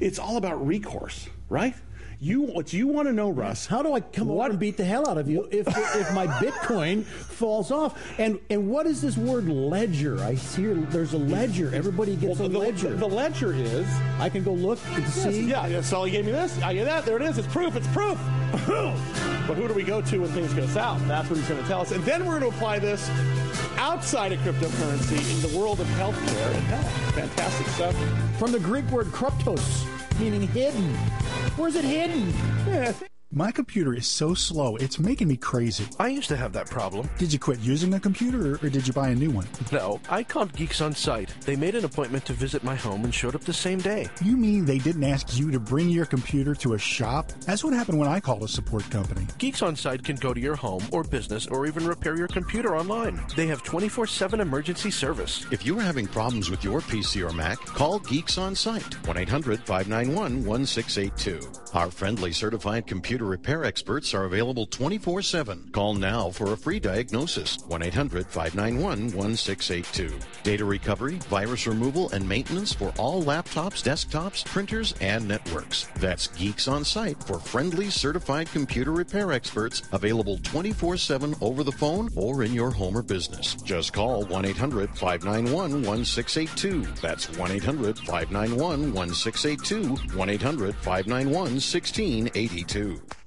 it's 0.00 0.18
all 0.18 0.36
about 0.38 0.66
recourse, 0.66 1.28
right? 1.48 1.74
You 2.20 2.42
what 2.42 2.72
you 2.72 2.88
want 2.88 3.06
to 3.06 3.12
know, 3.12 3.30
Russ? 3.30 3.66
How 3.66 3.80
do 3.80 3.92
I 3.94 4.00
come 4.00 4.28
over 4.28 4.50
and 4.50 4.58
beat 4.58 4.76
the 4.76 4.84
hell 4.84 5.08
out 5.08 5.18
of 5.18 5.30
you 5.30 5.48
if 5.52 5.68
if 5.96 6.12
my 6.14 6.26
Bitcoin 6.26 7.04
falls 7.04 7.70
off? 7.70 7.96
And 8.18 8.40
and 8.50 8.68
what 8.68 8.86
is 8.86 9.00
this 9.00 9.16
word 9.16 9.48
ledger? 9.48 10.18
I 10.20 10.32
hear 10.34 10.74
there's 10.74 11.12
a 11.12 11.18
ledger. 11.18 11.72
Everybody 11.72 12.16
gets 12.16 12.40
a 12.40 12.48
ledger. 12.48 12.96
The 12.96 13.06
ledger 13.06 13.52
is 13.52 13.86
I 14.18 14.28
can 14.28 14.42
go 14.42 14.52
look 14.52 14.80
to 14.96 15.08
see. 15.08 15.42
Yeah, 15.42 15.68
yeah, 15.68 15.80
Sully 15.80 16.10
gave 16.10 16.26
me 16.26 16.32
this. 16.32 16.60
I 16.60 16.74
get 16.74 16.86
that. 16.86 17.04
There 17.04 17.16
it 17.16 17.22
is. 17.22 17.38
It's 17.38 17.46
proof. 17.48 17.76
It's 17.76 17.86
proof. 17.88 18.18
but 19.46 19.54
who 19.54 19.68
do 19.68 19.74
we 19.74 19.84
go 19.84 20.02
to 20.02 20.18
when 20.18 20.30
things 20.30 20.52
go 20.54 20.66
south? 20.66 21.06
That's 21.06 21.30
what 21.30 21.38
he's 21.38 21.48
going 21.48 21.62
to 21.62 21.68
tell 21.68 21.82
us. 21.82 21.92
And 21.92 22.02
then 22.02 22.26
we're 22.26 22.40
going 22.40 22.50
to 22.50 22.56
apply 22.56 22.80
this 22.80 23.08
outside 23.76 24.32
of 24.32 24.40
cryptocurrency 24.40 25.18
in 25.36 25.48
the 25.52 25.56
world 25.56 25.78
of 25.78 25.86
healthcare 25.88 26.54
and 26.54 26.64
health. 26.64 27.14
Fantastic 27.14 27.66
stuff. 27.68 27.94
From 28.38 28.50
the 28.50 28.58
Greek 28.58 28.90
word 28.90 29.06
kryptos, 29.08 29.86
meaning 30.18 30.42
hidden. 30.48 30.94
Where's 31.56 31.76
it 31.76 31.84
hidden? 31.84 32.32
Yeah, 33.38 33.44
I 33.44 33.46
think- 33.46 33.48
My 33.48 33.52
computer 33.52 33.94
is 33.94 34.06
so 34.06 34.34
slow, 34.34 34.76
it's 34.76 34.98
making 34.98 35.28
me 35.28 35.36
crazy. 35.36 35.84
I 35.98 36.08
used 36.08 36.28
to 36.28 36.36
have 36.36 36.52
that 36.54 36.68
problem. 36.70 37.08
Did 37.18 37.32
you 37.32 37.38
quit 37.38 37.60
using 37.60 37.94
a 37.94 38.00
computer 38.00 38.54
or, 38.54 38.54
or 38.62 38.68
did 38.68 38.86
you 38.86 38.92
buy 38.92 39.08
a 39.08 39.14
new 39.14 39.30
one? 39.30 39.46
No, 39.72 40.00
I 40.10 40.22
called 40.22 40.52
Geeks 40.54 40.80
on 40.80 40.94
Site. 40.94 41.32
They 41.42 41.56
made 41.56 41.74
an 41.74 41.84
appointment 41.84 42.24
to 42.26 42.32
visit 42.32 42.64
my 42.64 42.74
home 42.74 43.04
and 43.04 43.14
showed 43.14 43.34
up 43.34 43.42
the 43.42 43.52
same 43.52 43.78
day. 43.78 44.08
You 44.24 44.36
mean 44.36 44.64
they 44.64 44.78
didn't 44.78 45.04
ask 45.04 45.38
you 45.38 45.50
to 45.50 45.60
bring 45.60 45.88
your 45.88 46.06
computer 46.06 46.54
to 46.56 46.74
a 46.74 46.78
shop? 46.78 47.30
That's 47.46 47.62
what 47.64 47.72
happened 47.74 47.98
when 47.98 48.08
I 48.08 48.20
called 48.20 48.42
a 48.42 48.48
support 48.48 48.88
company. 48.90 49.26
Geeks 49.38 49.62
on 49.62 49.76
Site 49.76 50.02
can 50.04 50.16
go 50.16 50.34
to 50.34 50.40
your 50.40 50.56
home 50.56 50.82
or 50.92 51.04
business 51.04 51.46
or 51.46 51.66
even 51.66 51.86
repair 51.86 52.16
your 52.16 52.28
computer 52.28 52.76
online. 52.76 53.20
They 53.36 53.46
have 53.46 53.62
24 53.62 54.06
7 54.06 54.40
emergency 54.40 54.90
service. 54.90 55.46
If 55.52 55.64
you 55.64 55.78
are 55.78 55.82
having 55.82 56.06
problems 56.06 56.50
with 56.50 56.64
your 56.64 56.80
PC 56.80 57.22
or 57.28 57.32
Mac, 57.32 57.58
call 57.58 58.00
Geeks 58.00 58.38
on 58.38 58.54
Site 58.54 58.94
1 59.06 59.16
800 59.16 59.60
591 59.60 60.44
1682. 60.44 61.48
Our 61.74 61.90
friendly 61.90 62.32
certified 62.32 62.86
computer 62.86 63.27
repair 63.28 63.64
experts 63.64 64.14
are 64.14 64.24
available 64.24 64.66
24 64.66 65.22
7. 65.22 65.70
Call 65.72 65.94
now 65.94 66.30
for 66.30 66.52
a 66.52 66.56
free 66.56 66.80
diagnosis 66.80 67.58
1 67.66 67.82
800 67.82 68.26
591 68.26 69.12
1682. 69.14 70.18
Data 70.42 70.64
recovery, 70.64 71.16
virus 71.28 71.66
removal, 71.66 72.10
and 72.10 72.28
maintenance 72.28 72.72
for 72.72 72.92
all 72.98 73.22
laptops, 73.22 73.82
desktops, 73.82 74.44
printers, 74.44 74.94
and 75.00 75.28
networks. 75.28 75.88
That's 75.96 76.28
Geeks 76.28 76.66
on 76.68 76.84
Site 76.84 77.22
for 77.22 77.38
friendly 77.38 77.90
certified 77.90 78.50
computer 78.50 78.92
repair 78.92 79.32
experts 79.32 79.82
available 79.92 80.38
24 80.38 80.96
7 80.96 81.34
over 81.40 81.62
the 81.62 81.72
phone 81.72 82.08
or 82.16 82.42
in 82.42 82.54
your 82.54 82.70
home 82.70 82.96
or 82.96 83.02
business. 83.02 83.54
Just 83.62 83.92
call 83.92 84.24
1 84.24 84.44
800 84.44 84.90
591 84.96 85.82
1682. 85.84 87.00
That's 87.00 87.28
1 87.36 87.50
800 87.50 87.98
591 87.98 88.94
1682. 88.94 90.16
1 90.16 90.30
800 90.30 90.74
591 90.76 91.34
1682. 91.34 93.17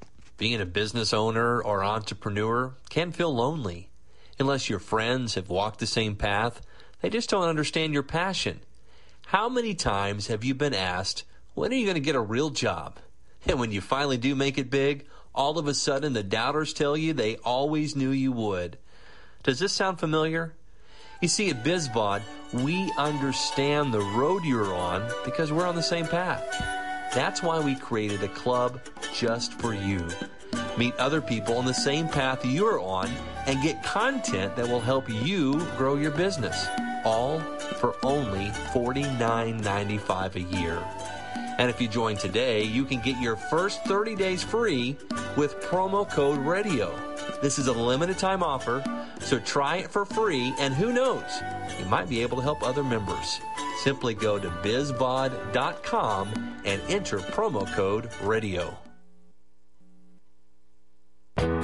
Being 0.41 0.59
a 0.59 0.65
business 0.65 1.13
owner 1.13 1.61
or 1.61 1.83
entrepreneur 1.83 2.73
can 2.89 3.11
feel 3.11 3.31
lonely. 3.31 3.91
Unless 4.39 4.71
your 4.71 4.79
friends 4.79 5.35
have 5.35 5.49
walked 5.49 5.79
the 5.79 5.85
same 5.85 6.15
path, 6.15 6.65
they 6.99 7.11
just 7.11 7.29
don't 7.29 7.47
understand 7.47 7.93
your 7.93 8.01
passion. 8.01 8.61
How 9.27 9.49
many 9.49 9.75
times 9.75 10.25
have 10.29 10.43
you 10.43 10.55
been 10.55 10.73
asked, 10.73 11.25
when 11.53 11.71
are 11.71 11.75
you 11.75 11.85
going 11.85 11.93
to 11.93 12.01
get 12.01 12.15
a 12.15 12.19
real 12.19 12.49
job? 12.49 12.97
And 13.45 13.59
when 13.59 13.71
you 13.71 13.81
finally 13.81 14.17
do 14.17 14.33
make 14.33 14.57
it 14.57 14.71
big, 14.71 15.05
all 15.35 15.59
of 15.59 15.67
a 15.67 15.75
sudden 15.75 16.13
the 16.13 16.23
doubters 16.23 16.73
tell 16.73 16.97
you 16.97 17.13
they 17.13 17.35
always 17.45 17.95
knew 17.95 18.09
you 18.09 18.31
would. 18.31 18.79
Does 19.43 19.59
this 19.59 19.73
sound 19.73 19.99
familiar? 19.99 20.55
You 21.21 21.27
see, 21.27 21.51
at 21.51 21.63
BizBod, 21.63 22.23
we 22.51 22.91
understand 22.97 23.93
the 23.93 24.01
road 24.01 24.43
you're 24.43 24.73
on 24.73 25.07
because 25.23 25.51
we're 25.51 25.67
on 25.67 25.75
the 25.75 25.83
same 25.83 26.07
path. 26.07 26.80
That's 27.13 27.43
why 27.43 27.59
we 27.59 27.75
created 27.75 28.23
a 28.23 28.29
club 28.29 28.79
just 29.13 29.53
for 29.59 29.73
you. 29.73 30.07
Meet 30.77 30.95
other 30.95 31.21
people 31.21 31.57
on 31.57 31.65
the 31.65 31.73
same 31.73 32.07
path 32.07 32.45
you're 32.45 32.79
on 32.79 33.09
and 33.45 33.61
get 33.61 33.83
content 33.83 34.55
that 34.55 34.67
will 34.67 34.79
help 34.79 35.09
you 35.09 35.59
grow 35.77 35.95
your 35.95 36.11
business. 36.11 36.67
All 37.03 37.39
for 37.79 37.95
only 38.03 38.47
$49.95 38.73 40.35
a 40.35 40.41
year. 40.57 40.81
And 41.57 41.69
if 41.69 41.81
you 41.81 41.89
join 41.89 42.15
today, 42.15 42.63
you 42.63 42.85
can 42.85 43.01
get 43.01 43.19
your 43.19 43.35
first 43.35 43.83
30 43.83 44.15
days 44.15 44.41
free 44.41 44.95
with 45.35 45.59
promo 45.59 46.09
code 46.09 46.39
RADIO. 46.39 46.97
This 47.41 47.59
is 47.59 47.67
a 47.67 47.73
limited 47.73 48.17
time 48.17 48.41
offer, 48.41 48.83
so 49.19 49.37
try 49.39 49.77
it 49.77 49.91
for 49.91 50.05
free, 50.05 50.53
and 50.59 50.73
who 50.73 50.93
knows, 50.93 51.29
you 51.77 51.85
might 51.85 52.07
be 52.07 52.21
able 52.21 52.37
to 52.37 52.43
help 52.43 52.63
other 52.63 52.83
members. 52.83 53.41
Simply 53.83 54.13
go 54.13 54.37
to 54.37 54.47
bizbod.com 54.47 56.27
and 56.65 56.81
enter 56.87 57.17
promo 57.17 57.65
code 57.73 58.11
RADIO. 58.21 58.77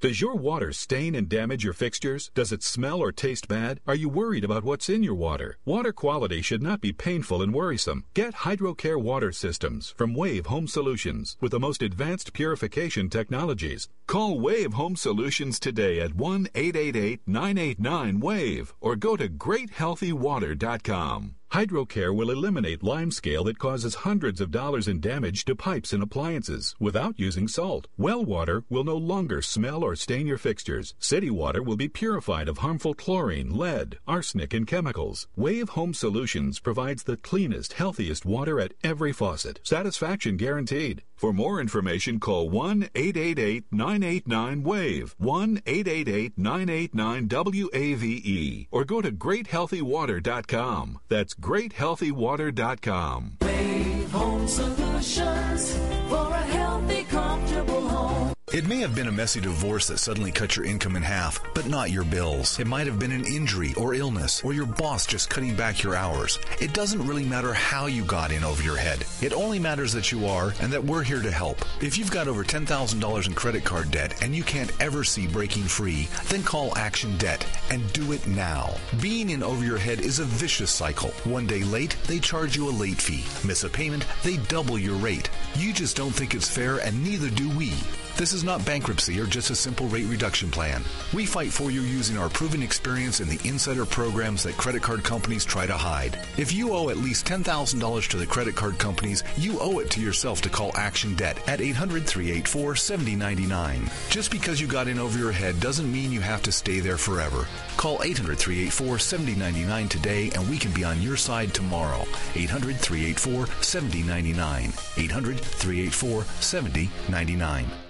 Does 0.00 0.20
your 0.20 0.34
water 0.34 0.72
stain 0.72 1.14
and 1.14 1.28
damage 1.28 1.62
your 1.64 1.72
fixtures? 1.72 2.30
Does 2.34 2.52
it 2.52 2.62
smell 2.62 3.00
or 3.00 3.12
taste 3.12 3.48
bad? 3.48 3.80
Are 3.86 3.94
you 3.94 4.10
worried 4.10 4.44
about 4.44 4.64
what's 4.64 4.90
in 4.90 5.02
your 5.02 5.14
water? 5.14 5.56
Water 5.64 5.90
quality 5.92 6.42
should 6.42 6.62
not 6.62 6.82
be 6.82 6.92
painful 6.92 7.40
and 7.40 7.54
worrisome. 7.54 8.04
Get 8.12 8.34
HydroCare 8.34 9.00
water 9.00 9.32
systems 9.32 9.94
from 9.96 10.14
Wave 10.14 10.44
Home 10.46 10.68
Solutions 10.68 11.38
with 11.40 11.52
the 11.52 11.60
most 11.60 11.80
advanced 11.82 12.34
purification 12.34 13.08
technologies. 13.08 13.88
Call 14.06 14.38
Wave 14.38 14.74
Home 14.74 14.96
Solutions 14.96 15.58
today 15.58 16.00
at 16.00 16.14
1 16.14 16.48
888 16.54 17.20
989 17.26 18.20
WAVE 18.20 18.74
or 18.80 18.96
go 18.96 19.16
to 19.16 19.28
greathealthywater.com. 19.28 21.35
HydroCare 21.52 22.14
will 22.14 22.30
eliminate 22.30 22.82
limescale 22.82 23.44
that 23.44 23.58
causes 23.58 23.94
hundreds 23.94 24.40
of 24.40 24.50
dollars 24.50 24.88
in 24.88 25.00
damage 25.00 25.44
to 25.44 25.54
pipes 25.54 25.92
and 25.92 26.02
appliances 26.02 26.74
without 26.80 27.18
using 27.18 27.48
salt. 27.48 27.86
Well 27.96 28.24
water 28.24 28.64
will 28.68 28.84
no 28.84 28.96
longer 28.96 29.40
smell 29.42 29.84
or 29.84 29.96
stain 29.96 30.26
your 30.26 30.38
fixtures. 30.38 30.94
City 30.98 31.30
water 31.30 31.62
will 31.62 31.76
be 31.76 31.88
purified 31.88 32.48
of 32.48 32.58
harmful 32.58 32.94
chlorine, 32.94 33.56
lead, 33.56 33.98
arsenic, 34.06 34.52
and 34.52 34.66
chemicals. 34.66 35.28
Wave 35.36 35.70
Home 35.70 35.94
Solutions 35.94 36.58
provides 36.58 37.04
the 37.04 37.16
cleanest, 37.16 37.74
healthiest 37.74 38.26
water 38.26 38.60
at 38.60 38.74
every 38.82 39.12
faucet. 39.12 39.60
Satisfaction 39.62 40.36
guaranteed. 40.36 41.02
For 41.16 41.32
more 41.32 41.62
information, 41.62 42.20
call 42.20 42.50
1 42.50 42.90
888 42.94 43.64
989 43.70 44.62
WAVE, 44.62 45.14
1 45.16 45.62
888 45.64 46.36
989 46.36 47.28
WAVE, 47.72 48.66
or 48.70 48.84
go 48.84 49.00
to 49.00 49.10
greathealthywater.com. 49.10 50.98
That's 51.08 51.32
greathealthywater.com. 51.40 53.38
Wave 53.42 54.12
Home 54.12 54.48
Solutions 54.48 55.78
for 56.08 56.28
a 56.28 56.42
healthy, 56.54 57.04
comfortable 57.04 57.88
home. 57.88 58.35
It 58.56 58.66
may 58.66 58.78
have 58.78 58.94
been 58.94 59.08
a 59.08 59.12
messy 59.12 59.38
divorce 59.38 59.86
that 59.88 59.98
suddenly 59.98 60.32
cut 60.32 60.56
your 60.56 60.64
income 60.64 60.96
in 60.96 61.02
half, 61.02 61.38
but 61.52 61.66
not 61.66 61.90
your 61.90 62.04
bills. 62.04 62.58
It 62.58 62.66
might 62.66 62.86
have 62.86 62.98
been 62.98 63.12
an 63.12 63.26
injury 63.26 63.74
or 63.76 63.92
illness, 63.92 64.42
or 64.42 64.54
your 64.54 64.64
boss 64.64 65.04
just 65.04 65.28
cutting 65.28 65.54
back 65.54 65.82
your 65.82 65.94
hours. 65.94 66.38
It 66.58 66.72
doesn't 66.72 67.06
really 67.06 67.26
matter 67.26 67.52
how 67.52 67.84
you 67.84 68.02
got 68.02 68.32
in 68.32 68.44
over 68.44 68.62
your 68.62 68.78
head. 68.78 69.04
It 69.20 69.34
only 69.34 69.58
matters 69.58 69.92
that 69.92 70.10
you 70.10 70.24
are 70.24 70.54
and 70.62 70.72
that 70.72 70.82
we're 70.82 71.02
here 71.02 71.20
to 71.20 71.30
help. 71.30 71.66
If 71.82 71.98
you've 71.98 72.10
got 72.10 72.28
over 72.28 72.42
$10,000 72.42 73.26
in 73.26 73.34
credit 73.34 73.62
card 73.62 73.90
debt 73.90 74.22
and 74.22 74.34
you 74.34 74.42
can't 74.42 74.72
ever 74.80 75.04
see 75.04 75.26
breaking 75.26 75.64
free, 75.64 76.08
then 76.30 76.42
call 76.42 76.74
Action 76.78 77.14
Debt 77.18 77.46
and 77.68 77.92
do 77.92 78.12
it 78.12 78.26
now. 78.26 78.74
Being 79.02 79.28
in 79.28 79.42
over 79.42 79.66
your 79.66 79.76
head 79.76 80.00
is 80.00 80.18
a 80.18 80.24
vicious 80.24 80.70
cycle. 80.70 81.10
One 81.24 81.46
day 81.46 81.62
late, 81.62 81.94
they 82.06 82.20
charge 82.20 82.56
you 82.56 82.70
a 82.70 82.78
late 82.80 83.02
fee. 83.02 83.26
Miss 83.46 83.64
a 83.64 83.68
payment, 83.68 84.06
they 84.22 84.38
double 84.48 84.78
your 84.78 84.96
rate. 84.96 85.28
You 85.56 85.74
just 85.74 85.94
don't 85.94 86.14
think 86.14 86.34
it's 86.34 86.48
fair, 86.48 86.78
and 86.78 87.04
neither 87.04 87.28
do 87.28 87.50
we. 87.50 87.74
This 88.16 88.32
is 88.32 88.44
not 88.44 88.64
bankruptcy 88.64 89.20
or 89.20 89.26
just 89.26 89.50
a 89.50 89.54
simple 89.54 89.88
rate 89.88 90.06
reduction 90.06 90.50
plan. 90.50 90.82
We 91.12 91.26
fight 91.26 91.52
for 91.52 91.70
you 91.70 91.82
using 91.82 92.16
our 92.16 92.30
proven 92.30 92.62
experience 92.62 93.20
in 93.20 93.28
the 93.28 93.38
insider 93.46 93.84
programs 93.84 94.42
that 94.44 94.56
credit 94.56 94.80
card 94.80 95.04
companies 95.04 95.44
try 95.44 95.66
to 95.66 95.74
hide. 95.74 96.18
If 96.38 96.50
you 96.50 96.72
owe 96.72 96.88
at 96.88 96.96
least 96.96 97.26
$10,000 97.26 98.08
to 98.08 98.16
the 98.16 98.26
credit 98.26 98.56
card 98.56 98.78
companies, 98.78 99.22
you 99.36 99.58
owe 99.60 99.80
it 99.80 99.90
to 99.90 100.00
yourself 100.00 100.40
to 100.42 100.48
call 100.48 100.72
Action 100.76 101.14
Debt 101.14 101.46
at 101.46 101.60
800 101.60 102.06
384 102.06 102.76
7099. 102.76 103.90
Just 104.08 104.30
because 104.30 104.62
you 104.62 104.66
got 104.66 104.88
in 104.88 104.98
over 104.98 105.18
your 105.18 105.32
head 105.32 105.60
doesn't 105.60 105.92
mean 105.92 106.10
you 106.10 106.22
have 106.22 106.42
to 106.44 106.52
stay 106.52 106.80
there 106.80 106.96
forever. 106.96 107.46
Call 107.76 108.02
800 108.02 108.38
384 108.38 108.98
7099 108.98 109.88
today 109.90 110.30
and 110.34 110.48
we 110.48 110.56
can 110.56 110.72
be 110.72 110.84
on 110.84 111.02
your 111.02 111.18
side 111.18 111.52
tomorrow. 111.52 112.06
800 112.34 112.76
384 112.76 113.46
7099. 113.60 114.72
800 114.96 115.38
384 115.38 116.24
7099. 116.40 117.85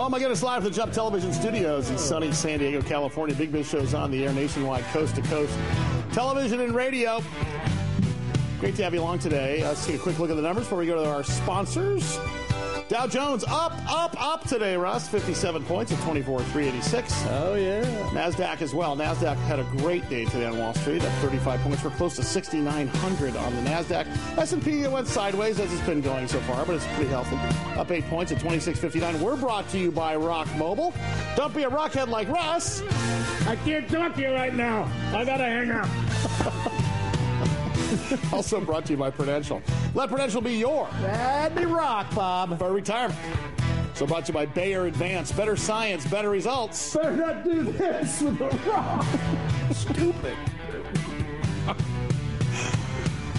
Oh, 0.00 0.08
my 0.08 0.20
goodness, 0.20 0.44
live 0.44 0.62
from 0.62 0.70
the 0.70 0.76
Jump 0.76 0.92
Television 0.92 1.32
Studios 1.32 1.90
in 1.90 1.98
sunny 1.98 2.30
San 2.30 2.60
Diego, 2.60 2.80
California. 2.80 3.34
Big 3.34 3.50
Biz 3.50 3.68
shows 3.68 3.94
on 3.94 4.12
the 4.12 4.24
air 4.24 4.32
nationwide, 4.32 4.84
coast 4.92 5.16
to 5.16 5.22
coast. 5.22 5.52
Television 6.12 6.60
and 6.60 6.72
radio. 6.72 7.20
Great 8.60 8.76
to 8.76 8.84
have 8.84 8.94
you 8.94 9.00
along 9.00 9.18
today. 9.18 9.60
Let's 9.64 9.84
take 9.84 9.96
a 9.96 9.98
quick 9.98 10.20
look 10.20 10.30
at 10.30 10.36
the 10.36 10.42
numbers 10.42 10.66
before 10.66 10.78
we 10.78 10.86
go 10.86 11.02
to 11.02 11.10
our 11.10 11.24
sponsors. 11.24 12.16
Dow 12.88 13.06
Jones 13.06 13.44
up, 13.44 13.72
up, 13.86 14.16
up 14.18 14.48
today, 14.48 14.74
Russ. 14.74 15.06
57 15.08 15.62
points 15.66 15.92
at 15.92 16.00
24,386. 16.00 17.24
Oh, 17.28 17.54
yeah. 17.54 17.84
NASDAQ 18.12 18.62
as 18.62 18.74
well. 18.74 18.96
NASDAQ 18.96 19.36
had 19.36 19.58
a 19.60 19.64
great 19.76 20.08
day 20.08 20.24
today 20.24 20.46
on 20.46 20.56
Wall 20.56 20.72
Street. 20.72 21.04
Up 21.04 21.12
35 21.20 21.60
points. 21.60 21.84
We're 21.84 21.90
close 21.90 22.16
to 22.16 22.22
6,900 22.22 23.36
on 23.36 23.56
the 23.56 23.70
NASDAQ. 23.70 24.38
S&P 24.38 24.86
went 24.86 25.06
sideways 25.06 25.60
as 25.60 25.70
it's 25.70 25.82
been 25.82 26.00
going 26.00 26.26
so 26.28 26.40
far, 26.40 26.64
but 26.64 26.76
it's 26.76 26.86
pretty 26.94 27.10
healthy. 27.10 27.36
Up 27.78 27.90
8 27.90 28.06
points 28.06 28.32
at 28.32 28.38
26.59. 28.38 29.20
We're 29.20 29.36
brought 29.36 29.68
to 29.68 29.78
you 29.78 29.92
by 29.92 30.16
Rock 30.16 30.48
Mobile. 30.56 30.94
Don't 31.36 31.54
be 31.54 31.64
a 31.64 31.70
rockhead 31.70 32.08
like 32.08 32.28
Russ. 32.28 32.80
I 33.46 33.56
can't 33.66 33.86
talk 33.90 34.14
to 34.14 34.22
you 34.22 34.30
right 34.32 34.54
now. 34.54 34.90
I 35.14 35.26
gotta 35.26 35.44
hang 35.44 35.70
up. 35.70 36.84
also 38.32 38.60
brought 38.60 38.86
to 38.86 38.92
you 38.92 38.96
by 38.96 39.10
Prudential. 39.10 39.62
Let 39.94 40.08
Prudential 40.08 40.40
be 40.40 40.54
your. 40.54 40.88
That'd 41.00 41.56
be 41.56 41.64
rock, 41.64 42.14
Bob. 42.14 42.58
For 42.58 42.72
retirement. 42.72 43.18
So 43.94 44.06
brought 44.06 44.26
to 44.26 44.32
you 44.32 44.34
by 44.34 44.46
Bayer 44.46 44.86
Advance. 44.86 45.32
Better 45.32 45.56
science, 45.56 46.06
better 46.06 46.30
results. 46.30 46.94
Better 46.94 47.16
not 47.16 47.44
do 47.44 47.62
this 47.64 48.22
with 48.22 48.40
a 48.40 48.70
rock. 48.70 49.04
Stupid. 49.72 50.36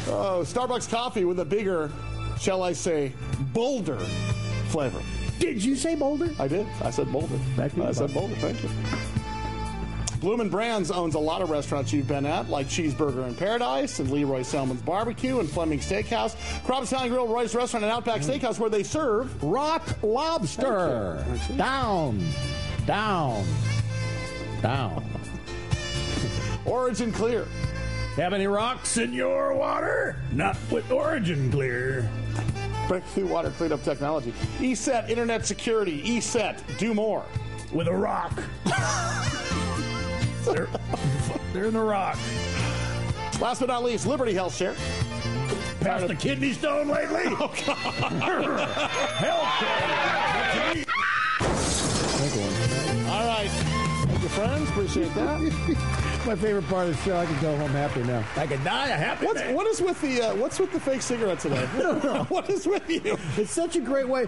oh, 0.08 0.44
Starbucks 0.44 0.90
coffee 0.90 1.26
with 1.26 1.40
a 1.40 1.46
bigger, 1.46 1.92
shall 2.40 2.62
I 2.62 2.74
say, 2.74 3.14
bolder 3.54 4.00
flavor. 4.70 5.02
Did 5.40 5.64
you 5.64 5.76
say 5.76 5.96
Boulder? 5.96 6.34
I 6.38 6.48
did. 6.48 6.68
I 6.84 6.92
said 6.92 7.12
Boulder. 7.12 7.40
Back 7.56 7.72
to 7.72 7.78
you, 7.78 7.86
I 7.86 7.92
said 7.94 8.14
Bob. 8.14 8.30
Boulder. 8.30 8.36
Thank 8.36 8.62
you. 8.62 8.70
Bloomin' 10.20 10.50
Brands 10.50 10.92
owns 10.92 11.16
a 11.16 11.20
lot 11.20 11.42
of 11.42 11.50
restaurants 11.50 11.94
you've 11.94 12.08
been 12.08 12.26
at, 12.26 12.50
like 12.50 12.68
Cheeseburger 12.68 13.28
in 13.28 13.36
Paradise 13.36 14.00
and 14.00 14.12
Lee 14.12 14.26
Roy 14.26 14.42
Selmon's 14.42 14.82
Barbecue 14.82 15.40
and 15.40 15.50
Fleming 15.50 15.80
Steakhouse, 15.80 16.36
Crop 16.66 16.84
Italian 16.84 17.10
Grill, 17.10 17.28
Roy's 17.28 17.56
Restaurant, 17.56 17.86
and 17.86 17.92
Outback 17.92 18.22
Steakhouse, 18.22 18.60
where 18.60 18.70
they 18.70 18.84
serve 18.84 19.42
Rock 19.42 19.88
lobster. 20.04 21.26
Down. 21.56 22.22
Down. 22.86 23.46
Down. 24.62 25.06
Origin 26.66 27.14
Clear. 27.14 27.48
Have 28.18 28.34
any 28.34 28.48
rocks 28.48 28.98
in 28.98 29.14
your 29.14 29.54
water? 29.54 30.18
Not 30.34 30.58
with 30.70 30.92
Origin 30.92 31.50
Clear. 31.50 32.10
Breakthrough 32.90 33.28
Water 33.28 33.52
Cleanup 33.52 33.84
Technology. 33.84 34.34
ESET 34.60 35.10
Internet 35.10 35.46
Security. 35.46 36.02
ESET. 36.04 36.60
Do 36.78 36.94
more. 36.94 37.24
With 37.72 37.88
a 37.88 37.94
rock. 37.94 38.34
they're, 40.54 40.68
they're 41.54 41.66
in 41.66 41.74
the 41.74 41.80
rock. 41.82 42.18
Last 43.40 43.60
but 43.60 43.68
not 43.68 43.84
least, 43.84 44.06
Liberty 44.06 44.34
Health 44.34 44.56
Share. 44.56 44.76
Passed 45.82 46.08
the 46.08 46.16
kidney 46.16 46.52
stone 46.54 46.90
lately? 46.90 47.24
Oh, 47.28 47.48
Healthcare. 49.22 50.88
All 53.10 53.26
right. 53.26 53.50
Thank 53.50 54.22
you, 54.24 54.30
friends. 54.30 54.70
Appreciate 54.70 55.14
that. 55.16 55.40
My 56.28 56.36
favorite 56.36 56.68
part 56.68 56.90
of 56.90 56.98
the 56.98 57.04
show. 57.04 57.18
I 57.18 57.26
can 57.26 57.42
go 57.42 57.56
home 57.58 57.72
happy 57.72 58.04
now. 58.04 58.24
I 58.36 58.46
can 58.46 58.64
die 58.64 58.90
a 58.90 58.98
happy 58.98 59.26
What's, 59.26 59.40
man. 59.40 59.56
what 59.56 59.68
is 59.68 59.82
with 59.82 60.00
the 60.02 60.22
uh, 60.22 60.36
What's 60.36 60.60
with 60.60 60.72
the 60.74 60.80
fake 60.80 61.02
cigarette 61.02 61.40
today? 61.40 61.66
what 62.28 62.50
is 62.50 62.68
with 62.68 62.90
you? 62.90 63.18
It's 63.38 63.52
such 63.52 63.76
a 63.78 63.80
great 63.82 64.08
way. 64.08 64.28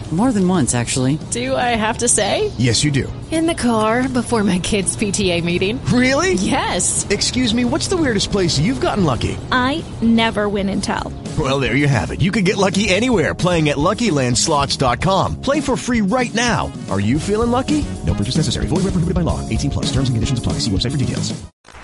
More 0.11 0.33
than 0.33 0.45
once, 0.45 0.75
actually. 0.75 1.17
Do 1.31 1.55
I 1.55 1.69
have 1.79 1.99
to 1.99 2.09
say? 2.09 2.51
Yes, 2.57 2.83
you 2.83 2.91
do. 2.91 3.11
In 3.31 3.45
the 3.45 3.55
car 3.55 4.09
before 4.09 4.43
my 4.43 4.59
kids' 4.59 4.97
PTA 4.97 5.41
meeting. 5.41 5.83
Really? 5.85 6.33
Yes. 6.33 7.07
Excuse 7.09 7.53
me, 7.53 7.63
what's 7.63 7.87
the 7.87 7.95
weirdest 7.95 8.29
place 8.29 8.59
you've 8.59 8.81
gotten 8.81 9.05
lucky? 9.05 9.37
I 9.53 9.85
never 10.01 10.49
win 10.49 10.67
and 10.67 10.83
tell. 10.83 11.13
Well, 11.39 11.61
there 11.61 11.77
you 11.77 11.87
have 11.87 12.11
it. 12.11 12.19
You 12.19 12.29
can 12.29 12.43
get 12.43 12.57
lucky 12.57 12.89
anywhere 12.89 13.33
playing 13.33 13.69
at 13.69 13.77
LuckyLandSlots.com. 13.77 15.41
Play 15.41 15.61
for 15.61 15.77
free 15.77 16.01
right 16.01 16.33
now. 16.33 16.69
Are 16.89 16.99
you 16.99 17.17
feeling 17.17 17.51
lucky? 17.51 17.85
No 18.05 18.13
purchase 18.13 18.35
necessary. 18.35 18.65
Void 18.67 18.83
where 18.83 18.91
prohibited 18.91 19.15
by 19.15 19.21
law. 19.21 19.39
18 19.47 19.71
plus. 19.71 19.85
Terms 19.85 20.09
and 20.09 20.15
conditions 20.17 20.39
apply. 20.39 20.53
See 20.59 20.71
website 20.71 20.91
for 20.91 20.97
details. 20.97 21.31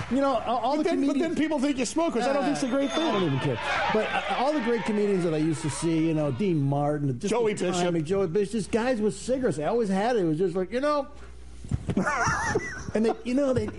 You 0.10 0.22
know, 0.22 0.38
all 0.46 0.58
all 0.60 0.78
But 0.78 0.84
the 0.84 0.90
then, 0.92 1.08
but 1.08 1.20
then 1.20 1.36
people 1.36 1.60
think 1.60 1.78
you 1.78 1.86
smoke, 1.86 2.16
which 2.16 2.24
I 2.24 2.32
don't 2.32 2.44
think 2.44 2.56
it's 2.56 2.64
a 2.64 2.68
great 2.68 2.92
thing. 2.94 3.04
I 3.04 3.12
don't 3.12 3.24
even 3.24 3.40
care. 3.40 3.60
But 3.94 4.06
uh, 4.06 4.36
all 4.38 4.54
the 4.54 4.62
great 4.62 4.86
comedians 4.86 5.26
that 5.26 5.34
I 5.34 5.38
used 5.38 5.62
to 5.64 5.70
see, 5.70 6.08
you 6.08 6.14
know, 6.14 6.32
Dean 6.32 6.62
Martin, 6.62 7.20
just 7.20 7.30
Joey 7.30 7.54
the 7.54 7.66
Bishop. 7.66 7.84
Joey 8.18 8.28
Bishop, 8.28 8.52
just 8.54 8.72
guys 8.72 9.00
with 9.00 9.16
cigarettes. 9.16 9.60
I 9.60 9.66
always 9.66 9.90
had 9.90 10.16
it. 10.16 10.22
It 10.22 10.26
was 10.26 10.40
just 10.40 10.56
like, 10.56 10.72
you 10.72 10.82
know, 10.82 11.08
and 12.96 13.06
they, 13.06 13.12
you 13.24 13.36
know, 13.36 13.54
they, 13.54 13.70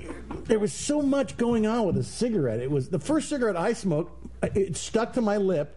there 0.45 0.61
was 0.61 0.73
so 0.73 1.03
much 1.03 1.37
going 1.37 1.67
on 1.67 1.87
with 1.87 1.97
a 1.97 2.05
cigarette. 2.05 2.61
It 2.61 2.71
was 2.71 2.89
the 2.89 3.01
first 3.01 3.29
cigarette 3.29 3.57
I 3.57 3.73
smoked. 3.73 4.13
It 4.55 4.77
stuck 4.77 5.15
to 5.15 5.21
my 5.21 5.39
lip. 5.39 5.75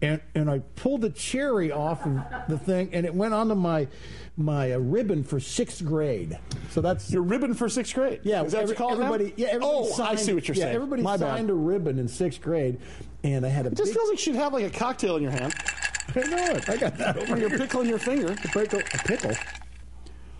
And, 0.00 0.20
and 0.34 0.48
I 0.48 0.60
pulled 0.76 1.00
the 1.02 1.10
cherry 1.10 1.70
off 1.72 2.06
of 2.06 2.18
the 2.48 2.56
thing, 2.56 2.90
and 2.92 3.04
it 3.04 3.12
went 3.12 3.34
onto 3.34 3.56
my 3.56 3.88
my 4.36 4.72
uh, 4.72 4.78
ribbon 4.78 5.24
for 5.24 5.40
sixth 5.40 5.84
grade. 5.84 6.38
So 6.70 6.80
that's 6.80 7.10
your 7.10 7.22
ribbon 7.22 7.52
for 7.52 7.68
sixth 7.68 7.94
grade. 7.96 8.20
Yeah, 8.22 8.44
Is 8.44 8.52
that 8.52 8.68
what 8.68 8.78
you 8.78 8.84
now? 8.86 8.90
everybody. 8.92 9.34
Yeah, 9.36 9.48
everybody 9.48 9.88
Oh, 9.98 10.02
I 10.04 10.14
see 10.14 10.32
what 10.34 10.46
you're 10.46 10.56
yeah, 10.56 10.64
saying. 10.66 10.76
Everybody 10.76 11.02
My 11.02 11.16
bad. 11.16 11.38
signed 11.38 11.50
a 11.50 11.54
ribbon 11.54 11.98
in 11.98 12.06
sixth 12.06 12.40
grade, 12.40 12.78
and 13.24 13.44
I 13.44 13.48
had 13.48 13.66
a 13.66 13.70
It 13.70 13.74
just 13.76 13.88
big. 13.90 13.96
feels 13.96 14.08
like 14.10 14.24
you'd 14.24 14.36
have 14.36 14.52
like 14.52 14.66
a 14.66 14.70
cocktail 14.70 15.16
in 15.16 15.22
your 15.24 15.32
hand. 15.32 15.52
I 16.14 16.20
know 16.28 16.44
it. 16.54 16.68
I 16.68 16.76
got 16.76 16.96
that 16.98 17.16
over 17.18 17.34
Or 17.34 17.38
you're 17.38 17.48
here. 17.50 17.58
pickling 17.58 17.88
your 17.88 17.98
finger. 17.98 18.32
A 18.32 18.36
pickle. 18.48 18.80
A 18.80 18.98
pickle. 18.98 19.32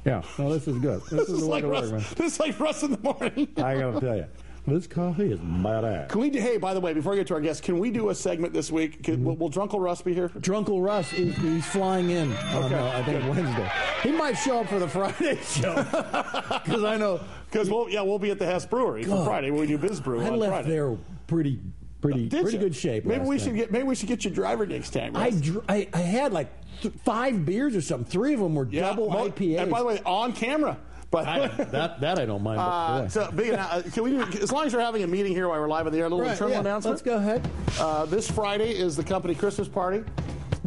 Yeah. 0.04 0.22
No, 0.38 0.52
this 0.52 0.66
is 0.66 0.78
good. 0.78 1.00
This, 1.02 1.10
This 1.10 1.28
is 1.28 1.38
is 1.42 1.44
like 1.44 1.62
to 1.64 1.68
work, 1.68 1.90
man. 1.90 2.04
This 2.16 2.34
is 2.34 2.40
like 2.40 2.58
Russ 2.58 2.82
in 2.82 2.92
the 2.92 2.98
morning. 2.98 3.48
I 3.58 3.78
gotta 3.78 4.00
tell 4.00 4.16
you, 4.16 4.26
this 4.66 4.86
coffee 4.86 5.32
is 5.32 5.38
badass. 5.40 6.08
Can 6.08 6.20
we? 6.20 6.30
Do, 6.30 6.38
hey, 6.40 6.56
by 6.56 6.72
the 6.74 6.80
way, 6.80 6.92
before 6.94 7.12
we 7.12 7.18
get 7.18 7.26
to 7.28 7.34
our 7.34 7.40
guests, 7.40 7.60
can 7.60 7.78
we 7.78 7.90
do 7.90 8.08
a 8.10 8.14
segment 8.14 8.52
this 8.54 8.70
week? 8.70 9.02
Can, 9.02 9.24
will, 9.24 9.36
will 9.36 9.50
Drunkle 9.50 9.80
Russ 9.80 10.00
be 10.02 10.14
here? 10.14 10.28
Drunkle 10.30 10.82
Russ, 10.82 11.12
is, 11.12 11.36
he's 11.36 11.66
flying 11.66 12.10
in. 12.10 12.32
On, 12.32 12.64
Okay, 12.64 12.74
uh, 12.74 12.98
I 12.98 13.02
think 13.02 13.20
good. 13.22 13.36
Wednesday. 13.36 13.70
He 14.02 14.12
might 14.12 14.34
show 14.34 14.60
up 14.60 14.68
for 14.68 14.78
the 14.78 14.88
Friday 14.88 15.36
show 15.42 15.74
because 15.74 16.84
I 16.84 16.96
know 16.96 17.20
Because 17.50 17.68
we'll 17.70 17.88
yeah 17.90 18.00
we'll 18.02 18.18
be 18.18 18.30
at 18.30 18.38
the 18.38 18.46
Hess 18.46 18.64
Brewery 18.64 19.04
for 19.04 19.24
Friday 19.24 19.50
when 19.50 19.60
we 19.62 19.66
do 19.66 19.76
Biz 19.78 20.00
Brew 20.00 20.20
I 20.22 20.28
on 20.30 20.38
left 20.38 20.52
Friday. 20.52 20.68
there 20.70 20.96
pretty, 21.26 21.60
pretty, 22.00 22.28
Did 22.28 22.42
pretty 22.42 22.56
you? 22.58 22.62
good 22.64 22.76
shape. 22.76 23.04
Maybe 23.04 23.20
last 23.20 23.28
we 23.28 23.38
time. 23.38 23.46
should 23.46 23.56
get 23.56 23.72
maybe 23.72 23.84
we 23.84 23.94
should 23.94 24.08
get 24.08 24.24
you 24.24 24.30
driver 24.30 24.66
next 24.66 24.90
time. 24.90 25.16
I, 25.16 25.30
dr- 25.30 25.64
I 25.68 25.88
I 25.92 25.98
had 25.98 26.32
like 26.32 26.48
th- 26.82 26.94
five 27.04 27.44
beers 27.44 27.74
or 27.76 27.80
something. 27.80 28.10
Three 28.10 28.34
of 28.34 28.40
them 28.40 28.54
were 28.54 28.66
yeah, 28.70 28.82
double 28.82 29.10
mo- 29.10 29.28
IPAs. 29.28 29.60
And 29.62 29.70
by 29.70 29.80
the 29.80 29.86
way, 29.86 30.00
on 30.04 30.32
camera. 30.32 30.78
But 31.10 31.26
I, 31.26 31.46
that 31.48 32.00
that 32.02 32.18
I 32.18 32.26
don't 32.26 32.42
mind. 32.42 32.60
Uh, 32.60 33.08
so, 33.08 33.30
big, 33.30 33.54
uh, 33.54 33.80
can 33.94 34.02
we 34.02 34.10
do, 34.10 34.20
as 34.42 34.52
long 34.52 34.66
as 34.66 34.72
you're 34.74 34.82
having 34.82 35.02
a 35.02 35.06
meeting 35.06 35.32
here 35.32 35.48
while 35.48 35.58
we're 35.58 35.66
live 35.66 35.86
on 35.86 35.92
the 35.92 35.98
air, 35.98 36.04
a 36.04 36.08
little 36.10 36.20
Right, 36.22 36.32
internal 36.32 36.52
yeah, 36.52 36.60
announcement. 36.60 36.92
let's 36.96 37.02
go 37.02 37.16
ahead. 37.16 37.48
Uh, 37.80 38.04
this 38.04 38.30
Friday 38.30 38.72
is 38.72 38.94
the 38.94 39.02
company 39.04 39.34
Christmas 39.34 39.68
party. 39.68 40.04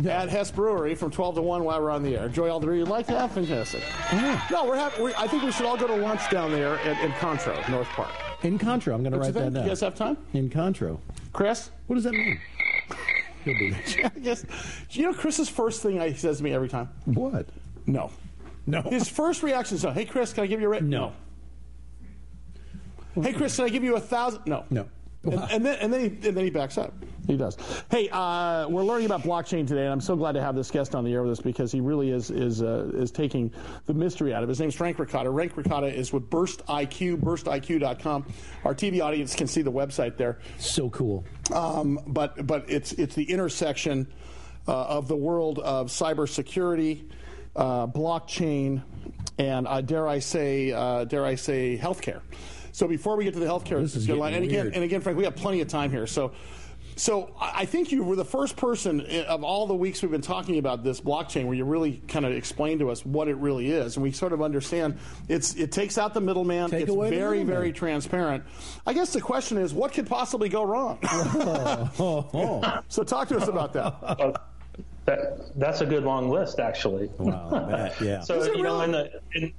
at 0.07 0.29
Hess 0.29 0.49
Brewery 0.49 0.95
from 0.95 1.11
12 1.11 1.35
to 1.35 1.41
1 1.43 1.63
while 1.63 1.79
we're 1.79 1.91
on 1.91 2.01
the 2.01 2.17
air. 2.17 2.25
Enjoy 2.25 2.49
all 2.49 2.59
the 2.59 2.65
beer 2.65 2.77
you'd 2.77 2.87
like 2.87 3.05
to 3.07 3.19
have. 3.19 3.31
Fantastic. 3.33 3.83
No, 4.49 4.65
we're 4.65 4.77
having. 4.77 5.03
We're, 5.03 5.13
I 5.15 5.27
think 5.27 5.43
we 5.43 5.51
should 5.51 5.67
all 5.67 5.77
go 5.77 5.85
to 5.85 5.95
lunch 5.95 6.27
down 6.31 6.51
there 6.51 6.75
at, 6.79 6.99
in 7.05 7.11
Contro, 7.19 7.53
North 7.69 7.87
Park. 7.89 8.09
Encontro, 8.43 8.93
I'm 8.93 9.03
going 9.03 9.13
to 9.13 9.19
write 9.19 9.33
that 9.33 9.53
down. 9.53 9.63
You 9.63 9.69
guys 9.69 9.81
have 9.81 9.95
time? 9.95 10.17
Encontro. 10.33 10.99
Chris? 11.33 11.69
What 11.87 11.95
does 11.95 12.05
that 12.05 12.13
mean? 12.13 12.39
He'll 13.43 13.53
there. 13.71 14.11
I 14.15 14.19
guess. 14.19 14.45
You 14.91 15.03
know, 15.03 15.13
Chris's 15.13 15.49
first 15.49 15.81
thing 15.81 15.99
he 15.99 16.13
says 16.15 16.37
to 16.37 16.43
me 16.43 16.53
every 16.53 16.69
time? 16.69 16.89
What? 17.05 17.47
No. 17.85 18.11
No. 18.67 18.81
His 18.83 19.07
first 19.07 19.41
reaction 19.43 19.77
is, 19.77 19.83
"Hey, 19.83 20.05
Chris, 20.05 20.33
can 20.33 20.43
I 20.43 20.47
give 20.47 20.61
you 20.61 20.67
a 20.67 20.69
rate?" 20.69 20.83
No. 20.83 21.13
Hey, 23.15 23.33
Chris, 23.33 23.55
can 23.55 23.65
I 23.65 23.69
give 23.69 23.83
you 23.83 23.95
a 23.95 23.99
thousand? 23.99 24.43
No. 24.45 24.65
No. 24.69 24.87
And, 25.23 25.33
and 25.33 25.65
then 25.65 25.77
and 25.79 25.93
then 25.93 25.99
he 26.01 26.27
and 26.27 26.37
then 26.37 26.43
he 26.43 26.49
backs 26.49 26.77
up. 26.77 26.93
He 27.27 27.37
does. 27.37 27.55
Hey, 27.89 28.09
uh, 28.11 28.67
we're 28.67 28.83
learning 28.83 29.05
about 29.05 29.21
blockchain 29.21 29.67
today, 29.67 29.83
and 29.83 29.91
I'm 29.91 30.01
so 30.01 30.15
glad 30.15 30.33
to 30.33 30.41
have 30.41 30.55
this 30.55 30.71
guest 30.71 30.95
on 30.95 31.03
the 31.03 31.13
air 31.13 31.21
with 31.23 31.31
us 31.33 31.39
because 31.39 31.71
he 31.71 31.79
really 31.79 32.09
is 32.09 32.31
is 32.31 32.61
uh, 32.61 32.89
is 32.93 33.11
taking 33.11 33.51
the 33.85 33.93
mystery 33.93 34.33
out 34.33 34.43
of 34.43 34.49
it. 34.49 34.51
His 34.51 34.59
name's 34.59 34.75
Frank 34.75 34.97
Ricotta. 34.97 35.31
Frank 35.31 35.55
Ricotta 35.55 35.87
is 35.87 36.11
with 36.11 36.29
Burst 36.29 36.65
IQ, 36.65 37.17
BurstIQ.com. 37.21 38.25
Our 38.65 38.73
TV 38.73 39.01
audience 39.03 39.35
can 39.35 39.47
see 39.47 39.61
the 39.61 39.71
website 39.71 40.17
there. 40.17 40.39
So 40.57 40.89
cool. 40.89 41.23
Um, 41.53 41.99
but 42.07 42.47
but 42.47 42.65
it's 42.67 42.93
it's 42.93 43.15
the 43.15 43.29
intersection 43.29 44.07
uh, 44.67 44.85
of 44.85 45.07
the 45.07 45.15
world 45.15 45.59
of 45.59 45.87
cybersecurity, 45.87 47.09
uh, 47.55 47.87
blockchain, 47.87 48.81
and 49.37 49.67
uh, 49.67 49.81
dare 49.81 50.07
I 50.07 50.19
say 50.19 50.71
uh, 50.71 51.05
dare 51.05 51.25
I 51.25 51.35
say 51.35 51.77
healthcare. 51.77 52.21
So 52.73 52.87
before 52.87 53.15
we 53.15 53.25
get 53.25 53.33
to 53.35 53.39
the 53.39 53.45
healthcare 53.45 53.81
This 53.81 53.95
is 53.95 54.09
line, 54.09 54.33
and 54.33 54.43
getting 54.43 54.49
again 54.49 54.63
weird. 54.65 54.75
and 54.75 54.83
again, 54.83 55.01
Frank, 55.01 55.17
we 55.17 55.25
have 55.25 55.35
plenty 55.35 55.61
of 55.61 55.67
time 55.67 55.91
here. 55.91 56.07
So. 56.07 56.31
So 56.95 57.35
I 57.39 57.61
I 57.61 57.65
think 57.65 57.91
you 57.91 58.03
were 58.03 58.15
the 58.15 58.25
first 58.25 58.57
person 58.57 59.01
of 59.27 59.43
all 59.43 59.67
the 59.67 59.75
weeks 59.75 60.01
we've 60.01 60.09
been 60.09 60.21
talking 60.21 60.57
about 60.57 60.83
this 60.83 60.99
blockchain 60.99 61.45
where 61.45 61.53
you 61.53 61.63
really 61.63 62.01
kind 62.07 62.25
of 62.25 62.31
explained 62.31 62.79
to 62.79 62.89
us 62.89 63.05
what 63.05 63.27
it 63.27 63.35
really 63.35 63.69
is, 63.69 63.97
and 63.97 64.03
we 64.03 64.11
sort 64.11 64.33
of 64.33 64.41
understand 64.41 64.97
it's 65.29 65.53
it 65.55 65.71
takes 65.71 65.99
out 65.99 66.15
the 66.15 66.21
middleman. 66.21 66.71
Take 66.71 66.81
it's 66.81 66.91
away 66.91 67.11
the 67.11 67.15
very 67.15 67.37
middleman. 67.39 67.55
very 67.55 67.71
transparent. 67.71 68.43
I 68.87 68.93
guess 68.93 69.13
the 69.13 69.21
question 69.21 69.59
is, 69.59 69.75
what 69.75 69.93
could 69.93 70.07
possibly 70.07 70.49
go 70.49 70.63
wrong? 70.63 70.97
so 72.87 73.03
talk 73.03 73.27
to 73.27 73.37
us 73.37 73.47
about 73.47 73.73
that. 73.73 74.41
That, 75.05 75.57
that's 75.57 75.81
a 75.81 75.85
good 75.85 76.03
long 76.03 76.29
list, 76.29 76.59
actually. 76.59 77.09
Wow, 77.17 77.49
I 77.51 77.91
yeah. 78.03 78.21
so 78.21 78.39
Is 78.39 78.47
it 78.47 78.55
you 78.55 78.61
know, 78.61 78.81
in 78.81 78.91
the 78.91 79.19
in, 79.33 79.51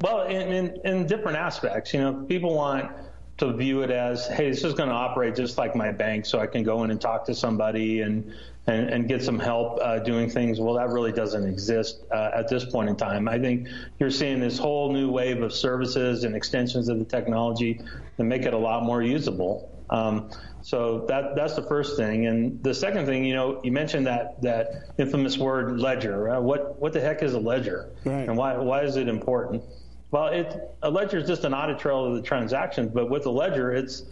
well, 0.00 0.22
in, 0.22 0.52
in 0.52 0.80
in 0.84 1.06
different 1.08 1.36
aspects, 1.36 1.92
you 1.92 2.00
know, 2.00 2.24
people 2.28 2.54
want 2.54 2.92
to 3.38 3.52
view 3.52 3.82
it 3.82 3.90
as, 3.90 4.26
hey, 4.28 4.48
this 4.50 4.64
is 4.64 4.72
going 4.72 4.88
to 4.88 4.94
operate 4.94 5.34
just 5.34 5.58
like 5.58 5.76
my 5.76 5.92
bank, 5.92 6.24
so 6.24 6.38
I 6.38 6.46
can 6.46 6.62
go 6.62 6.84
in 6.84 6.90
and 6.90 7.00
talk 7.00 7.24
to 7.26 7.34
somebody 7.34 8.00
and 8.00 8.32
and, 8.68 8.88
and 8.90 9.08
get 9.08 9.22
some 9.22 9.38
help 9.38 9.78
uh, 9.80 10.00
doing 10.00 10.28
things. 10.28 10.58
Well, 10.58 10.74
that 10.74 10.88
really 10.88 11.12
doesn't 11.12 11.44
exist 11.48 12.02
uh, 12.12 12.30
at 12.34 12.48
this 12.48 12.64
point 12.64 12.88
in 12.88 12.96
time. 12.96 13.28
I 13.28 13.38
think 13.38 13.68
you're 14.00 14.10
seeing 14.10 14.40
this 14.40 14.58
whole 14.58 14.92
new 14.92 15.08
wave 15.08 15.40
of 15.40 15.52
services 15.52 16.24
and 16.24 16.34
extensions 16.34 16.88
of 16.88 16.98
the 16.98 17.04
technology 17.04 17.80
that 18.16 18.24
make 18.24 18.42
it 18.42 18.54
a 18.54 18.58
lot 18.58 18.82
more 18.82 19.02
usable. 19.04 19.70
Um, 19.88 20.30
so 20.62 21.04
that 21.06 21.36
that's 21.36 21.54
the 21.54 21.62
first 21.62 21.96
thing, 21.96 22.26
and 22.26 22.60
the 22.64 22.74
second 22.74 23.06
thing, 23.06 23.24
you 23.24 23.34
know, 23.34 23.60
you 23.62 23.70
mentioned 23.70 24.04
that 24.08 24.42
that 24.42 24.90
infamous 24.98 25.38
word 25.38 25.78
ledger. 25.78 26.40
What 26.40 26.80
what 26.80 26.92
the 26.92 27.00
heck 27.00 27.22
is 27.22 27.34
a 27.34 27.38
ledger, 27.38 27.90
Right. 28.04 28.28
and 28.28 28.36
why 28.36 28.56
why 28.56 28.82
is 28.82 28.96
it 28.96 29.06
important? 29.08 29.62
Well, 30.10 30.28
it 30.28 30.56
a 30.82 30.90
ledger 30.90 31.18
is 31.18 31.26
just 31.26 31.44
an 31.44 31.52
audit 31.52 31.78
trail 31.78 32.04
of 32.06 32.14
the 32.14 32.22
transactions, 32.22 32.90
but 32.92 33.10
with 33.10 33.26
a 33.26 33.30
ledger, 33.30 33.72
it's 33.72 34.04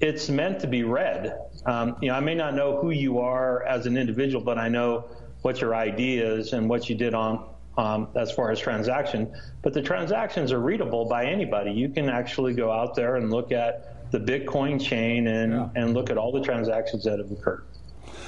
it's 0.00 0.28
meant 0.28 0.60
to 0.60 0.66
be 0.66 0.82
read. 0.82 1.38
Um, 1.66 1.96
you 2.00 2.08
know, 2.08 2.14
I 2.14 2.20
may 2.20 2.34
not 2.34 2.54
know 2.54 2.80
who 2.80 2.90
you 2.90 3.20
are 3.20 3.62
as 3.64 3.86
an 3.86 3.96
individual, 3.96 4.42
but 4.42 4.58
I 4.58 4.68
know 4.68 5.04
what 5.42 5.60
your 5.60 5.74
ID 5.74 6.18
is 6.18 6.52
and 6.52 6.68
what 6.68 6.88
you 6.88 6.96
did 6.96 7.14
on 7.14 7.48
um, 7.76 8.08
as 8.16 8.32
far 8.32 8.50
as 8.50 8.58
transaction. 8.58 9.32
But 9.62 9.74
the 9.74 9.82
transactions 9.82 10.52
are 10.52 10.60
readable 10.60 11.04
by 11.04 11.26
anybody. 11.26 11.72
You 11.72 11.88
can 11.88 12.08
actually 12.08 12.54
go 12.54 12.70
out 12.70 12.94
there 12.94 13.16
and 13.16 13.30
look 13.30 13.52
at 13.52 14.10
the 14.10 14.18
Bitcoin 14.18 14.80
chain 14.80 15.26
and, 15.26 15.70
and 15.74 15.94
look 15.94 16.10
at 16.10 16.18
all 16.18 16.32
the 16.32 16.42
transactions 16.42 17.04
that 17.04 17.18
have 17.18 17.30
occurred. 17.30 17.64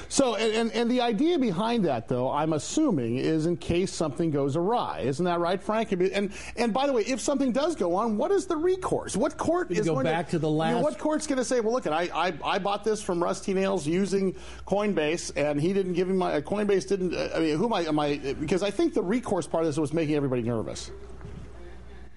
So, 0.09 0.35
and, 0.35 0.53
and, 0.53 0.71
and 0.73 0.91
the 0.91 1.01
idea 1.01 1.37
behind 1.39 1.85
that, 1.85 2.07
though, 2.07 2.31
I'm 2.31 2.53
assuming, 2.53 3.17
is 3.17 3.45
in 3.45 3.57
case 3.57 3.91
something 3.91 4.31
goes 4.31 4.55
awry. 4.55 4.99
Isn't 5.01 5.25
that 5.25 5.39
right, 5.39 5.61
Frank? 5.61 5.91
And 5.91 6.31
and 6.55 6.73
by 6.73 6.87
the 6.87 6.93
way, 6.93 7.01
if 7.03 7.19
something 7.19 7.51
does 7.51 7.75
go 7.75 7.95
on, 7.95 8.17
what 8.17 8.31
is 8.31 8.45
the 8.45 8.55
recourse? 8.57 9.17
What 9.17 9.37
court 9.37 9.69
We 9.69 9.77
is 9.77 9.85
go 9.85 9.93
going 9.95 10.05
back 10.05 10.29
to 10.29 10.39
the 10.39 10.47
you 10.47 10.53
know, 10.53 10.57
last- 10.57 10.83
what 10.83 10.99
court's 10.99 11.27
going 11.27 11.37
to 11.39 11.45
say? 11.45 11.59
Well, 11.59 11.73
look, 11.73 11.87
I, 11.87 12.09
I 12.13 12.33
I 12.43 12.59
bought 12.59 12.83
this 12.83 13.01
from 13.01 13.23
Rusty 13.23 13.53
Nails 13.53 13.87
using 13.87 14.35
Coinbase, 14.67 15.31
and 15.35 15.59
he 15.59 15.73
didn't 15.73 15.93
give 15.93 16.07
me 16.07 16.13
my 16.15 16.41
Coinbase 16.41 16.87
didn't. 16.87 17.13
uh, 17.13 17.29
I 17.35 17.39
mean, 17.39 17.57
who 17.57 17.65
am 17.65 17.73
I? 17.73 17.81
Am 17.81 17.99
I? 17.99 18.17
Because 18.39 18.63
I 18.63 18.71
think 18.71 18.93
the 18.93 19.03
recourse 19.03 19.47
part 19.47 19.63
of 19.63 19.67
this 19.69 19.77
was 19.77 19.93
making 19.93 20.15
everybody 20.15 20.41
nervous. 20.43 20.91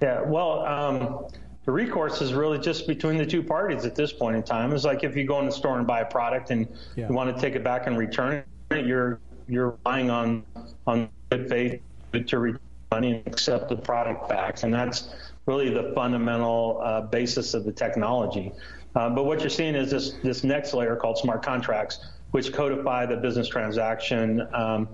Yeah, 0.03 0.20
well, 0.22 0.64
um, 0.64 1.26
the 1.69 1.73
recourse 1.73 2.23
is 2.23 2.33
really 2.33 2.59
just 2.59 2.87
between 2.87 3.19
the 3.19 3.27
two 3.27 3.43
parties 3.43 3.85
at 3.85 3.95
this 3.95 4.11
point 4.11 4.35
in 4.35 4.43
time. 4.43 4.73
It's 4.73 4.85
like 4.85 5.05
if 5.05 5.14
you 5.14 5.27
go 5.27 5.39
in 5.41 5.45
the 5.45 5.53
store 5.53 5.77
and 5.77 5.87
buy 5.87 6.01
a 6.01 6.07
product 6.07 6.51
and 6.51 6.66
Yeah. 6.97 7.09
you 7.11 7.14
want 7.14 7.37
to 7.37 7.39
take 7.39 7.57
it 7.57 7.62
back 7.62 7.87
and 7.87 7.99
return 7.99 8.43
it, 8.71 8.87
you're 8.87 9.21
you're 9.49 9.77
relying 9.85 10.09
on 10.09 10.45
on 10.87 11.11
good 11.29 11.47
faith 11.47 11.83
to 12.27 12.39
return 12.39 12.61
money 12.91 13.16
and 13.16 13.27
accept 13.27 13.69
the 13.69 13.77
product 13.77 14.31
back, 14.31 14.62
and 14.62 14.73
that's 14.73 15.12
really 15.45 15.69
the 15.69 15.93
fundamental 15.95 16.81
uh, 16.83 17.03
basis 17.03 17.53
of 17.53 17.66
the 17.66 17.73
technology. 17.73 18.51
Uh, 18.97 19.11
but 19.11 19.27
what 19.27 19.41
you're 19.41 19.51
seeing 19.51 19.75
is 19.75 19.91
this 19.91 20.12
this 20.25 20.45
next 20.45 20.73
layer 20.73 20.97
called 20.97 21.19
smart 21.19 21.43
contracts, 21.43 22.01
which 22.31 22.51
codify 22.51 23.05
the 23.05 23.16
business 23.19 23.47
transaction. 23.47 24.41
Um, 24.55 24.89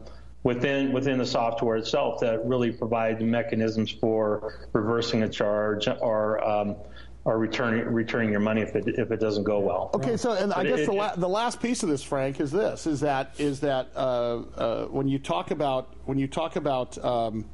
within 0.45 0.93
within 0.93 1.19
the 1.19 1.27
software 1.27 1.77
itself 1.77 2.21
that 2.21 2.45
really 2.47 2.71
provide 2.71 3.21
mechanisms 3.21 3.91
for 3.91 4.55
reversing 4.73 5.23
a 5.25 5.29
charge 5.29 5.89
or 5.89 6.43
um, 6.47 6.77
or 7.25 7.39
returning 7.39 7.87
returning 7.87 8.31
your 8.31 8.41
money 8.41 8.61
if 8.61 8.77
it 8.77 8.87
if 8.87 9.11
it 9.11 9.19
doesn't 9.19 9.45
go 9.45 9.59
well. 9.59 9.91
Okay, 9.95 10.17
so 10.17 10.33
and 10.33 10.53
I 10.53 10.63
guess 10.63 10.81
it- 10.81 10.87
the, 10.87 10.93
la- 10.93 11.17
the 11.17 11.29
last 11.29 11.61
piece 11.61 11.83
of 11.83 11.89
this, 11.89 12.03
Frank, 12.03 12.39
is 12.41 12.53
this: 12.53 12.87
is 12.87 13.01
that 13.01 13.35
is 13.39 13.61
that 13.61 13.89
uh, 13.97 13.99
uh, 14.57 14.85
when 14.87 15.09
you 15.09 15.19
talk 15.19 15.51
about 15.51 15.89
when 16.05 16.19
you 16.19 16.29
talk 16.29 16.57
about 16.57 17.03
um, 17.03 17.47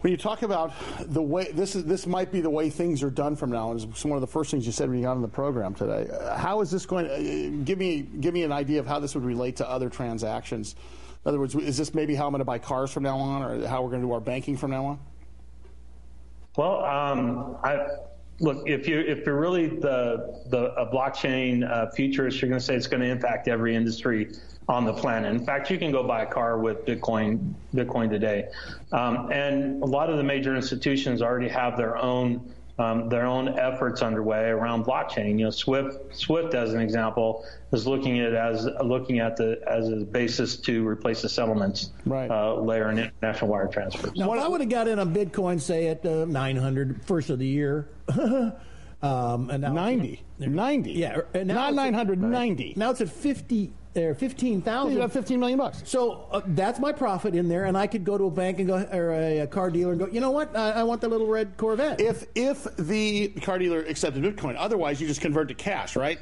when 0.00 0.10
you 0.10 0.16
talk 0.16 0.42
about 0.42 0.72
the 1.00 1.22
way 1.22 1.52
this 1.52 1.76
is 1.76 1.84
this 1.84 2.08
might 2.08 2.32
be 2.32 2.40
the 2.40 2.50
way 2.50 2.70
things 2.70 3.04
are 3.04 3.10
done 3.10 3.36
from 3.36 3.50
now 3.52 3.70
on. 3.70 3.76
It's 3.76 4.04
one 4.04 4.16
of 4.16 4.20
the 4.20 4.26
first 4.26 4.50
things 4.50 4.66
you 4.66 4.72
said 4.72 4.88
when 4.88 4.98
you 4.98 5.04
got 5.04 5.12
on 5.12 5.22
the 5.22 5.28
program 5.28 5.74
today. 5.74 6.10
Uh, 6.12 6.36
how 6.36 6.60
is 6.60 6.72
this 6.72 6.84
going? 6.86 7.06
to 7.06 7.14
uh, 7.14 7.62
give 7.64 7.78
me 7.78 8.02
give 8.02 8.34
me 8.34 8.42
an 8.42 8.50
idea 8.50 8.80
of 8.80 8.86
how 8.88 8.98
this 8.98 9.14
would 9.14 9.24
relate 9.24 9.54
to 9.56 9.70
other 9.70 9.88
transactions. 9.88 10.74
In 11.24 11.28
other 11.28 11.38
words, 11.38 11.54
is 11.54 11.76
this 11.76 11.94
maybe 11.94 12.14
how 12.14 12.26
I'm 12.26 12.32
going 12.32 12.40
to 12.40 12.44
buy 12.44 12.58
cars 12.58 12.90
from 12.90 13.04
now 13.04 13.16
on, 13.16 13.42
or 13.42 13.66
how 13.66 13.82
we're 13.82 13.90
going 13.90 14.02
to 14.02 14.06
do 14.08 14.12
our 14.12 14.20
banking 14.20 14.56
from 14.56 14.72
now 14.72 14.84
on? 14.86 14.98
Well, 16.56 16.84
um, 16.84 17.56
I, 17.62 17.86
look 18.40 18.68
if 18.68 18.88
you 18.88 18.98
if 18.98 19.24
you're 19.24 19.38
really 19.38 19.68
the 19.68 20.42
the 20.50 20.74
a 20.74 20.92
blockchain 20.92 21.68
uh, 21.70 21.90
futurist, 21.90 22.42
you're 22.42 22.48
going 22.48 22.60
to 22.60 22.64
say 22.64 22.74
it's 22.74 22.88
going 22.88 23.02
to 23.02 23.08
impact 23.08 23.46
every 23.46 23.76
industry 23.76 24.32
on 24.68 24.84
the 24.84 24.92
planet. 24.92 25.32
In 25.32 25.46
fact, 25.46 25.70
you 25.70 25.78
can 25.78 25.92
go 25.92 26.02
buy 26.02 26.22
a 26.22 26.26
car 26.26 26.58
with 26.58 26.84
Bitcoin 26.84 27.54
Bitcoin 27.72 28.10
today, 28.10 28.48
um, 28.90 29.30
and 29.30 29.80
a 29.82 29.86
lot 29.86 30.10
of 30.10 30.16
the 30.16 30.24
major 30.24 30.56
institutions 30.56 31.22
already 31.22 31.48
have 31.48 31.76
their 31.76 31.96
own. 31.96 32.52
Um, 32.82 33.08
their 33.08 33.26
own 33.26 33.48
efforts 33.58 34.02
underway 34.02 34.48
around 34.48 34.84
blockchain. 34.84 35.38
You 35.38 35.44
know, 35.44 35.50
Swift, 35.50 36.16
Swift 36.16 36.54
as 36.54 36.74
an 36.74 36.80
example, 36.80 37.44
is 37.72 37.86
looking 37.86 38.18
at 38.18 38.32
it 38.32 38.34
as 38.34 38.66
looking 38.82 39.20
at 39.20 39.36
the 39.36 39.60
as 39.68 39.88
a 39.88 39.96
basis 39.96 40.56
to 40.56 40.86
replace 40.86 41.22
the 41.22 41.28
settlements 41.28 41.90
uh, 42.30 42.54
layer 42.56 42.90
in 42.90 42.98
international 42.98 43.50
wire 43.50 43.68
transfers. 43.68 44.16
Now, 44.16 44.32
if 44.32 44.40
I 44.40 44.48
would 44.48 44.60
have 44.60 44.70
got 44.70 44.88
in 44.88 44.98
on 44.98 45.14
Bitcoin, 45.14 45.60
say 45.60 45.86
at 45.88 46.04
uh, 46.04 46.24
900 46.24 47.04
first 47.04 47.30
of 47.30 47.38
the 47.38 47.46
year, 47.46 47.88
um, 49.02 49.50
and 49.50 49.62
now 49.62 49.72
90, 49.72 50.22
90, 50.38 50.92
yeah, 50.92 51.20
and 51.34 51.48
now 51.48 51.54
Not 51.54 51.68
it's 51.70 51.78
at- 51.78 51.84
900, 51.84 52.20
90. 52.22 52.74
Now 52.76 52.90
it's 52.90 53.00
at 53.00 53.10
50 53.10 53.72
or 53.96 54.14
15,000. 54.14 54.92
You 54.92 54.98
got 54.98 55.12
15 55.12 55.38
million 55.38 55.58
bucks. 55.58 55.82
So 55.84 56.26
uh, 56.30 56.40
that's 56.46 56.78
my 56.78 56.92
profit 56.92 57.34
in 57.34 57.48
there, 57.48 57.66
and 57.66 57.76
I 57.76 57.86
could 57.86 58.04
go 58.04 58.16
to 58.16 58.24
a 58.24 58.30
bank 58.30 58.58
and 58.58 58.66
go, 58.66 58.76
or 58.92 59.12
a, 59.12 59.40
a 59.40 59.46
car 59.46 59.70
dealer 59.70 59.92
and 59.92 60.00
go, 60.00 60.06
you 60.06 60.20
know 60.20 60.30
what? 60.30 60.56
I, 60.56 60.72
I 60.72 60.82
want 60.82 61.00
the 61.00 61.08
little 61.08 61.26
red 61.26 61.56
Corvette. 61.56 62.00
If 62.00 62.24
if 62.34 62.64
the 62.76 63.28
car 63.42 63.58
dealer 63.58 63.80
accepted 63.80 64.22
Bitcoin, 64.22 64.54
otherwise 64.58 65.00
you 65.00 65.06
just 65.06 65.20
convert 65.20 65.48
to 65.48 65.54
cash, 65.54 65.96
right? 65.96 66.18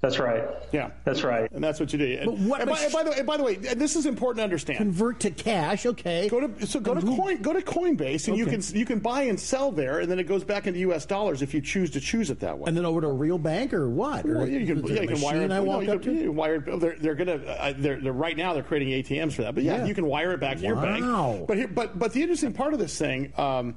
That's 0.00 0.20
right. 0.20 0.44
Yeah, 0.72 0.90
that's 1.04 1.24
right. 1.24 1.50
And 1.50 1.62
that's 1.62 1.80
what 1.80 1.92
you 1.92 1.98
do. 1.98 2.04
And, 2.20 2.26
But 2.26 2.38
what- 2.38 2.60
and 2.60 2.70
by, 2.70 2.78
and 2.78 2.92
by 2.92 3.02
the 3.02 3.10
way, 3.10 3.16
and 3.18 3.26
by 3.26 3.36
the 3.36 3.42
way, 3.42 3.54
and 3.56 3.80
this 3.80 3.96
is 3.96 4.06
important 4.06 4.38
to 4.38 4.44
understand. 4.44 4.78
Convert 4.78 5.18
to 5.20 5.30
cash, 5.32 5.86
okay. 5.86 6.28
Go 6.28 6.46
to 6.46 6.66
so 6.68 6.78
go 6.78 6.94
to 6.94 7.00
coin 7.00 7.42
go 7.42 7.52
to 7.52 7.60
Coinbase 7.60 8.28
and 8.28 8.36
you 8.36 8.46
can 8.46 8.62
you 8.78 8.84
can 8.86 9.00
buy 9.00 9.22
and 9.22 9.40
sell 9.40 9.72
there, 9.72 9.98
and 9.98 10.08
then 10.08 10.20
it 10.20 10.24
goes 10.28 10.44
back 10.44 10.68
into 10.68 10.78
U.S. 10.80 11.04
dollars 11.04 11.42
if 11.42 11.52
you 11.52 11.60
choose 11.60 11.90
to 11.90 12.00
choose 12.00 12.30
it 12.30 12.38
that 12.40 12.56
way. 12.58 12.68
and 12.68 12.76
then 12.76 12.84
over 12.86 13.00
to 13.00 13.08
a 13.08 13.12
real 13.12 13.38
bank 13.38 13.74
or 13.74 13.90
what? 13.90 14.24
Or 14.24 14.38
Well, 14.38 14.48
yeah, 14.48 14.58
you 14.60 14.66
can, 14.66 14.86
yeah, 14.86 15.02
you 15.02 15.08
can 15.08 15.20
wire 15.20 15.34
machine 15.36 15.50
it. 15.50 15.54
I 15.54 15.58
no, 15.58 15.64
walk 15.64 15.82
you 15.84 15.92
up 15.92 16.02
can, 16.02 16.12
to? 16.12 16.18
you 16.18 16.24
can 16.26 16.36
wire 16.36 16.54
it. 16.64 16.80
They're, 16.80 16.96
they're 17.00 17.14
going 17.16 17.40
to. 17.40 17.60
Uh, 17.60 17.74
they're, 17.76 18.00
they're 18.00 18.12
right 18.12 18.36
now. 18.36 18.52
They're 18.54 18.62
creating 18.62 18.90
ATMs 19.02 19.32
for 19.32 19.42
that. 19.42 19.54
But 19.56 19.64
yeah, 19.64 19.78
Yeah. 19.78 19.86
you 19.86 19.94
can 19.94 20.06
wire 20.06 20.30
it 20.32 20.38
back 20.38 20.58
to 20.58 20.62
your 20.62 20.76
Wow. 20.76 21.32
bank. 21.32 21.46
But 21.48 21.56
here, 21.56 21.68
but 21.68 21.98
but 21.98 22.12
the 22.12 22.22
interesting 22.22 22.52
part 22.52 22.72
of 22.72 22.78
this 22.78 22.96
thing. 22.96 23.32
Um, 23.36 23.74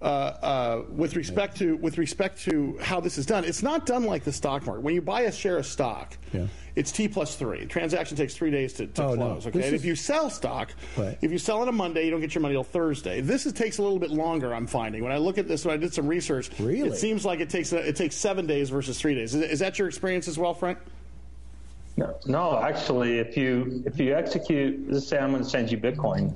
uh, 0.00 0.04
uh, 0.04 0.82
with 0.90 1.16
respect 1.16 1.56
to 1.58 1.76
with 1.78 1.98
respect 1.98 2.40
to 2.42 2.78
how 2.80 3.00
this 3.00 3.18
is 3.18 3.26
done. 3.26 3.44
It's 3.44 3.62
not 3.62 3.84
done 3.84 4.04
like 4.04 4.22
the 4.24 4.32
stock 4.32 4.64
market. 4.64 4.82
When 4.82 4.94
you 4.94 5.02
buy 5.02 5.22
a 5.22 5.32
share 5.32 5.56
of 5.56 5.66
stock, 5.66 6.16
Yeah. 6.32 6.46
it's 6.76 6.92
T 6.92 7.08
plus 7.08 7.34
three. 7.34 7.66
transaction 7.66 8.16
takes 8.16 8.34
three 8.34 8.52
days 8.52 8.74
to, 8.74 8.86
to 8.86 9.02
Oh, 9.02 9.14
no. 9.14 9.26
close. 9.32 9.46
Okay, 9.48 9.58
This 9.58 9.66
and 9.66 9.74
is- 9.74 9.82
if 9.82 9.86
you 9.86 9.96
sell 9.96 10.30
stock, 10.30 10.72
Right. 10.96 11.18
if 11.20 11.32
you 11.32 11.38
sell 11.38 11.60
on 11.62 11.68
a 11.68 11.72
Monday, 11.72 12.04
you 12.04 12.12
don't 12.12 12.20
get 12.20 12.32
your 12.32 12.42
money 12.42 12.54
till 12.54 12.62
Thursday. 12.62 13.20
This 13.20 13.44
is, 13.44 13.52
takes 13.52 13.78
a 13.78 13.82
little 13.82 13.98
bit 13.98 14.10
longer. 14.10 14.54
I'm 14.54 14.68
finding 14.68 15.02
when 15.02 15.10
I 15.10 15.16
look 15.18 15.36
at 15.36 15.48
this. 15.48 15.64
When 15.64 15.74
I 15.74 15.76
did 15.78 15.92
some 15.92 16.06
research, 16.06 16.50
Really? 16.60 16.90
it 16.90 16.96
seems 16.96 17.24
like 17.24 17.40
it 17.40 17.50
takes 17.50 17.72
it 17.72 17.96
takes 17.96 18.14
seven 18.14 18.46
days 18.46 18.70
versus 18.70 19.00
three 19.00 19.14
days. 19.16 19.34
Is, 19.34 19.42
is 19.42 19.58
that 19.58 19.78
your 19.80 19.88
experience 19.88 20.28
as 20.28 20.38
well, 20.38 20.54
Frank? 20.54 20.78
No, 21.96 22.14
no, 22.26 22.58
actually, 22.60 23.18
if 23.18 23.36
you 23.36 23.82
if 23.84 23.98
you 23.98 24.14
execute, 24.14 24.88
let's 24.88 25.08
say 25.08 25.18
I'm 25.18 25.32
going 25.32 25.42
to 25.42 25.48
send 25.48 25.72
you 25.72 25.78
Bitcoin, 25.78 26.32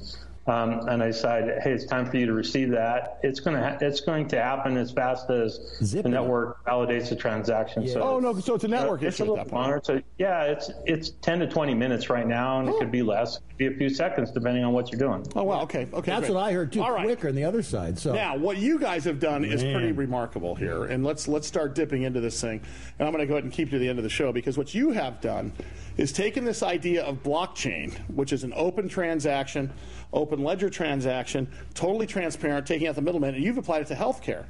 um, 0.47 0.89
and 0.89 1.03
I 1.03 1.07
decide, 1.09 1.45
hey, 1.63 1.71
it's 1.73 1.85
time 1.85 2.05
for 2.05 2.17
you 2.17 2.27
to 2.27 2.33
receive 2.33 2.71
that. 2.71 3.21
It's 3.23 3.39
going 3.39 3.57
to 3.57 3.63
ha- 3.63 3.79
it's 3.81 4.01
going 4.01 4.27
to 4.29 4.43
happen 4.43 4.77
as 4.77 4.91
fast 4.91 5.31
as 5.31 5.79
the 5.81 6.09
network 6.09 6.65
validates 6.65 7.11
the 7.11 7.17
transaction. 7.17 7.87
So 7.87 8.03
Oh 8.03 8.19
no, 8.19 8.39
so 8.41 8.57
it's 8.57 8.65
a 8.65 8.69
network 8.69 9.03
it's 9.03 9.21
a 9.21 9.23
issue 9.23 9.23
at 9.23 9.29
little 9.29 9.45
that 9.45 9.51
point. 9.51 9.63
longer. 9.63 9.81
So 9.85 10.03
yeah, 10.19 10.43
it's 10.45 10.71
it's 10.85 11.11
10 11.23 11.41
to 11.41 11.47
20 11.47 11.75
minutes 11.75 12.11
right 12.11 12.27
now, 12.27 12.59
and 12.59 12.69
it 12.69 12.77
could 12.79 12.91
be 12.91 13.03
less. 13.03 13.37
It 13.37 13.43
could 13.51 13.59
be 13.59 13.67
a 13.67 13.77
few 13.77 13.89
seconds 13.89 14.33
depending 14.33 14.65
on 14.65 14.73
what 14.73 14.91
you're 14.91 14.99
doing. 14.99 15.25
Oh 15.37 15.45
well, 15.45 15.61
okay, 15.63 15.87
okay. 15.93 16.11
That's 16.11 16.27
great. 16.27 16.35
what 16.35 16.43
I 16.43 16.53
heard 16.53 16.73
too. 16.73 16.83
All 16.83 16.91
right. 16.93 17.05
Quicker 17.05 17.29
on 17.29 17.37
the 17.37 17.45
other 17.45 17.63
side. 17.63 17.99
So 17.99 18.13
Now, 18.13 18.37
what 18.37 18.57
you 18.57 18.81
guys 18.81 19.05
have 19.05 19.21
done 19.21 19.45
is 19.45 19.63
pretty 19.63 19.93
remarkable 19.93 20.57
here, 20.57 20.85
and 20.85 21.05
let's 21.05 21.29
let's 21.29 21.47
start 21.47 21.77
dipping 21.77 22.03
into 22.03 22.21
this 22.21 22.41
thing. 22.41 22.61
And 22.99 23.07
I'm 23.07 23.13
going 23.13 23.23
to 23.23 23.29
go 23.29 23.35
ahead 23.35 23.45
and 23.45 23.53
keep 23.53 23.69
you 23.69 23.73
to 23.73 23.79
the 23.79 23.89
end 23.89 24.01
of 24.01 24.03
the 24.03 24.11
show 24.11 24.33
because 24.33 24.59
what 24.59 24.75
you 24.75 24.91
have 24.91 25.21
done 25.21 25.53
is 25.97 26.11
taken 26.13 26.45
this 26.45 26.63
idea 26.63 27.05
of 27.05 27.23
blockchain, 27.23 27.93
which 28.09 28.33
is 28.33 28.45
an 28.45 28.53
open 28.57 28.89
transaction, 28.89 29.71
open 30.13 30.43
ledger 30.43 30.69
transaction, 30.71 31.49
totally 31.75 32.07
transparent, 32.07 32.67
taking 32.67 32.87
out 32.89 32.95
the 32.95 33.03
middleman, 33.03 33.35
and 33.35 33.43
you've 33.43 33.59
applied 33.59 33.83
it 33.83 33.89
to 33.89 33.95
healthcare. 33.95 34.45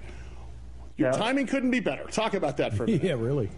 Your 0.96 1.12
timing 1.12 1.46
couldn't 1.46 1.70
be 1.70 1.80
better. 1.80 2.04
Talk 2.04 2.34
about 2.34 2.56
that 2.58 2.74
for 2.74 2.84
a 2.84 2.86
minute. 2.88 3.02
yeah, 3.02 3.12
really. 3.14 3.50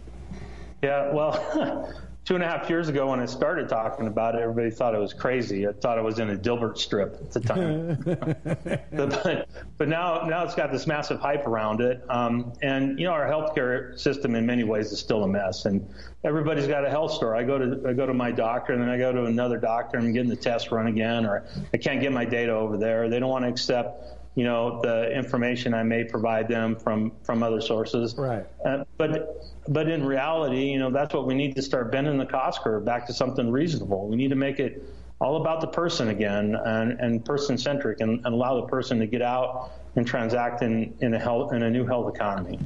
Yeah, 0.82 1.12
well, 1.12 1.92
two 2.24 2.34
and 2.34 2.42
a 2.42 2.48
half 2.48 2.70
years 2.70 2.88
ago 2.88 3.10
when 3.10 3.20
I 3.20 3.26
started 3.26 3.68
talking 3.68 4.06
about 4.06 4.34
it, 4.34 4.40
everybody 4.40 4.70
thought 4.70 4.94
I 4.94 4.98
was 4.98 5.12
crazy. 5.12 5.68
I 5.68 5.72
thought 5.72 5.98
I 5.98 6.00
was 6.00 6.18
in 6.18 6.30
a 6.30 6.36
Dilbert 6.36 6.78
strip 6.78 7.14
at 7.14 7.32
the 7.32 7.40
time. 7.40 8.02
but, 8.92 9.48
but 9.76 9.88
now, 9.88 10.24
now 10.26 10.42
it's 10.42 10.54
got 10.54 10.72
this 10.72 10.86
massive 10.86 11.20
hype 11.20 11.46
around 11.46 11.82
it. 11.82 12.02
Um, 12.08 12.54
and 12.62 12.98
you 12.98 13.04
know, 13.04 13.12
our 13.12 13.28
healthcare 13.28 13.98
system 13.98 14.34
in 14.34 14.46
many 14.46 14.64
ways 14.64 14.90
is 14.90 14.98
still 14.98 15.24
a 15.24 15.28
mess. 15.28 15.66
And 15.66 15.86
everybody's 16.24 16.66
got 16.66 16.84
a 16.84 16.90
health 16.90 17.12
store. 17.12 17.36
I 17.36 17.44
go 17.44 17.58
to 17.58 17.88
I 17.88 17.92
go 17.92 18.06
to 18.06 18.14
my 18.14 18.30
doctor, 18.30 18.72
and 18.72 18.80
then 18.80 18.88
I 18.88 18.96
go 18.96 19.12
to 19.12 19.24
another 19.24 19.58
doctor, 19.58 19.98
and 19.98 20.06
I'm 20.06 20.12
getting 20.12 20.30
the 20.30 20.36
test 20.36 20.70
run 20.70 20.86
again, 20.86 21.26
or 21.26 21.46
I 21.72 21.76
can't 21.76 22.00
get 22.00 22.12
my 22.12 22.24
data 22.24 22.52
over 22.52 22.78
there. 22.78 23.08
They 23.08 23.20
don't 23.20 23.30
want 23.30 23.44
to 23.44 23.50
accept. 23.50 24.13
You 24.34 24.44
know 24.44 24.80
the 24.82 25.12
information 25.12 25.74
I 25.74 25.84
may 25.84 26.04
provide 26.04 26.48
them 26.48 26.76
from 26.76 27.12
from 27.22 27.42
other 27.42 27.60
sources. 27.60 28.16
Right. 28.16 28.44
Uh, 28.64 28.84
but 28.96 29.44
but 29.68 29.88
in 29.88 30.04
reality, 30.04 30.64
you 30.64 30.78
know, 30.78 30.90
that's 30.90 31.14
what 31.14 31.26
we 31.26 31.34
need 31.34 31.54
to 31.56 31.62
start 31.62 31.92
bending 31.92 32.18
the 32.18 32.26
cost 32.26 32.62
curve 32.62 32.84
back 32.84 33.06
to 33.06 33.14
something 33.14 33.50
reasonable. 33.50 34.08
We 34.08 34.16
need 34.16 34.30
to 34.30 34.36
make 34.36 34.58
it 34.58 34.82
all 35.20 35.40
about 35.40 35.60
the 35.60 35.68
person 35.68 36.08
again 36.08 36.54
and, 36.54 37.00
and 37.00 37.24
person 37.24 37.56
centric 37.56 38.00
and, 38.00 38.24
and 38.26 38.34
allow 38.34 38.60
the 38.60 38.66
person 38.66 38.98
to 38.98 39.06
get 39.06 39.22
out 39.22 39.70
and 39.96 40.06
transact 40.06 40.62
in, 40.62 40.92
in 41.00 41.14
a 41.14 41.18
health 41.18 41.52
in 41.52 41.62
a 41.62 41.70
new 41.70 41.86
health 41.86 42.14
economy. 42.14 42.58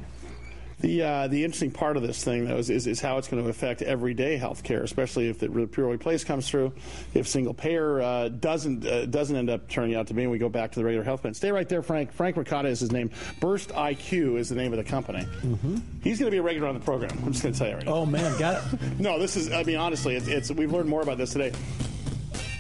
The 0.81 1.03
uh, 1.03 1.29
the 1.29 1.45
interesting 1.45 1.73
part 1.73 1.97
of 1.97 2.05
this 2.05 2.23
thing, 2.23 2.47
though, 2.47 2.57
is, 2.57 2.71
is, 2.71 2.87
is 2.87 3.01
how 3.01 3.19
it's 3.19 3.27
going 3.27 3.43
to 3.43 3.51
affect 3.51 3.83
everyday 3.83 4.37
health 4.37 4.63
care, 4.63 4.83
especially 4.83 5.29
if 5.29 5.41
the 5.41 5.49
pure 5.67 5.91
replace 5.91 6.23
comes 6.23 6.49
through. 6.49 6.73
If 7.15 7.27
single 7.27 7.53
payer 7.53 8.01
uh, 8.01 8.29
doesn't 8.29 8.87
uh, 8.87 9.07
doesn't 9.07 9.35
end 9.35 9.51
up 9.51 9.69
turning 9.69 9.97
out 9.97 10.07
to 10.09 10.15
be, 10.15 10.23
and 10.23 10.31
we 10.31 10.39
go 10.39 10.49
back 10.49 10.73
to 10.73 10.79
the 10.79 10.85
regular 10.85 11.05
health 11.05 11.23
plan. 11.23 11.35
Stay 11.35 11.51
right 11.51 11.69
there, 11.69 11.83
Frank. 11.83 12.13
Frank 12.13 12.37
Ricotta 12.37 12.69
is 12.69 12.79
his 12.79 12.93
name. 12.93 13.11
Burst 13.41 13.71
IQ 13.71 14.39
is 14.39 14.49
the 14.49 14.55
name 14.55 14.73
of 14.73 14.79
the 14.79 14.85
company. 14.85 15.27
He's 16.03 16.21
going 16.21 16.29
to 16.29 16.35
be 16.35 16.39
a 16.39 16.43
regular 16.43 16.69
on 16.69 16.75
the 16.75 16.85
program. 16.85 17.11
I'm 17.25 17.33
just 17.33 17.43
going 17.43 17.53
to 17.53 17.59
tell 17.59 17.69
you 17.69 17.75
right 17.75 17.85
now. 17.85 17.95
Oh 17.95 18.07
man, 18.07 18.39
got 18.39 18.63
it. 18.73 18.81
no, 19.01 19.19
this 19.19 19.37
is. 19.37 19.51
I 19.51 19.65
mean, 19.65 19.77
honestly, 19.77 20.15
it's, 20.15 20.29
it's 20.29 20.53
we've 20.53 20.73
learned 20.73 20.89
more 20.89 21.03
about 21.03 21.19
this 21.19 21.33
today. 21.33 21.53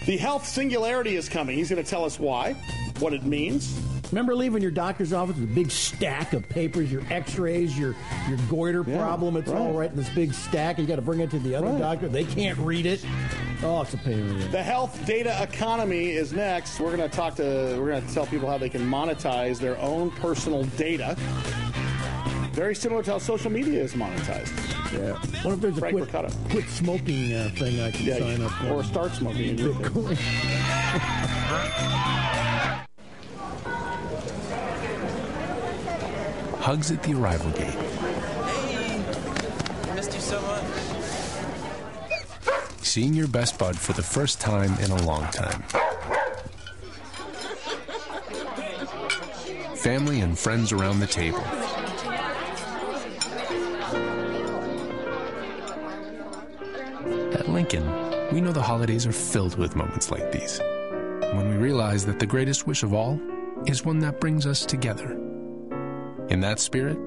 The 0.08 0.16
health 0.16 0.46
singularity 0.46 1.16
is 1.16 1.28
coming. 1.28 1.58
He's 1.58 1.68
going 1.68 1.84
to 1.84 1.88
tell 1.88 2.02
us 2.02 2.18
why, 2.18 2.54
what 2.98 3.12
it 3.12 3.24
means. 3.24 3.78
Remember 4.10 4.34
leaving 4.34 4.62
your 4.62 4.70
doctor's 4.70 5.12
office 5.12 5.36
with 5.36 5.50
a 5.50 5.54
big 5.54 5.70
stack 5.70 6.32
of 6.32 6.48
papers, 6.48 6.90
your 6.90 7.02
X-rays, 7.10 7.78
your 7.78 7.94
your 8.26 8.38
goiter 8.48 8.82
Yeah, 8.86 8.96
problem. 8.96 9.36
It's 9.36 9.50
all 9.50 9.66
right. 9.66 9.80
right 9.80 9.90
in 9.90 9.96
this 9.96 10.08
big 10.08 10.32
stack. 10.32 10.78
You 10.78 10.86
got 10.86 10.96
to 10.96 11.02
bring 11.02 11.20
it 11.20 11.30
to 11.32 11.38
the 11.38 11.54
other 11.54 11.66
Right. 11.66 11.78
doctor. 11.78 12.08
They 12.08 12.24
can't 12.24 12.56
read 12.56 12.86
it. 12.86 13.04
Oh, 13.62 13.82
it's 13.82 13.92
a 13.92 13.98
pain 13.98 14.18
in 14.20 14.38
the 14.38 14.44
ass. 14.46 14.52
The 14.52 14.62
health 14.62 15.04
data 15.04 15.42
economy 15.42 16.08
is 16.12 16.32
next. 16.32 16.80
We're 16.80 16.96
going 16.96 17.06
to 17.10 17.14
talk 17.14 17.34
to. 17.34 17.76
We're 17.78 17.88
going 17.90 18.06
to 18.06 18.14
tell 18.14 18.24
people 18.24 18.48
how 18.48 18.56
they 18.56 18.70
can 18.70 18.88
monetize 18.88 19.58
their 19.58 19.78
own 19.78 20.10
personal 20.12 20.64
data. 20.78 21.18
Very 22.58 22.74
similar 22.74 23.04
to 23.04 23.12
how 23.12 23.18
social 23.18 23.52
media 23.52 23.80
is 23.80 23.94
monetized. 23.94 24.50
Yeah. 24.92 25.12
What 25.44 25.54
if 25.54 25.60
there's 25.60 25.78
a 25.78 25.80
quit, 25.80 25.94
Ricotta. 25.94 26.32
quit 26.50 26.68
smoking 26.68 27.32
uh, 27.32 27.50
thing 27.54 27.80
I 27.80 27.92
can 27.92 28.04
Yeah, 28.04 28.18
sign 28.18 28.42
up 28.42 28.50
for? 28.50 28.66
or 28.70 28.82
start 28.82 29.12
smoking. 29.12 29.50
in 29.50 29.58
your 29.58 29.74
case. 29.74 29.86
Bitcoin. 29.86 30.18
Hugs 36.58 36.90
at 36.90 37.00
the 37.04 37.14
arrival 37.14 37.52
gate. 37.52 37.76
I 39.88 39.94
missed 39.94 40.12
you 40.12 40.18
so 40.20 40.42
much. 40.42 40.64
Seeing 42.82 43.14
your 43.14 43.28
best 43.28 43.56
bud 43.56 43.78
for 43.78 43.92
the 43.92 44.02
first 44.02 44.40
time 44.40 44.74
in 44.80 44.90
a 44.90 45.00
long 45.04 45.30
time. 45.30 45.62
Family 49.76 50.22
and 50.22 50.36
friends 50.36 50.72
around 50.72 50.98
the 50.98 51.06
table. 51.06 51.44
We 58.32 58.40
know 58.40 58.52
the 58.52 58.62
holidays 58.62 59.06
are 59.06 59.12
filled 59.12 59.56
with 59.56 59.76
moments 59.76 60.10
like 60.10 60.30
these. 60.32 60.60
When 61.32 61.48
we 61.48 61.56
realize 61.56 62.04
that 62.06 62.18
the 62.18 62.26
greatest 62.26 62.66
wish 62.66 62.82
of 62.82 62.92
all 62.92 63.20
is 63.66 63.84
one 63.84 63.98
that 64.00 64.20
brings 64.20 64.46
us 64.46 64.66
together. 64.66 65.12
In 66.28 66.40
that 66.40 66.60
spirit, 66.60 66.98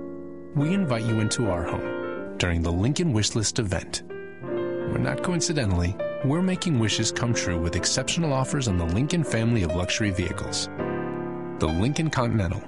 we 0.55 0.74
invite 0.74 1.03
you 1.03 1.19
into 1.19 1.49
our 1.49 1.63
home 1.63 2.38
during 2.38 2.63
the 2.63 2.72
Lincoln 2.72 3.13
Wishlist 3.13 3.59
event. 3.59 4.01
Where 4.41 4.97
not 4.97 5.22
coincidentally, 5.22 5.95
we're 6.26 6.41
making 6.41 6.80
wishes 6.80 7.11
come 7.11 7.34
true 7.34 7.59
with 7.59 7.76
exceptional 7.76 8.34
offers 8.34 8.67
on 8.67 8.78
the 8.78 8.86
Lincoln 8.86 9.24
family 9.24 9.61
of 9.61 9.76
luxury 9.76 10.09
vehicles. 10.09 10.69
The 11.59 11.67
Lincoln 11.67 12.09
Continental, 12.09 12.61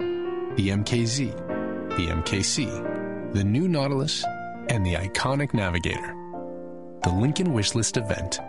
the 0.56 0.70
MKZ, 0.70 1.36
the 1.90 2.08
MKC, 2.08 3.34
the 3.34 3.44
new 3.44 3.68
Nautilus, 3.68 4.24
and 4.70 4.86
the 4.86 4.94
iconic 4.94 5.54
Navigator. 5.54 6.23
The 7.04 7.10
Lincoln 7.10 7.48
Wishlist 7.48 7.98
event. 7.98 8.40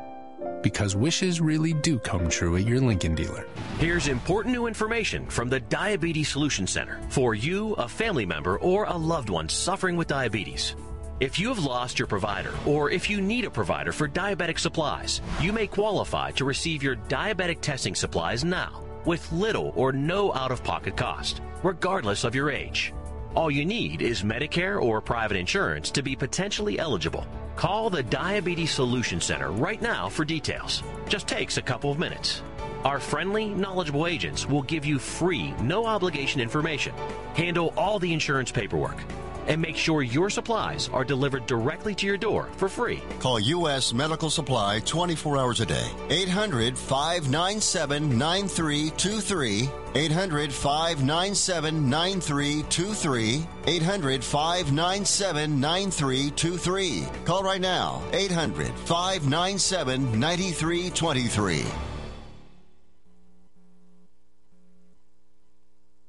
Because 0.62 0.94
wishes 0.94 1.40
really 1.40 1.72
do 1.72 1.98
come 1.98 2.28
true 2.28 2.56
at 2.56 2.64
your 2.64 2.78
Lincoln 2.78 3.16
dealer. 3.16 3.48
Here's 3.80 4.06
important 4.06 4.54
new 4.54 4.68
information 4.68 5.26
from 5.26 5.48
the 5.48 5.58
Diabetes 5.58 6.28
Solution 6.28 6.64
Center 6.68 7.00
for 7.08 7.34
you, 7.34 7.72
a 7.72 7.88
family 7.88 8.24
member, 8.24 8.60
or 8.60 8.84
a 8.84 8.96
loved 8.96 9.28
one 9.28 9.48
suffering 9.48 9.96
with 9.96 10.06
diabetes. 10.06 10.76
If 11.18 11.36
you 11.36 11.48
have 11.48 11.58
lost 11.58 11.98
your 11.98 12.06
provider, 12.06 12.52
or 12.64 12.92
if 12.92 13.10
you 13.10 13.20
need 13.20 13.44
a 13.44 13.50
provider 13.50 13.90
for 13.90 14.08
diabetic 14.08 14.60
supplies, 14.60 15.20
you 15.40 15.52
may 15.52 15.66
qualify 15.66 16.30
to 16.32 16.44
receive 16.44 16.80
your 16.80 16.94
diabetic 16.94 17.60
testing 17.60 17.96
supplies 17.96 18.44
now 18.44 18.84
with 19.04 19.32
little 19.32 19.72
or 19.74 19.92
no 19.92 20.32
out 20.32 20.52
of 20.52 20.62
pocket 20.62 20.96
cost, 20.96 21.40
regardless 21.64 22.22
of 22.22 22.36
your 22.36 22.52
age. 22.52 22.94
All 23.34 23.50
you 23.50 23.64
need 23.64 24.00
is 24.00 24.22
Medicare 24.22 24.80
or 24.80 25.00
private 25.00 25.36
insurance 25.36 25.90
to 25.90 26.04
be 26.04 26.14
potentially 26.14 26.78
eligible. 26.78 27.26
Call 27.56 27.88
the 27.88 28.02
Diabetes 28.02 28.72
Solution 28.72 29.20
Center 29.20 29.50
right 29.52 29.80
now 29.80 30.08
for 30.08 30.24
details. 30.24 30.82
Just 31.08 31.28
takes 31.28 31.56
a 31.56 31.62
couple 31.62 31.90
of 31.90 31.98
minutes. 31.98 32.42
Our 32.84 32.98
friendly, 32.98 33.46
knowledgeable 33.46 34.06
agents 34.06 34.46
will 34.46 34.62
give 34.62 34.84
you 34.84 34.98
free, 34.98 35.52
no 35.62 35.86
obligation 35.86 36.40
information, 36.40 36.92
handle 37.34 37.72
all 37.76 37.98
the 37.98 38.12
insurance 38.12 38.50
paperwork, 38.50 38.98
and 39.46 39.60
make 39.60 39.76
sure 39.76 40.02
your 40.02 40.30
supplies 40.30 40.88
are 40.92 41.04
delivered 41.04 41.46
directly 41.46 41.94
to 41.96 42.06
your 42.06 42.16
door 42.16 42.48
for 42.56 42.68
free. 42.68 43.02
Call 43.20 43.40
U.S. 43.40 43.92
Medical 43.92 44.30
Supply 44.30 44.80
24 44.80 45.38
hours 45.38 45.60
a 45.60 45.66
day. 45.66 45.90
800 46.10 46.78
597 46.78 48.18
9323. 48.18 49.70
800 49.94 50.52
597 50.52 51.88
9323. 51.90 53.46
800 53.66 54.24
597 54.24 55.60
9323. 55.60 57.06
Call 57.24 57.42
right 57.42 57.60
now. 57.60 58.02
800 58.12 58.72
597 58.86 60.18
9323. 60.18 61.64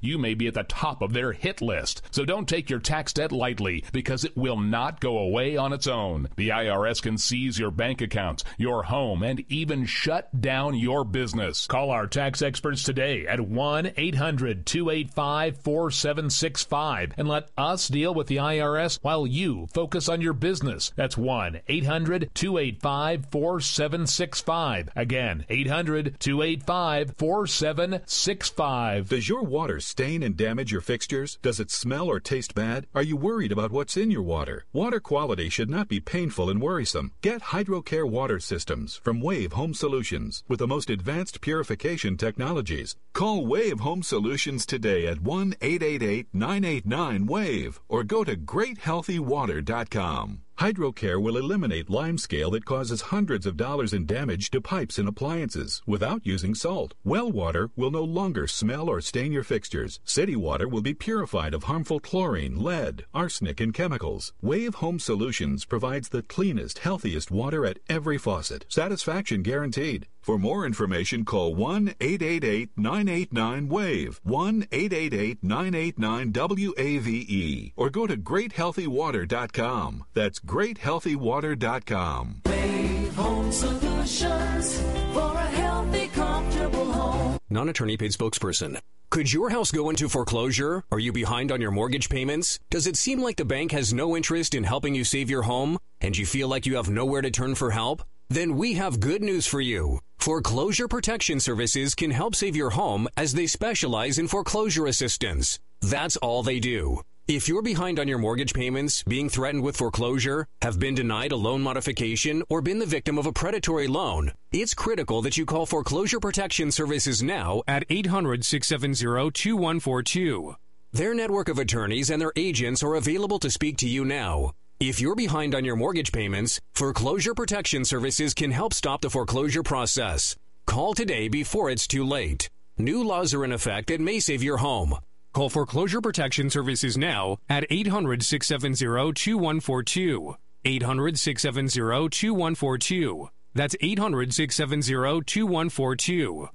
you 0.00 0.18
may 0.18 0.34
be 0.34 0.46
at 0.46 0.54
the 0.54 0.62
top 0.64 1.02
of 1.02 1.12
their 1.12 1.32
hit 1.32 1.60
list. 1.60 2.02
So 2.10 2.24
don't 2.24 2.48
take 2.48 2.70
your 2.70 2.78
tax 2.78 3.12
debt 3.12 3.32
lightly 3.32 3.84
because 3.92 4.24
it 4.24 4.36
will 4.36 4.58
not 4.58 5.00
go 5.00 5.18
away 5.18 5.56
on 5.56 5.72
its 5.72 5.86
own. 5.86 6.28
The 6.36 6.50
IRS 6.50 7.02
can 7.02 7.18
seize 7.18 7.58
your 7.58 7.70
bank 7.70 8.00
accounts, 8.00 8.44
your 8.58 8.84
home, 8.84 9.22
and 9.22 9.44
even 9.48 9.86
shut 9.86 10.40
down 10.40 10.74
your 10.76 11.04
business. 11.04 11.66
Call 11.66 11.90
our 11.90 12.06
tax 12.06 12.42
experts 12.42 12.82
today 12.82 13.26
at 13.26 13.40
1 13.40 13.92
800 13.96 14.66
285 14.66 15.58
4765 15.58 17.14
and 17.16 17.28
let 17.28 17.48
us 17.56 17.88
deal 17.88 18.14
with 18.14 18.26
the 18.26 18.36
IRS 18.36 18.98
while 19.02 19.26
you 19.26 19.68
focus 19.72 20.08
on 20.08 20.20
your 20.20 20.32
business. 20.32 20.92
That's 20.96 21.16
1 21.16 21.60
800 21.68 22.30
285 22.34 23.26
4765. 23.30 24.88
Again, 24.96 25.44
800 25.48 26.16
285 26.18 27.14
4765. 27.16 29.08
Does 29.08 29.28
your 29.28 29.41
water 29.42 29.80
stain 29.80 30.22
and 30.22 30.36
damage 30.36 30.70
your 30.72 30.80
fixtures? 30.80 31.38
Does 31.42 31.60
it 31.60 31.70
smell 31.70 32.08
or 32.08 32.20
taste 32.20 32.54
bad? 32.54 32.86
Are 32.94 33.02
you 33.02 33.16
worried 33.16 33.52
about 33.52 33.70
what's 33.70 33.96
in 33.96 34.10
your 34.10 34.22
water? 34.22 34.64
Water 34.72 35.00
quality 35.00 35.48
should 35.48 35.68
not 35.68 35.88
be 35.88 36.00
painful 36.00 36.48
and 36.48 36.62
worrisome. 36.62 37.12
Get 37.20 37.42
HydroCare 37.42 38.08
water 38.08 38.40
systems 38.40 38.96
from 38.96 39.20
Wave 39.20 39.52
Home 39.52 39.74
Solutions 39.74 40.44
with 40.48 40.60
the 40.60 40.66
most 40.66 40.90
advanced 40.90 41.40
purification 41.40 42.16
technologies. 42.16 42.96
Call 43.12 43.46
Wave 43.46 43.80
Home 43.80 44.02
Solutions 44.02 44.64
today 44.64 45.06
at 45.06 45.20
1 45.20 45.54
888 45.60 46.28
989 46.32 47.26
WAVE 47.26 47.80
or 47.88 48.04
go 48.04 48.24
to 48.24 48.36
greathealthywater.com. 48.36 50.40
HydroCare 50.58 51.20
will 51.20 51.36
eliminate 51.36 51.88
limescale 51.88 52.52
that 52.52 52.64
causes 52.64 53.00
hundreds 53.00 53.46
of 53.46 53.56
dollars 53.56 53.92
in 53.92 54.06
damage 54.06 54.50
to 54.50 54.60
pipes 54.60 54.98
and 54.98 55.08
appliances 55.08 55.82
without 55.86 56.24
using 56.24 56.54
salt. 56.54 56.94
Well 57.04 57.30
water 57.30 57.70
will 57.74 57.90
no 57.90 58.04
longer 58.04 58.46
smell 58.46 58.88
or 58.88 59.00
stain 59.00 59.32
your 59.32 59.44
fixtures. 59.44 60.00
City 60.04 60.36
water 60.36 60.68
will 60.68 60.82
be 60.82 60.94
purified 60.94 61.54
of 61.54 61.64
harmful 61.64 62.00
chlorine, 62.00 62.62
lead, 62.62 63.06
arsenic, 63.12 63.60
and 63.60 63.74
chemicals. 63.74 64.32
Wave 64.40 64.76
Home 64.76 64.98
Solutions 64.98 65.64
provides 65.64 66.10
the 66.10 66.22
cleanest, 66.22 66.78
healthiest 66.78 67.30
water 67.30 67.66
at 67.66 67.78
every 67.88 68.18
faucet. 68.18 68.66
Satisfaction 68.68 69.42
guaranteed. 69.42 70.06
For 70.22 70.38
more 70.38 70.64
information, 70.64 71.24
call 71.24 71.56
1 71.56 71.94
888 72.00 72.70
989 72.76 73.68
WAVE, 73.68 74.20
1 74.22 74.66
888 74.70 75.42
989 75.42 76.32
WAVE, 76.32 77.72
or 77.74 77.90
go 77.90 78.06
to 78.06 78.16
greathealthywater.com. 78.16 80.04
That's 80.14 80.38
greathealthywater.com. 80.38 82.42
Wave 82.46 83.16
Home 83.16 83.50
Solutions 83.50 84.80
for 85.12 85.34
a 85.34 85.46
healthy, 85.46 86.06
comfortable 86.08 86.92
home. 86.92 87.38
Non 87.50 87.68
attorney 87.68 87.96
paid 87.96 88.12
spokesperson. 88.12 88.78
Could 89.10 89.32
your 89.32 89.50
house 89.50 89.72
go 89.72 89.90
into 89.90 90.08
foreclosure? 90.08 90.84
Are 90.92 91.00
you 91.00 91.12
behind 91.12 91.50
on 91.50 91.60
your 91.60 91.72
mortgage 91.72 92.08
payments? 92.08 92.60
Does 92.70 92.86
it 92.86 92.96
seem 92.96 93.20
like 93.20 93.36
the 93.36 93.44
bank 93.44 93.72
has 93.72 93.92
no 93.92 94.16
interest 94.16 94.54
in 94.54 94.62
helping 94.64 94.94
you 94.94 95.02
save 95.04 95.28
your 95.28 95.42
home? 95.42 95.78
And 96.00 96.16
you 96.16 96.24
feel 96.24 96.48
like 96.48 96.64
you 96.64 96.76
have 96.76 96.88
nowhere 96.88 97.20
to 97.22 97.30
turn 97.30 97.54
for 97.56 97.72
help? 97.72 98.02
Then 98.32 98.56
we 98.56 98.72
have 98.74 98.98
good 98.98 99.20
news 99.20 99.46
for 99.46 99.60
you. 99.60 99.98
Foreclosure 100.16 100.88
Protection 100.88 101.38
Services 101.38 101.94
can 101.94 102.10
help 102.10 102.34
save 102.34 102.56
your 102.56 102.70
home 102.70 103.06
as 103.14 103.34
they 103.34 103.46
specialize 103.46 104.16
in 104.16 104.26
foreclosure 104.26 104.86
assistance. 104.86 105.58
That's 105.82 106.16
all 106.16 106.42
they 106.42 106.58
do. 106.58 107.02
If 107.28 107.46
you're 107.46 107.60
behind 107.60 108.00
on 108.00 108.08
your 108.08 108.16
mortgage 108.16 108.54
payments, 108.54 109.02
being 109.02 109.28
threatened 109.28 109.62
with 109.62 109.76
foreclosure, 109.76 110.46
have 110.62 110.78
been 110.78 110.94
denied 110.94 111.32
a 111.32 111.36
loan 111.36 111.60
modification, 111.60 112.42
or 112.48 112.62
been 112.62 112.78
the 112.78 112.86
victim 112.86 113.18
of 113.18 113.26
a 113.26 113.34
predatory 113.34 113.86
loan, 113.86 114.32
it's 114.50 114.72
critical 114.72 115.20
that 115.22 115.36
you 115.36 115.44
call 115.44 115.66
Foreclosure 115.66 116.18
Protection 116.18 116.70
Services 116.72 117.22
now 117.22 117.62
at 117.68 117.84
800 117.90 118.46
670 118.46 119.30
2142. 119.30 120.56
Their 120.94 121.12
network 121.12 121.50
of 121.50 121.58
attorneys 121.58 122.08
and 122.08 122.18
their 122.18 122.32
agents 122.34 122.82
are 122.82 122.94
available 122.94 123.38
to 123.40 123.50
speak 123.50 123.76
to 123.78 123.88
you 123.88 124.06
now. 124.06 124.52
If 124.82 125.00
you're 125.00 125.14
behind 125.14 125.54
on 125.54 125.64
your 125.64 125.76
mortgage 125.76 126.10
payments, 126.10 126.60
Foreclosure 126.72 127.34
Protection 127.34 127.84
Services 127.84 128.34
can 128.34 128.50
help 128.50 128.74
stop 128.74 129.00
the 129.00 129.10
foreclosure 129.10 129.62
process. 129.62 130.34
Call 130.66 130.92
today 130.92 131.28
before 131.28 131.70
it's 131.70 131.86
too 131.86 132.04
late. 132.04 132.50
New 132.76 133.04
laws 133.04 133.32
are 133.32 133.44
in 133.44 133.52
effect 133.52 133.86
that 133.90 134.00
may 134.00 134.18
save 134.18 134.42
your 134.42 134.56
home. 134.56 134.96
Call 135.32 135.48
Foreclosure 135.50 136.00
Protection 136.00 136.50
Services 136.50 136.98
now 136.98 137.36
at 137.48 137.64
800 137.70 138.24
670 138.24 139.12
2142. 139.12 140.34
800 140.64 141.16
670 141.16 142.08
2142. 142.08 143.28
That's 143.54 143.76
800 143.80 144.34
670 144.34 145.22
2142. 145.24 146.48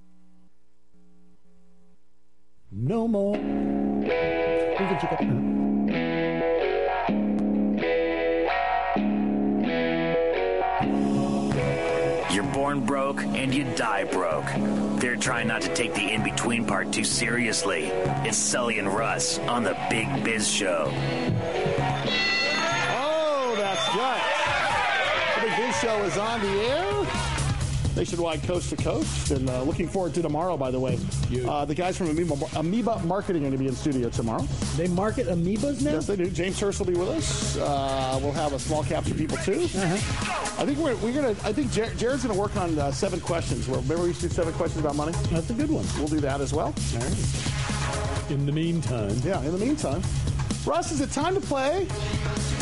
No 2.74 3.08
more. 3.08 3.38
Born 12.68 12.82
broke 12.82 13.24
and 13.24 13.56
you 13.56 13.64
die 13.76 14.04
broke. 14.04 14.44
They're 15.00 15.16
trying 15.16 15.48
not 15.48 15.62
to 15.62 15.74
take 15.74 15.94
the 15.94 16.12
in 16.12 16.22
between 16.22 16.66
part 16.66 16.92
too 16.92 17.06
seriously. 17.06 17.86
It's 18.26 18.38
Sully 18.38 18.78
and 18.78 18.90
Russ 18.90 19.40
on 19.40 19.64
the 19.64 19.78
Big 19.90 20.22
Biz 20.22 20.50
Show. 20.50 20.92
Oh, 22.92 23.56
that's 23.56 23.88
right. 23.96 24.22
The 25.36 25.48
Big 25.48 25.56
Biz 25.66 25.80
Show 25.80 26.04
is 26.04 26.18
on 26.18 26.42
the 26.42 26.48
air. 26.48 27.37
Nationwide, 27.98 28.44
coast 28.44 28.70
to 28.70 28.76
coast. 28.78 29.32
And 29.32 29.50
uh, 29.50 29.64
looking 29.64 29.88
forward 29.88 30.14
to 30.14 30.22
tomorrow, 30.22 30.56
by 30.56 30.70
the 30.72 30.80
way. 30.80 31.00
Uh, 31.48 31.66
the 31.66 31.76
guys 31.76 31.98
from 31.98 32.10
Amoeba, 32.10 32.46
Amoeba 32.56 33.00
Marketing 33.06 33.44
are 33.44 33.50
going 33.50 33.54
to 33.54 33.58
be 33.58 33.68
in 33.68 33.76
studio 33.76 34.10
tomorrow. 34.10 34.44
They 34.76 34.88
market 34.88 35.28
amoebas 35.28 35.82
now? 35.82 35.94
Yes, 35.94 36.08
they 36.08 36.16
do. 36.16 36.30
James 36.30 36.60
Hurst 36.60 36.80
will 36.80 36.86
be 36.86 36.94
with 36.94 37.10
us. 37.10 37.58
Uh, 37.58 38.20
we'll 38.22 38.32
have 38.34 38.54
a 38.54 38.60
small 38.60 38.84
caps 38.84 39.10
for 39.10 39.16
people, 39.16 39.38
too. 39.38 39.64
I 39.64 40.66
think 40.66 40.78
we're, 40.78 40.96
we're 40.98 41.14
going 41.14 41.36
to, 41.36 41.46
I 41.46 41.52
think 41.54 41.72
Jared's 41.72 42.00
going 42.00 42.34
to 42.34 42.40
work 42.40 42.56
on 42.56 42.78
uh, 42.78 42.92
seven 42.92 43.20
questions. 43.20 43.68
Remember 43.68 43.98
we 44.04 44.10
used 44.10 44.22
to 44.22 44.28
do 44.30 44.34
seven 44.34 44.54
questions 44.54 44.84
about 44.84 44.96
money? 44.96 45.14
That's 45.32 45.50
a 45.50 45.54
good 45.54 45.70
one. 45.70 45.86
We'll 45.98 46.08
do 46.08 46.20
that 46.20 46.40
as 46.40 46.54
well. 46.54 46.68
All 46.94 47.00
right. 47.00 48.32
In 48.32 48.46
the 48.46 48.52
meantime. 48.52 49.16
Yeah, 49.24 49.42
in 49.42 49.52
the 49.52 49.66
meantime. 49.66 50.04
Russ, 50.66 50.92
is 50.92 51.02
it 51.02 51.12
time 51.12 51.34
to 51.34 51.42
play? 51.42 51.88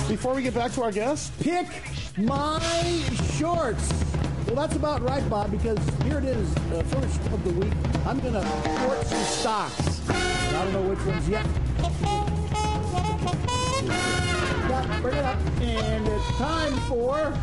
Before 0.08 0.34
we 0.34 0.44
get 0.44 0.54
back 0.54 0.72
to 0.74 0.84
our 0.84 0.92
guest? 0.92 1.38
Pick 1.40 1.68
my 2.18 2.60
shorts. 3.38 4.15
Well, 4.48 4.56
that's 4.56 4.76
about 4.76 5.02
right, 5.02 5.28
Bob, 5.28 5.50
because 5.50 5.80
here 6.04 6.20
it 6.20 6.26
is, 6.26 6.56
uh, 6.56 6.84
first 6.84 7.20
of 7.34 7.44
the 7.44 7.52
week. 7.54 7.74
I'm 8.06 8.20
going 8.20 8.34
to 8.34 8.46
short 8.80 9.06
some 9.08 9.24
stocks. 9.24 10.10
I 10.10 10.64
don't 10.64 10.74
know 10.74 10.82
which 10.84 11.04
ones 11.04 11.28
yet. 11.28 11.46
Yeah, 14.70 15.02
bring 15.02 15.16
it 15.16 15.26
up. 15.26 15.40
And 15.62 16.08
it's 16.08 16.38
time 16.38 16.74
for 16.82 17.34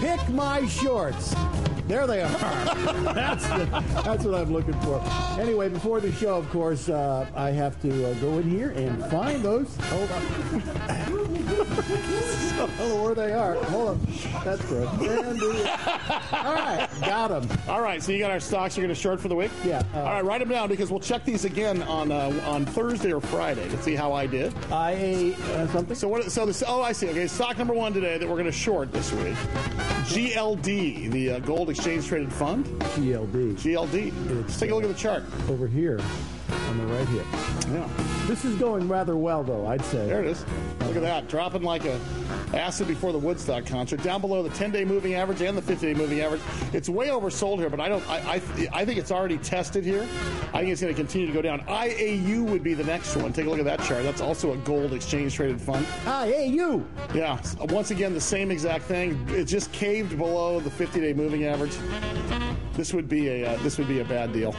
Pick 0.00 0.28
My 0.30 0.66
Shorts. 0.66 1.34
There 1.92 2.06
they 2.06 2.22
are. 2.22 2.28
that's, 3.12 3.46
the, 3.48 3.66
that's 4.02 4.24
what 4.24 4.34
I'm 4.34 4.50
looking 4.50 4.72
for. 4.80 5.04
Anyway, 5.38 5.68
before 5.68 6.00
the 6.00 6.10
show, 6.12 6.38
of 6.38 6.48
course, 6.48 6.88
uh, 6.88 7.26
I 7.36 7.50
have 7.50 7.78
to 7.82 8.12
uh, 8.12 8.14
go 8.14 8.38
in 8.38 8.48
here 8.48 8.70
and 8.70 9.04
find 9.10 9.42
those. 9.42 9.76
Hold 9.76 10.10
on. 10.10 10.62
Know 12.78 13.02
where 13.02 13.14
they 13.14 13.32
are. 13.32 13.54
Hold 13.64 13.88
on. 13.88 14.00
That's 14.44 14.64
good. 14.66 14.86
All 14.86 16.54
right, 16.54 16.88
got 17.00 17.28
them. 17.28 17.58
All 17.68 17.80
right, 17.80 18.02
so 18.02 18.12
you 18.12 18.18
got 18.18 18.30
our 18.30 18.40
stocks 18.40 18.76
you're 18.76 18.86
going 18.86 18.94
to 18.94 19.00
short 19.00 19.20
for 19.20 19.28
the 19.28 19.34
week? 19.34 19.50
Yeah. 19.64 19.82
uh, 19.94 19.98
All 19.98 20.04
right, 20.04 20.24
write 20.24 20.38
them 20.38 20.48
down 20.48 20.68
because 20.68 20.90
we'll 20.90 21.00
check 21.00 21.24
these 21.24 21.44
again 21.44 21.82
on 21.82 22.12
uh, 22.12 22.32
on 22.46 22.64
Thursday 22.64 23.12
or 23.12 23.20
Friday 23.20 23.68
to 23.68 23.82
see 23.82 23.94
how 23.94 24.12
I 24.12 24.26
did. 24.26 24.54
I 24.70 24.92
ate 24.92 25.38
uh, 25.40 25.66
something. 25.68 25.96
So 25.96 26.08
what? 26.08 26.30
So 26.30 26.46
this. 26.46 26.62
Oh, 26.66 26.82
I 26.82 26.92
see. 26.92 27.08
Okay, 27.08 27.26
stock 27.26 27.58
number 27.58 27.74
one 27.74 27.92
today 27.92 28.16
that 28.16 28.26
we're 28.28 28.36
going 28.36 28.46
to 28.46 28.52
short 28.52 28.92
this 28.92 29.12
week. 29.12 29.34
GLD, 30.04 31.10
the 31.10 31.32
uh, 31.32 31.38
Gold 31.40 31.70
Exchange 31.70 31.81
Traded 31.82 32.32
Fund. 32.32 32.64
GLD. 32.94 33.54
GLD. 33.54 34.12
Let's 34.36 34.60
take 34.60 34.70
a 34.70 34.74
look 34.74 34.84
at 34.84 34.88
the 34.88 34.94
chart. 34.94 35.24
Over 35.48 35.66
here. 35.66 35.98
On 36.68 36.78
the 36.78 36.86
right 36.86 37.08
here. 37.08 37.24
Yeah. 37.72 37.88
This 38.26 38.44
is 38.44 38.56
going 38.56 38.88
rather 38.88 39.16
well, 39.16 39.42
though, 39.42 39.66
I'd 39.66 39.84
say. 39.84 40.06
There 40.06 40.20
it 40.20 40.26
is. 40.26 40.44
Look 40.80 40.96
at 40.96 41.02
that. 41.02 41.28
Dropping 41.28 41.62
like 41.62 41.84
a 41.84 41.98
acid 42.54 42.86
before 42.86 43.12
the 43.12 43.18
Woodstock 43.18 43.66
concert. 43.66 44.02
Down 44.02 44.20
below 44.20 44.42
the 44.42 44.50
10-day 44.50 44.84
moving 44.84 45.14
average 45.14 45.42
and 45.42 45.56
the 45.56 45.62
50-day 45.62 45.94
moving 45.94 46.20
average. 46.20 46.40
It's 46.72 46.88
way 46.88 47.08
oversold 47.08 47.58
here, 47.58 47.70
but 47.70 47.80
I 47.80 47.88
don't. 47.88 48.06
I, 48.08 48.34
I, 48.34 48.42
I 48.72 48.84
think 48.84 48.98
it's 48.98 49.10
already 49.10 49.38
tested 49.38 49.84
here. 49.84 50.06
I 50.52 50.60
think 50.60 50.70
it's 50.70 50.80
going 50.80 50.94
to 50.94 51.00
continue 51.00 51.26
to 51.26 51.32
go 51.32 51.42
down. 51.42 51.60
IAU 51.62 52.42
would 52.48 52.62
be 52.62 52.74
the 52.74 52.84
next 52.84 53.16
one. 53.16 53.32
Take 53.32 53.46
a 53.46 53.50
look 53.50 53.58
at 53.58 53.64
that 53.64 53.82
chart. 53.82 54.02
That's 54.02 54.20
also 54.20 54.52
a 54.52 54.56
gold 54.58 54.92
exchange 54.92 55.34
traded 55.34 55.60
fund. 55.60 55.86
IAU. 56.04 56.84
Yeah. 57.14 57.40
Once 57.70 57.90
again, 57.90 58.14
the 58.14 58.20
same 58.20 58.50
exact 58.50 58.84
thing. 58.84 59.26
It 59.30 59.44
just 59.44 59.72
caved 59.72 60.16
below 60.18 60.60
the 60.60 60.70
50-day 60.70 61.14
moving 61.14 61.44
average. 61.44 61.76
This 62.74 62.94
would 62.94 63.08
be 63.08 63.28
a 63.28 63.50
uh, 63.50 63.56
this 63.58 63.78
would 63.78 63.88
be 63.88 64.00
a 64.00 64.04
bad 64.04 64.32
deal. 64.32 64.54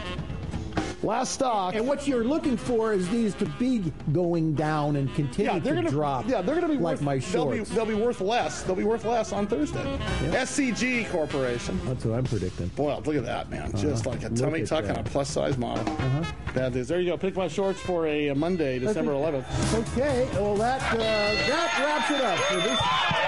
Last 1.03 1.33
stock. 1.33 1.75
And 1.75 1.85
what 1.85 2.07
you're 2.07 2.23
looking 2.23 2.55
for 2.55 2.93
is 2.93 3.09
these 3.09 3.33
to 3.35 3.45
be 3.45 3.91
going 4.13 4.53
down 4.53 4.95
and 4.95 5.13
continue 5.13 5.51
Yeah, 5.51 5.59
they're 5.59 5.75
to 5.75 5.81
gonna 5.81 5.91
drop. 5.91 6.27
Yeah, 6.29 6.41
they're 6.41 6.55
going 6.55 6.67
to 6.67 6.73
be 6.77 6.81
like 6.81 6.93
worth, 6.95 7.01
my 7.01 7.17
they'll 7.17 7.49
be, 7.49 7.57
shorts. 7.57 7.69
they'll 7.71 7.85
be 7.85 7.93
worth 7.93 8.21
less. 8.21 8.63
They'll 8.63 8.75
be 8.75 8.85
worth 8.85 9.03
less 9.03 9.33
on 9.33 9.45
Thursday. 9.45 9.83
SCG 10.31 11.09
Corporation. 11.11 11.79
That's 11.85 12.05
what 12.05 12.17
I'm 12.17 12.23
predicting. 12.23 12.67
Boy, 12.69 12.95
look 13.05 13.15
at 13.17 13.25
that, 13.25 13.49
man. 13.49 13.71
Just 13.75 14.07
Uh-huh. 14.07 14.11
like 14.11 14.23
a 14.23 14.29
Look 14.29 14.35
tummy 14.39 14.61
at 14.61 14.67
tuck 14.67 14.85
on 14.85 14.93
that. 14.95 14.99
a 15.07 15.11
plus 15.11 15.29
size 15.29 15.57
model. 15.57 15.83
Uh-huh. 15.93 16.23
Bad 16.53 16.73
news. 16.73 16.87
There 16.87 17.01
you 17.01 17.11
go. 17.11 17.17
Pick 17.17 17.35
my 17.35 17.49
shorts 17.49 17.81
for 17.81 18.07
a, 18.07 18.29
uh 18.29 18.35
Monday, 18.35 18.79
December 18.79 19.11
11th. 19.11 19.43
Okay, 19.91 20.29
well 20.35 20.55
that 20.55 20.81
uh, 20.93 20.97
that 20.97 21.79
wraps 21.83 22.11
it 22.11 22.21
up 22.21 22.37
for 22.39 22.55
this 22.55 22.79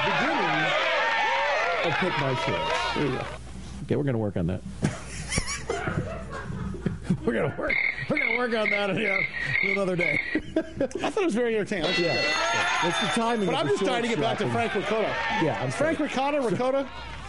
beginning 0.05 0.65
of 1.86 1.93
Pick 1.99 2.19
My 2.21 2.36
Shorts. 2.45 2.95
There 2.95 3.05
you 3.05 3.11
go. 3.17 3.26
Okay, 3.84 3.95
we're 3.97 4.03
going 4.03 4.13
to 4.13 4.19
work 4.19 4.38
on 4.38 4.47
that. 4.47 4.61
we're 7.26 7.34
going 7.34 7.51
to 7.51 7.57
work. 7.57 7.73
We're 8.09 8.17
going 8.17 8.32
to 8.32 8.38
work 8.38 8.53
on 8.55 8.69
that 8.69 8.95
here 8.95 9.26
another 9.63 9.95
day. 9.95 10.19
I 10.55 10.61
thought 10.61 11.17
it 11.17 11.26
was 11.26 11.36
very 11.36 11.55
entertaining. 11.55 11.86
That's 11.86 11.99
Yeah. 11.99 12.88
It's 12.88 12.99
the 13.01 13.07
timing. 13.07 13.47
But 13.47 13.55
I'm 13.55 13.67
just 13.67 13.84
trying 13.84 14.03
to 14.03 14.09
get 14.09 14.19
back 14.19 14.38
to. 14.39 14.49
Frank 14.51 14.76
Ricotta. 14.76 15.13
Yeah, 15.43 15.59
I'm 15.61 15.71
Frank 15.71 15.97
sorry. 15.97 16.09
Ricotta, 16.09 16.41
Ricotta. 16.41 16.88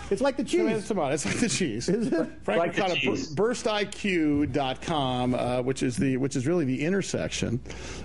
It's 0.09 0.23
like 0.23 0.37
the 0.37 0.45
cheese. 0.45 0.61
it's, 0.71 0.89
come 0.89 1.01
on, 1.01 1.13
it's 1.13 1.25
like 1.27 1.39
the 1.41 1.49
cheese. 1.49 1.89
Is 1.89 2.07
it? 2.09 2.29
Frank 2.43 2.59
Like 2.61 2.75
the 2.77 2.83
Ricotta, 2.83 3.01
cheese. 3.01 3.35
burstiq.com, 3.35 5.35
uh, 5.35 5.63
which 5.63 5.83
is 5.83 5.97
the 5.97 6.17
which 6.19 6.37
is 6.37 6.47
really 6.47 6.65
the 6.65 6.85
intersection 6.85 7.59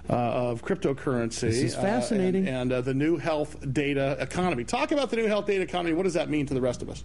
uh, 0.09 0.13
of 0.13 0.63
cryptocurrency. 0.63 1.41
This 1.41 1.61
is 1.61 1.75
uh, 1.75 1.81
fascinating. 1.81 2.47
and, 2.47 2.57
and 2.57 2.73
uh, 2.73 2.81
the 2.81 2.93
new 2.95 3.17
health 3.17 3.55
data 3.73 4.17
economy. 4.19 4.63
Talk 4.63 4.91
about 4.91 5.11
the 5.11 5.17
new 5.17 5.27
health 5.27 5.45
data 5.45 5.61
economy. 5.61 5.93
What 5.93 6.03
does 6.03 6.15
that 6.15 6.29
mean 6.29 6.47
to 6.47 6.53
the 6.55 6.61
rest 6.61 6.81
of 6.81 6.89
us? 6.89 7.03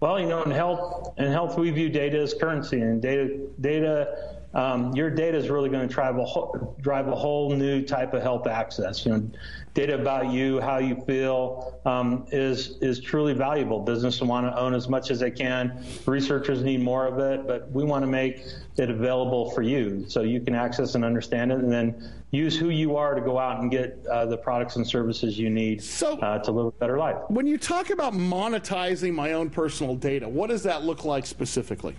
Well, 0.00 0.20
you 0.20 0.26
know, 0.26 0.42
in 0.42 0.50
health, 0.50 1.14
in 1.18 1.32
health, 1.32 1.58
we 1.58 1.70
view 1.70 1.88
data 1.88 2.18
as 2.18 2.34
currency, 2.34 2.80
and 2.80 3.00
data, 3.00 3.38
data, 3.60 4.35
um, 4.56 4.96
your 4.96 5.10
data 5.10 5.36
is 5.36 5.50
really 5.50 5.68
going 5.68 5.86
to 5.86 5.94
drive 5.94 6.16
a 6.16 6.24
whole, 6.24 6.74
drive 6.80 7.08
a 7.08 7.14
whole 7.14 7.50
new 7.50 7.82
type 7.82 8.14
of 8.14 8.22
health 8.22 8.46
access. 8.46 9.04
You 9.04 9.12
know, 9.12 9.30
data 9.74 9.94
about 9.94 10.32
you, 10.32 10.62
how 10.62 10.78
you 10.78 10.96
feel, 11.06 11.78
um, 11.84 12.26
is 12.32 12.78
is 12.80 12.98
truly 12.98 13.34
valuable. 13.34 13.80
Businesses 13.80 14.22
want 14.22 14.46
to 14.46 14.58
own 14.58 14.72
as 14.72 14.88
much 14.88 15.10
as 15.10 15.20
they 15.20 15.30
can. 15.30 15.84
Researchers 16.06 16.62
need 16.62 16.80
more 16.80 17.06
of 17.06 17.18
it, 17.18 17.46
but 17.46 17.70
we 17.70 17.84
want 17.84 18.02
to 18.02 18.06
make 18.06 18.44
it 18.78 18.88
available 18.88 19.50
for 19.50 19.60
you, 19.60 20.06
so 20.08 20.22
you 20.22 20.40
can 20.40 20.54
access 20.54 20.94
and 20.94 21.04
understand 21.04 21.52
it, 21.52 21.58
and 21.58 21.70
then 21.70 22.10
use 22.30 22.58
who 22.58 22.70
you 22.70 22.96
are 22.96 23.14
to 23.14 23.20
go 23.20 23.38
out 23.38 23.60
and 23.60 23.70
get 23.70 24.02
uh, 24.10 24.24
the 24.24 24.38
products 24.38 24.76
and 24.76 24.86
services 24.86 25.38
you 25.38 25.50
need 25.50 25.84
uh, 26.02 26.38
to 26.38 26.50
live 26.50 26.66
a 26.66 26.72
better 26.72 26.96
life. 26.96 27.16
When 27.28 27.46
you 27.46 27.58
talk 27.58 27.90
about 27.90 28.14
monetizing 28.14 29.12
my 29.12 29.34
own 29.34 29.50
personal 29.50 29.96
data, 29.96 30.26
what 30.26 30.48
does 30.48 30.62
that 30.62 30.82
look 30.82 31.04
like 31.04 31.26
specifically? 31.26 31.94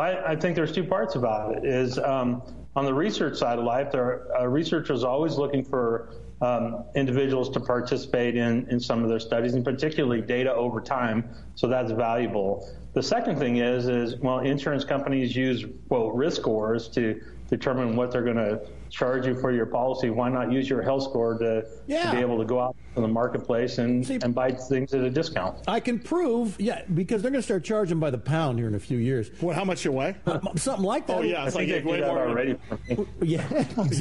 I, 0.00 0.32
I 0.32 0.36
think 0.36 0.56
there's 0.56 0.72
two 0.72 0.84
parts 0.84 1.14
about 1.14 1.56
it. 1.56 1.64
Is 1.64 1.98
um, 1.98 2.42
on 2.76 2.84
the 2.84 2.94
research 2.94 3.36
side 3.36 3.58
of 3.58 3.64
life, 3.64 3.90
there 3.92 4.04
are 4.04 4.42
uh, 4.42 4.46
researchers 4.46 5.04
always 5.04 5.36
looking 5.36 5.64
for 5.64 6.14
um, 6.40 6.84
individuals 6.94 7.50
to 7.50 7.60
participate 7.60 8.36
in, 8.36 8.68
in 8.68 8.78
some 8.78 9.02
of 9.02 9.08
their 9.08 9.18
studies, 9.18 9.54
and 9.54 9.64
particularly 9.64 10.22
data 10.22 10.54
over 10.54 10.80
time. 10.80 11.28
So 11.54 11.66
that's 11.66 11.90
valuable. 11.90 12.68
The 12.94 13.02
second 13.02 13.38
thing 13.38 13.56
is, 13.56 13.88
is 13.88 14.16
well, 14.16 14.40
insurance 14.40 14.84
companies 14.84 15.34
use 15.34 15.64
quote 15.88 16.14
risk 16.14 16.40
scores 16.40 16.88
to 16.90 17.20
determine 17.48 17.96
what 17.96 18.10
they're 18.10 18.22
going 18.22 18.36
to 18.36 18.60
charge 18.90 19.26
you 19.26 19.34
for 19.40 19.52
your 19.52 19.66
policy. 19.66 20.10
Why 20.10 20.28
not 20.28 20.50
use 20.52 20.68
your 20.68 20.82
health 20.82 21.02
score 21.04 21.38
to, 21.38 21.64
Yeah. 21.86 22.10
to 22.10 22.16
be 22.16 22.20
able 22.22 22.38
to 22.38 22.44
go 22.44 22.60
out 22.60 22.76
in 22.96 23.02
the 23.02 23.08
marketplace 23.08 23.78
and, 23.78 24.08
and 24.10 24.34
buy 24.34 24.50
things 24.52 24.92
at 24.94 25.02
a 25.02 25.10
discount? 25.10 25.58
I 25.68 25.80
can 25.80 25.98
prove, 25.98 26.56
yeah, 26.60 26.82
because 26.94 27.22
they're 27.22 27.30
going 27.30 27.40
to 27.40 27.44
start 27.46 27.64
charging 27.64 27.98
by 28.00 28.10
the 28.10 28.18
pound 28.18 28.58
here 28.58 28.68
in 28.68 28.74
a 28.74 28.80
few 28.80 28.98
years. 28.98 29.30
What? 29.40 29.54
How 29.56 29.64
much 29.64 29.84
you 29.84 29.92
weigh? 29.92 30.16
something 30.56 30.84
like 30.84 31.06
that. 31.06 31.18
Oh 31.18 31.22
yeah, 31.22 31.46
it's 31.46 31.54
I 31.56 31.60
like 31.60 31.68
think 31.68 31.84
they 31.84 31.90
way 31.90 32.00
more 32.00 32.28
already. 32.28 32.56
Yeah, 33.20 33.46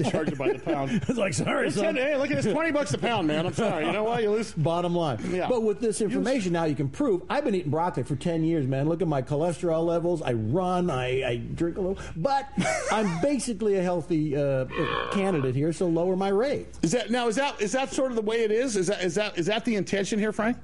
Charge 0.09 0.29
it 0.29 0.37
by 0.37 0.53
the 0.53 0.59
pound. 0.59 0.91
it's 1.07 1.17
like 1.17 1.33
sorry, 1.33 1.67
It's 1.67 1.75
son. 1.75 1.95
ten- 1.95 1.95
hey, 1.95 2.15
look 2.17 2.29
at 2.31 2.41
this, 2.41 2.51
twenty 2.53 2.71
bucks 2.71 2.93
a 2.93 2.97
pound, 2.97 3.27
man. 3.27 3.45
I'm 3.45 3.53
sorry. 3.53 3.85
You 3.85 3.91
know 3.91 4.03
what? 4.03 4.21
You 4.23 4.31
lose. 4.31 4.53
Bottom 4.53 4.95
line. 4.95 5.19
Yeah. 5.31 5.47
But 5.49 5.63
with 5.63 5.79
this 5.79 6.01
information 6.01 6.53
now, 6.53 6.63
you 6.65 6.75
can 6.75 6.89
prove. 6.89 7.23
I've 7.29 7.43
been 7.43 7.55
eating 7.55 7.71
broccoli 7.71 8.03
for 8.03 8.15
10 8.15 8.43
years, 8.43 8.65
man. 8.67 8.87
Look 8.87 9.01
at 9.01 9.07
my 9.07 9.21
cholesterol 9.21 9.85
levels. 9.85 10.21
I 10.21 10.33
run, 10.33 10.89
I, 10.89 11.23
I 11.27 11.35
drink 11.37 11.77
a 11.77 11.81
little. 11.81 11.97
But 12.15 12.47
I'm 12.91 13.19
basically 13.21 13.75
a 13.75 13.81
healthy 13.83 14.35
uh, 14.35 14.65
candidate 15.11 15.55
here, 15.55 15.73
so 15.73 15.87
lower 15.87 16.15
my 16.15 16.29
rate. 16.29 16.67
Is 16.81 16.91
that 16.91 17.09
now? 17.09 17.27
Is 17.27 17.35
that 17.35 17.61
is 17.61 17.71
that 17.71 17.91
sort 17.91 18.11
of 18.11 18.15
the 18.15 18.21
way 18.21 18.43
it 18.43 18.51
is? 18.51 18.75
Is 18.75 18.87
that 18.87 19.03
is 19.03 19.15
that 19.15 19.37
is 19.37 19.45
that 19.47 19.65
the 19.65 19.75
intention 19.75 20.19
here, 20.19 20.31
Frank? 20.31 20.57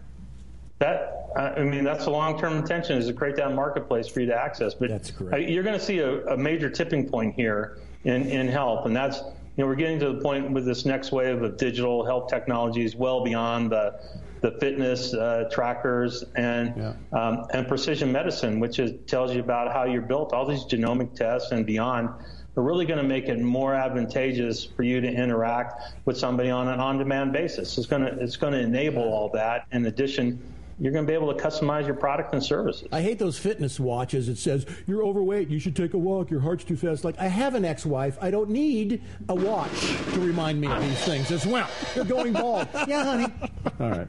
That 0.80 1.24
I 1.36 1.64
mean, 1.64 1.84
that's 1.84 2.05
the 2.05 2.11
long-term 2.11 2.53
intention 2.57 2.97
is 2.97 3.07
to 3.07 3.14
create 3.14 3.36
that 3.38 3.53
marketplace 3.53 4.07
for 4.07 4.20
you 4.20 4.28
to 4.28 4.36
access. 4.36 4.74
But 4.74 4.89
That's 4.89 5.11
correct. 5.11 5.34
uh, 5.34 5.38
you're 5.38 5.64
going 5.64 5.78
to 5.78 5.84
see 5.84 5.99
a, 5.99 6.26
a 6.28 6.38
major 6.38 6.70
tipping 6.70 7.09
point 7.09 7.34
here 7.34 7.80
in, 8.03 8.28
in 8.28 8.47
health, 8.47 8.86
and 8.86 8.95
that's 8.95 9.18
you 9.18 9.64
know 9.64 9.68
we're 9.68 9.76
getting 9.76 9.99
to 9.99 10.14
the 10.14 10.22
point 10.22 10.51
with 10.51 10.66
this 10.66 10.86
next 10.86 11.11
wave 11.11 11.41
of 11.41 11.57
digital 11.57 12.05
health 12.05 12.30
technologies, 12.30 12.95
well 12.95 13.24
beyond 13.24 13.72
the 13.72 13.99
the 14.41 14.51
fitness 14.59 15.14
uh, 15.14 15.47
trackers 15.49 16.24
and 16.36 16.95
um, 17.14 17.45
and 17.53 17.68
precision 17.68 18.11
medicine, 18.11 18.59
which 18.59 18.78
is, 18.78 18.91
tells 19.07 19.34
you 19.34 19.39
about 19.39 19.72
how 19.72 19.86
you're 19.86 20.01
built. 20.01 20.34
All 20.34 20.45
these 20.45 20.66
genomic 20.66 21.16
tests 21.16 21.51
and 21.51 21.66
beyond 21.66 22.09
are 22.56 22.64
really 22.64 22.86
going 22.86 22.99
to 23.01 23.08
make 23.08 23.26
it 23.30 23.39
more 23.39 23.74
advantageous 23.74 24.64
for 24.66 24.84
you 24.84 25.01
to 25.01 25.08
interact 25.08 25.82
with 26.06 26.18
somebody 26.18 26.49
on 26.49 26.68
an 26.68 26.80
on-demand 26.80 27.34
basis. 27.34 27.78
It's 27.78 27.88
going 27.88 28.04
to 28.04 28.12
it's 28.22 28.36
going 28.38 28.54
to 28.54 28.60
enable 28.60 29.04
all 29.04 29.30
that. 29.30 29.66
In 29.72 29.86
addition, 29.88 30.39
you're 30.80 30.91
going 30.91 31.06
to 31.06 31.08
be 31.10 31.14
able 31.16 31.34
to 31.34 31.41
customize 31.43 31.86
your 31.86 31.95
product 31.95 32.34
and 32.34 32.43
services. 32.43 32.88
I 32.91 33.01
hate 33.01 33.20
those 33.20 33.38
fitness 33.38 33.80
watches. 33.80 34.28
It 34.28 34.38
says, 34.38 34.66
you're 34.88 35.04
overweight, 35.04 35.49
you 35.49 35.60
should 35.60 35.76
take 35.76 35.93
a 35.93 35.97
walk, 35.97 36.30
your 36.32 36.39
heart's 36.41 36.64
too 36.64 36.76
fast. 36.76 37.04
Like, 37.04 37.18
I 37.20 37.28
have 37.28 37.54
an 37.56 37.64
ex 37.64 37.86
wife. 37.86 38.18
I 38.22 38.32
don't 38.32 38.49
need 38.49 39.01
a 39.30 39.36
watch 39.36 39.80
to 40.14 40.20
remind 40.20 40.60
me 40.60 40.68
of 40.68 40.82
these 40.82 40.99
things 41.06 41.32
as 41.32 41.45
well. 41.45 41.70
You're 41.95 42.06
going 42.06 42.34
bald. 42.34 42.68
yeah, 42.88 43.04
honey. 43.04 43.34
All 43.80 43.89
right. 43.89 44.08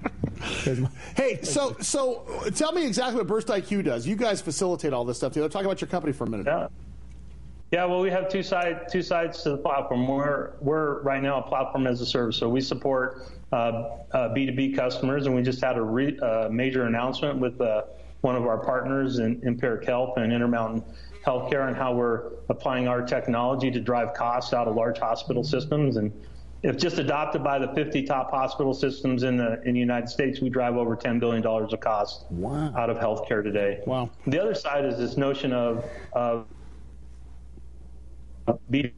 My- 0.66 0.88
Hey, 1.16 1.40
so 1.42 1.76
so 1.80 2.26
tell 2.55 2.72
me 2.72 2.86
exactly 2.86 3.16
what 3.18 3.26
Burst 3.26 3.49
IQ 3.49 3.84
does. 3.84 4.07
You 4.07 4.16
guys 4.16 4.40
facilitate 4.42 4.92
all 4.92 5.05
this 5.05 5.18
stuff 5.18 5.32
together. 5.32 5.49
Talk 5.49 5.64
about 5.64 5.80
your 5.80 5.88
company 5.88 6.12
for 6.12 6.24
a 6.24 6.28
minute. 6.28 6.47
Yeah. 6.47 6.68
Yeah, 7.71 7.87
well, 7.87 8.01
we 8.01 8.11
have 8.11 8.29
two 8.29 8.43
side 8.43 8.89
two 8.91 9.03
sides 9.03 9.43
to 9.43 9.51
the 9.51 9.59
platform. 9.59 10.07
We're 10.07 10.53
we're 10.61 11.03
right 11.03 11.23
now 11.23 11.39
a 11.39 11.43
platform 11.43 11.87
as 11.87 12.01
a 12.01 12.07
service, 12.07 12.37
so 12.37 12.49
we 12.49 12.61
support 12.61 13.23
uh, 13.53 13.57
uh, 14.12 14.35
B2B 14.35 14.77
customers, 14.77 15.27
and 15.27 15.35
we 15.35 15.43
just 15.43 15.61
had 15.61 15.77
a 15.77 15.83
re, 15.83 16.19
uh, 16.21 16.49
major 16.51 16.85
announcement 16.85 17.39
with 17.41 17.61
uh, 17.61 17.83
one 18.21 18.37
of 18.37 18.47
our 18.47 18.59
partners 18.59 19.19
in 19.19 19.41
Empiric 19.45 19.85
Health 19.85 20.17
and 20.19 20.33
Intermountain 20.33 20.85
Healthcare, 21.27 21.67
and 21.67 21.77
how 21.77 21.95
we're 21.95 22.31
applying 22.49 22.87
our 22.87 23.03
technology 23.03 23.71
to 23.71 23.81
drive 23.81 24.15
costs 24.15 24.53
out 24.53 24.69
of 24.69 24.77
large 24.77 24.99
hospital 24.99 25.43
systems. 25.43 25.97
And 25.97 26.12
if 26.62 26.77
just 26.79 26.99
adopted 26.99 27.45
by 27.45 27.59
the 27.59 27.69
50 27.75 28.05
top 28.05 28.31
hospital 28.31 28.73
systems 28.73 29.23
in 29.23 29.37
the 29.37 29.61
in 29.65 29.75
the 29.75 29.81
United 29.81 30.09
States, 30.09 30.41
we 30.41 30.49
drive 30.49 30.77
over 30.77 30.97
10 30.97 31.19
billion 31.19 31.43
dollars 31.43 31.73
of 31.73 31.81
cost 31.81 32.25
out 32.45 32.89
of 32.89 32.99
healthcare 32.99 33.43
today. 33.43 33.81
Wow. 33.87 34.11
The 34.27 34.41
other 34.41 34.55
side 34.55 34.85
is 34.85 34.97
this 34.97 35.17
notion 35.17 35.53
of 35.53 35.85
of 36.12 36.47
B 38.70 38.92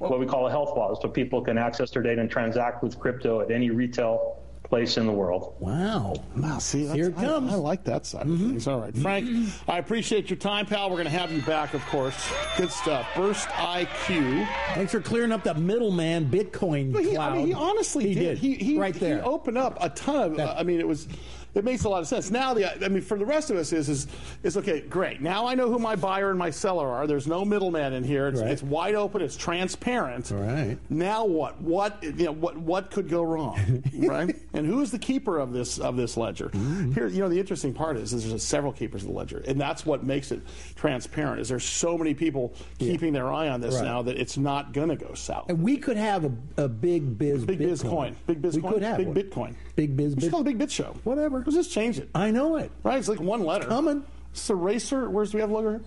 what 0.00 0.18
we 0.18 0.26
call 0.26 0.46
a 0.46 0.50
health 0.50 0.76
wallet, 0.76 1.00
so 1.00 1.08
people 1.08 1.40
can 1.40 1.56
access 1.56 1.90
their 1.90 2.02
data 2.02 2.20
and 2.20 2.30
transact 2.30 2.82
with 2.82 2.98
crypto 2.98 3.40
at 3.40 3.50
any 3.50 3.70
retail 3.70 4.40
place 4.64 4.96
in 4.96 5.06
the 5.06 5.12
world. 5.12 5.54
Wow. 5.60 6.16
Wow, 6.36 6.58
see, 6.58 6.84
that's, 6.84 6.96
Here 6.96 7.08
it 7.08 7.16
comes. 7.16 7.52
I, 7.52 7.54
I 7.54 7.58
like 7.58 7.84
that 7.84 8.06
side 8.06 8.22
of 8.22 8.28
mm-hmm. 8.28 8.50
things. 8.50 8.66
All 8.66 8.80
right, 8.80 8.96
Frank, 8.96 9.26
mm-hmm. 9.26 9.70
I 9.70 9.78
appreciate 9.78 10.30
your 10.30 10.38
time, 10.38 10.66
pal. 10.66 10.90
We're 10.90 10.96
going 10.96 11.04
to 11.04 11.16
have 11.16 11.30
you 11.30 11.42
back, 11.42 11.74
of 11.74 11.86
course. 11.86 12.16
Good 12.56 12.72
stuff. 12.72 13.06
Burst 13.14 13.46
IQ. 13.50 14.48
Thanks 14.74 14.90
for 14.90 15.00
clearing 15.00 15.32
up 15.32 15.44
that 15.44 15.58
middleman 15.58 16.28
Bitcoin 16.28 16.92
But 16.92 17.04
he, 17.04 17.14
cloud. 17.14 17.34
I 17.34 17.36
mean, 17.36 17.46
he 17.46 17.52
honestly 17.52 18.08
He 18.08 18.14
did. 18.14 18.20
did. 18.20 18.38
He, 18.38 18.54
he 18.54 18.78
Right 18.78 18.94
there. 18.94 19.18
He 19.18 19.22
opened 19.22 19.58
up 19.58 19.78
a 19.80 19.90
ton 19.90 20.40
of. 20.40 20.58
I 20.58 20.62
mean, 20.62 20.80
it 20.80 20.88
was. 20.88 21.06
It 21.54 21.64
makes 21.64 21.84
a 21.84 21.88
lot 21.88 22.00
of 22.00 22.08
sense. 22.08 22.30
Now, 22.30 22.52
the 22.54 22.84
I 22.84 22.88
mean, 22.88 23.02
for 23.02 23.18
the 23.18 23.24
rest 23.26 23.50
of 23.50 23.56
us, 23.56 23.72
is 23.72 23.88
is 23.88 24.06
is 24.42 24.56
okay. 24.56 24.80
Great. 24.80 25.20
Now 25.20 25.46
I 25.46 25.54
know 25.54 25.68
who 25.70 25.78
my 25.78 25.96
buyer 25.96 26.30
and 26.30 26.38
my 26.38 26.50
seller 26.50 26.88
are. 26.88 27.06
There's 27.06 27.26
no 27.26 27.44
middleman 27.44 27.92
in 27.92 28.02
here. 28.04 28.28
It's, 28.28 28.40
Right. 28.40 28.50
it's 28.50 28.62
wide 28.62 28.94
open. 28.94 29.22
It's 29.22 29.36
transparent. 29.36 30.32
All 30.32 30.38
right. 30.38 30.76
Now 30.90 31.24
what? 31.24 31.60
What 31.60 32.02
you 32.02 32.12
know? 32.12 32.32
What 32.32 32.56
what 32.56 32.90
could 32.90 33.08
go 33.08 33.22
wrong? 33.22 33.82
right? 33.98 34.34
And 34.52 34.66
who 34.66 34.80
is 34.82 34.90
the 34.90 34.98
keeper 34.98 35.38
of 35.38 35.52
this 35.52 35.78
of 35.78 35.96
this 35.96 36.16
ledger? 36.16 36.48
Mm-hmm. 36.48 36.92
Here, 36.92 37.06
you 37.08 37.20
know, 37.20 37.28
the 37.28 37.38
interesting 37.38 37.72
part 37.72 37.96
is, 37.96 38.12
is 38.12 38.28
there's 38.28 38.42
several 38.42 38.72
keepers 38.72 39.02
of 39.02 39.08
the 39.08 39.14
ledger, 39.14 39.42
and 39.46 39.60
that's 39.60 39.86
what 39.86 40.04
makes 40.04 40.32
it 40.32 40.40
transparent. 40.74 41.40
Is 41.40 41.48
there's 41.48 41.64
so 41.64 41.96
many 41.96 42.14
people 42.14 42.52
keeping 42.78 43.12
their 43.12 43.32
eye 43.32 43.48
on 43.48 43.60
this 43.60 43.74
Right. 43.76 43.84
now 43.84 44.02
that 44.02 44.16
it's 44.18 44.36
not 44.36 44.72
going 44.72 44.88
to 44.88 44.96
go 44.96 45.14
south. 45.14 45.46
And 45.48 45.62
we 45.62 45.76
could 45.76 45.96
have 45.96 46.24
a, 46.24 46.32
a 46.64 46.68
big 46.68 47.18
biz 47.18 47.44
Big 47.44 47.58
biz 47.58 47.82
coin. 47.82 48.16
Big 48.26 48.40
biz 48.42 48.56
we 48.56 48.62
coin. 48.62 48.72
could 48.74 48.82
have 48.82 48.96
Big 48.98 49.06
one. 49.08 49.16
Bitcoin. 49.16 49.54
Big 49.76 49.96
biz 49.96 50.14
We 50.14 50.20
should 50.22 50.26
bit. 50.26 50.30
call 50.32 50.44
Big 50.44 50.58
Bit 50.58 50.70
Show. 50.70 50.94
Whatever. 51.04 51.43
Let's 51.44 51.56
just 51.56 51.72
change 51.72 51.98
it. 51.98 52.08
I 52.14 52.30
know 52.30 52.56
it. 52.56 52.70
Right? 52.82 52.98
It's 52.98 53.08
like 53.08 53.20
one 53.20 53.44
letter. 53.44 53.66
Coming. 53.68 54.04
It's 54.32 54.48
a 54.50 54.54
racer. 54.54 55.08
Where's 55.08 55.30
do 55.30 55.38
we 55.38 55.40
have 55.42 55.50
a 55.50 55.54
logo? 55.54 55.80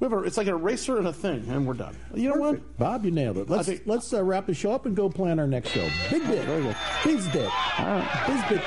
We 0.00 0.06
have 0.06 0.12
a, 0.12 0.18
it's 0.24 0.36
like 0.36 0.46
a 0.48 0.50
eraser 0.50 0.98
and 0.98 1.06
a 1.06 1.12
thing, 1.12 1.44
and 1.48 1.64
we're 1.66 1.74
done. 1.74 1.96
You 2.14 2.30
know 2.30 2.36
what? 2.40 2.76
Bob, 2.78 3.04
you 3.04 3.10
nailed 3.12 3.38
it. 3.38 3.48
Let's 3.48 3.68
think- 3.68 3.82
let's 3.86 4.12
uh, 4.12 4.22
wrap 4.24 4.46
the 4.46 4.54
show 4.54 4.72
up 4.72 4.84
and 4.86 4.96
go 4.96 5.08
plan 5.08 5.38
our 5.38 5.46
next 5.46 5.70
show. 5.70 5.88
Big 6.10 6.26
bit. 6.26 6.44
Biz 7.04 7.28
bit. 7.28 7.50
Biz 8.26 8.42
bit. 8.48 8.62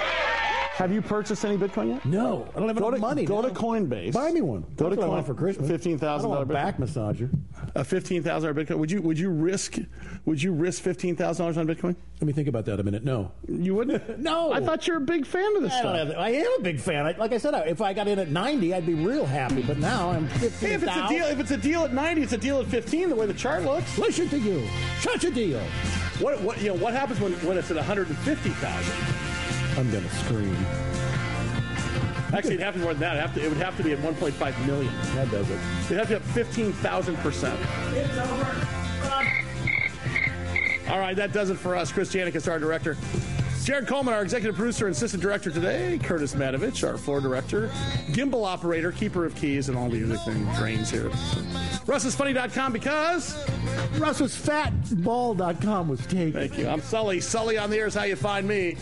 Have 0.76 0.92
you 0.92 1.02
purchased 1.02 1.46
any 1.46 1.58
Bitcoin 1.58 1.88
yet? 1.88 2.04
No, 2.06 2.50
I 2.54 2.60
don't 2.60 2.68
have 2.68 2.78
Go 2.78 2.90
enough 2.90 2.98
to, 2.98 3.02
money. 3.02 3.24
Go 3.24 3.42
to 3.42 3.48
Coinbase. 3.48 4.12
Buy 4.12 4.30
me 4.34 4.42
one. 4.42 4.64
Go 4.64 4.68
That's 4.68 4.78
to 4.80 4.84
what 4.88 4.92
I 4.94 4.96
Coin 5.04 5.10
want 5.10 5.26
for 5.26 5.34
Christmas. 5.34 5.70
Fifteen 5.70 5.98
thousand 5.98 6.30
a 6.34 6.46
back 6.46 6.80
massager. 6.80 7.30
A 7.76 7.84
fifteen 7.86 8.22
thousand 8.22 8.54
dollar 8.54 8.66
Bitcoin. 8.66 8.80
Would 8.80 8.92
you 8.92 9.02
would 9.02 9.18
you 9.18 9.30
risk 9.30 9.78
would 10.26 10.44
you 10.44 10.52
risk 10.52 10.84
fifteen 10.84 11.16
thousand 11.16 11.44
dollars 11.46 11.58
on 11.58 11.66
Bitcoin? 11.66 11.96
Let 12.20 12.24
me 12.28 12.34
think 12.34 12.50
about 12.50 12.66
that 12.66 12.82
a 12.82 12.84
minute. 12.84 13.06
No. 13.06 13.32
You 13.48 13.74
wouldn't. 13.76 14.20
No. 14.26 14.52
I 14.52 14.60
thought 14.60 14.86
you're 14.86 14.98
a 14.98 15.02
big 15.02 15.26
fan 15.26 15.56
of 15.56 15.62
this 15.62 15.72
I, 15.74 15.80
stuff. 15.80 16.14
I 16.18 16.30
am 16.32 16.48
a 16.60 16.62
big 16.62 16.80
fan. 16.80 17.06
I, 17.06 17.12
like 17.12 17.32
I 17.32 17.38
said, 17.38 17.54
I- 17.54 17.62
if 17.68 17.80
I 17.80 17.94
got 17.94 18.08
in 18.10 18.18
at 18.20 18.30
90, 18.30 18.74
I'd 18.74 18.86
be 18.86 18.96
real 18.96 19.26
happy. 19.26 19.62
But 19.62 19.78
now 19.78 20.10
I'm 20.12 20.28
15 20.28 20.68
Hey, 20.70 20.76
if 20.76 20.84
it's 20.84 20.96
a 20.96 21.08
deal, 21.08 21.26
if 21.28 21.40
it's 21.40 21.52
a 21.52 21.58
deal 21.58 21.86
at 21.86 21.94
ninety, 21.94 22.22
it's 22.22 22.34
a 22.34 22.38
deal 22.38 22.60
at 22.60 22.68
fifteen. 22.68 23.08
The 23.10 23.16
way 23.16 23.28
the 23.28 23.34
chart 23.34 23.64
looks. 23.64 23.98
Listen 23.98 24.28
to 24.28 24.38
you. 24.38 24.68
Such 25.00 25.24
a 25.24 25.32
deal. 25.32 25.62
What 26.20 26.42
what 26.42 26.60
you 26.62 26.68
know? 26.68 26.74
What 26.76 26.94
happens 26.94 27.22
when 27.22 27.32
when 27.48 27.58
it's 27.58 27.70
at 27.72 27.78
one 27.78 27.86
hundred 27.86 28.10
and 28.10 28.18
fifty 28.20 28.50
thousand? 28.50 29.35
I'm 29.78 29.92
going 29.92 30.04
to 30.04 30.16
scream. 30.16 30.56
Actually, 32.34 32.56
it'd 32.56 32.62
have 32.62 32.74
to 32.74 32.80
be 32.80 32.86
more 32.86 32.94
than 32.94 33.02
that. 33.02 33.18
It'd 33.18 33.22
have 33.22 33.34
to, 33.36 33.46
it 33.46 33.50
would 33.50 33.58
have 33.58 33.78
to 33.78 33.84
be 33.84 33.92
at 33.92 34.00
one 34.00 34.16
point 34.16 34.34
five 34.34 34.58
million. 34.66 34.94
That 35.16 35.30
does 35.32 35.50
it. 35.50 35.60
It'd 35.86 35.98
have 35.98 36.08
to 36.08 36.20
be 36.20 36.24
have 36.24 36.24
fifteen 36.34 36.74
thousand 36.74 37.18
percent. 37.18 37.60
It's 37.92 38.18
over. 38.18 38.68
All 40.90 41.00
right, 41.00 41.16
that 41.16 41.34
does 41.34 41.50
it 41.50 41.56
for 41.56 41.76
us. 41.76 41.92
Chris 41.92 42.14
Janik 42.14 42.36
is 42.36 42.48
our 42.48 42.60
director. 42.60 42.96
Jared 43.66 43.88
Coleman, 43.88 44.14
our 44.14 44.22
executive 44.22 44.56
producer 44.56 44.86
and 44.86 44.96
assistant 44.96 45.24
director 45.24 45.50
today. 45.50 46.00
Curtis 46.04 46.36
Matovich, 46.36 46.88
our 46.88 47.00
floor 47.00 47.20
director. 47.20 47.70
Gimbal 48.12 48.46
operator, 48.46 48.92
keeper 48.92 49.26
of 49.26 49.36
keys, 49.36 49.70
and 49.70 49.78
all 49.78 49.90
the 49.90 50.04
other 50.04 50.18
things 50.18 50.56
drains 50.56 50.92
here. 50.92 51.10
RussIsFunny.com 51.88 52.72
because. 52.72 53.34
Russ'sFatBall.com 53.96 55.90
was 55.90 56.06
taken. 56.06 56.34
Thank 56.34 56.60
you. 56.60 56.68
I'm 56.68 56.82
Sully. 56.82 57.20
Sully 57.20 57.58
on 57.58 57.72
the 57.72 57.80
air 57.80 57.88
is 57.88 57.96
how 57.96 58.04
you 58.04 58.16
find 58.16 58.48
me. 58.48 58.78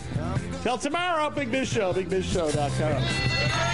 Till 0.62 0.76
tomorrow, 0.76 1.30
Big 1.30 1.50
Biz 1.50 1.66
Show, 1.66 1.94
BigBizShow.com. 1.94 3.73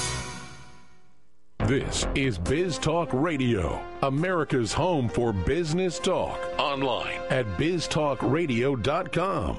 This 1.71 2.05
is 2.15 2.37
Biz 2.37 2.79
Talk 2.79 3.13
Radio, 3.13 3.81
America's 4.01 4.73
home 4.73 5.07
for 5.07 5.31
business 5.31 5.99
talk. 5.99 6.37
Online 6.59 7.21
at 7.29 7.45
biztalkradio.com. 7.57 9.57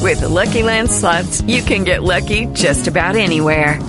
With 0.00 0.20
the 0.20 0.28
Lucky 0.28 0.64
Land 0.64 0.90
slots, 0.90 1.42
you 1.42 1.62
can 1.62 1.84
get 1.84 2.02
lucky 2.02 2.46
just 2.46 2.88
about 2.88 3.14
anywhere. 3.14 3.80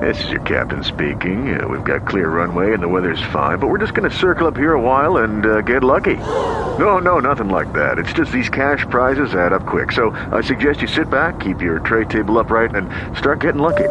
This 0.00 0.18
is 0.24 0.30
your 0.30 0.40
captain 0.40 0.84
speaking. 0.84 1.60
Uh, 1.60 1.68
we've 1.68 1.84
got 1.84 2.08
clear 2.08 2.30
runway 2.30 2.72
and 2.72 2.82
the 2.82 2.88
weather's 2.88 3.20
fine, 3.30 3.58
but 3.58 3.68
we're 3.68 3.76
just 3.76 3.92
going 3.92 4.10
to 4.10 4.16
circle 4.16 4.46
up 4.46 4.56
here 4.56 4.72
a 4.72 4.80
while 4.80 5.18
and 5.18 5.44
uh, 5.44 5.60
get 5.60 5.84
lucky. 5.84 6.16
No, 6.16 6.98
no, 6.98 7.18
nothing 7.18 7.50
like 7.50 7.74
that. 7.74 7.98
It's 7.98 8.14
just 8.14 8.32
these 8.32 8.48
cash 8.48 8.86
prizes 8.88 9.34
add 9.34 9.52
up 9.52 9.66
quick. 9.66 9.92
So 9.92 10.12
I 10.32 10.40
suggest 10.40 10.80
you 10.80 10.88
sit 10.88 11.10
back, 11.10 11.40
keep 11.40 11.60
your 11.60 11.80
tray 11.80 12.06
table 12.06 12.38
upright, 12.38 12.74
and 12.74 12.88
start 13.18 13.40
getting 13.40 13.60
lucky. 13.60 13.90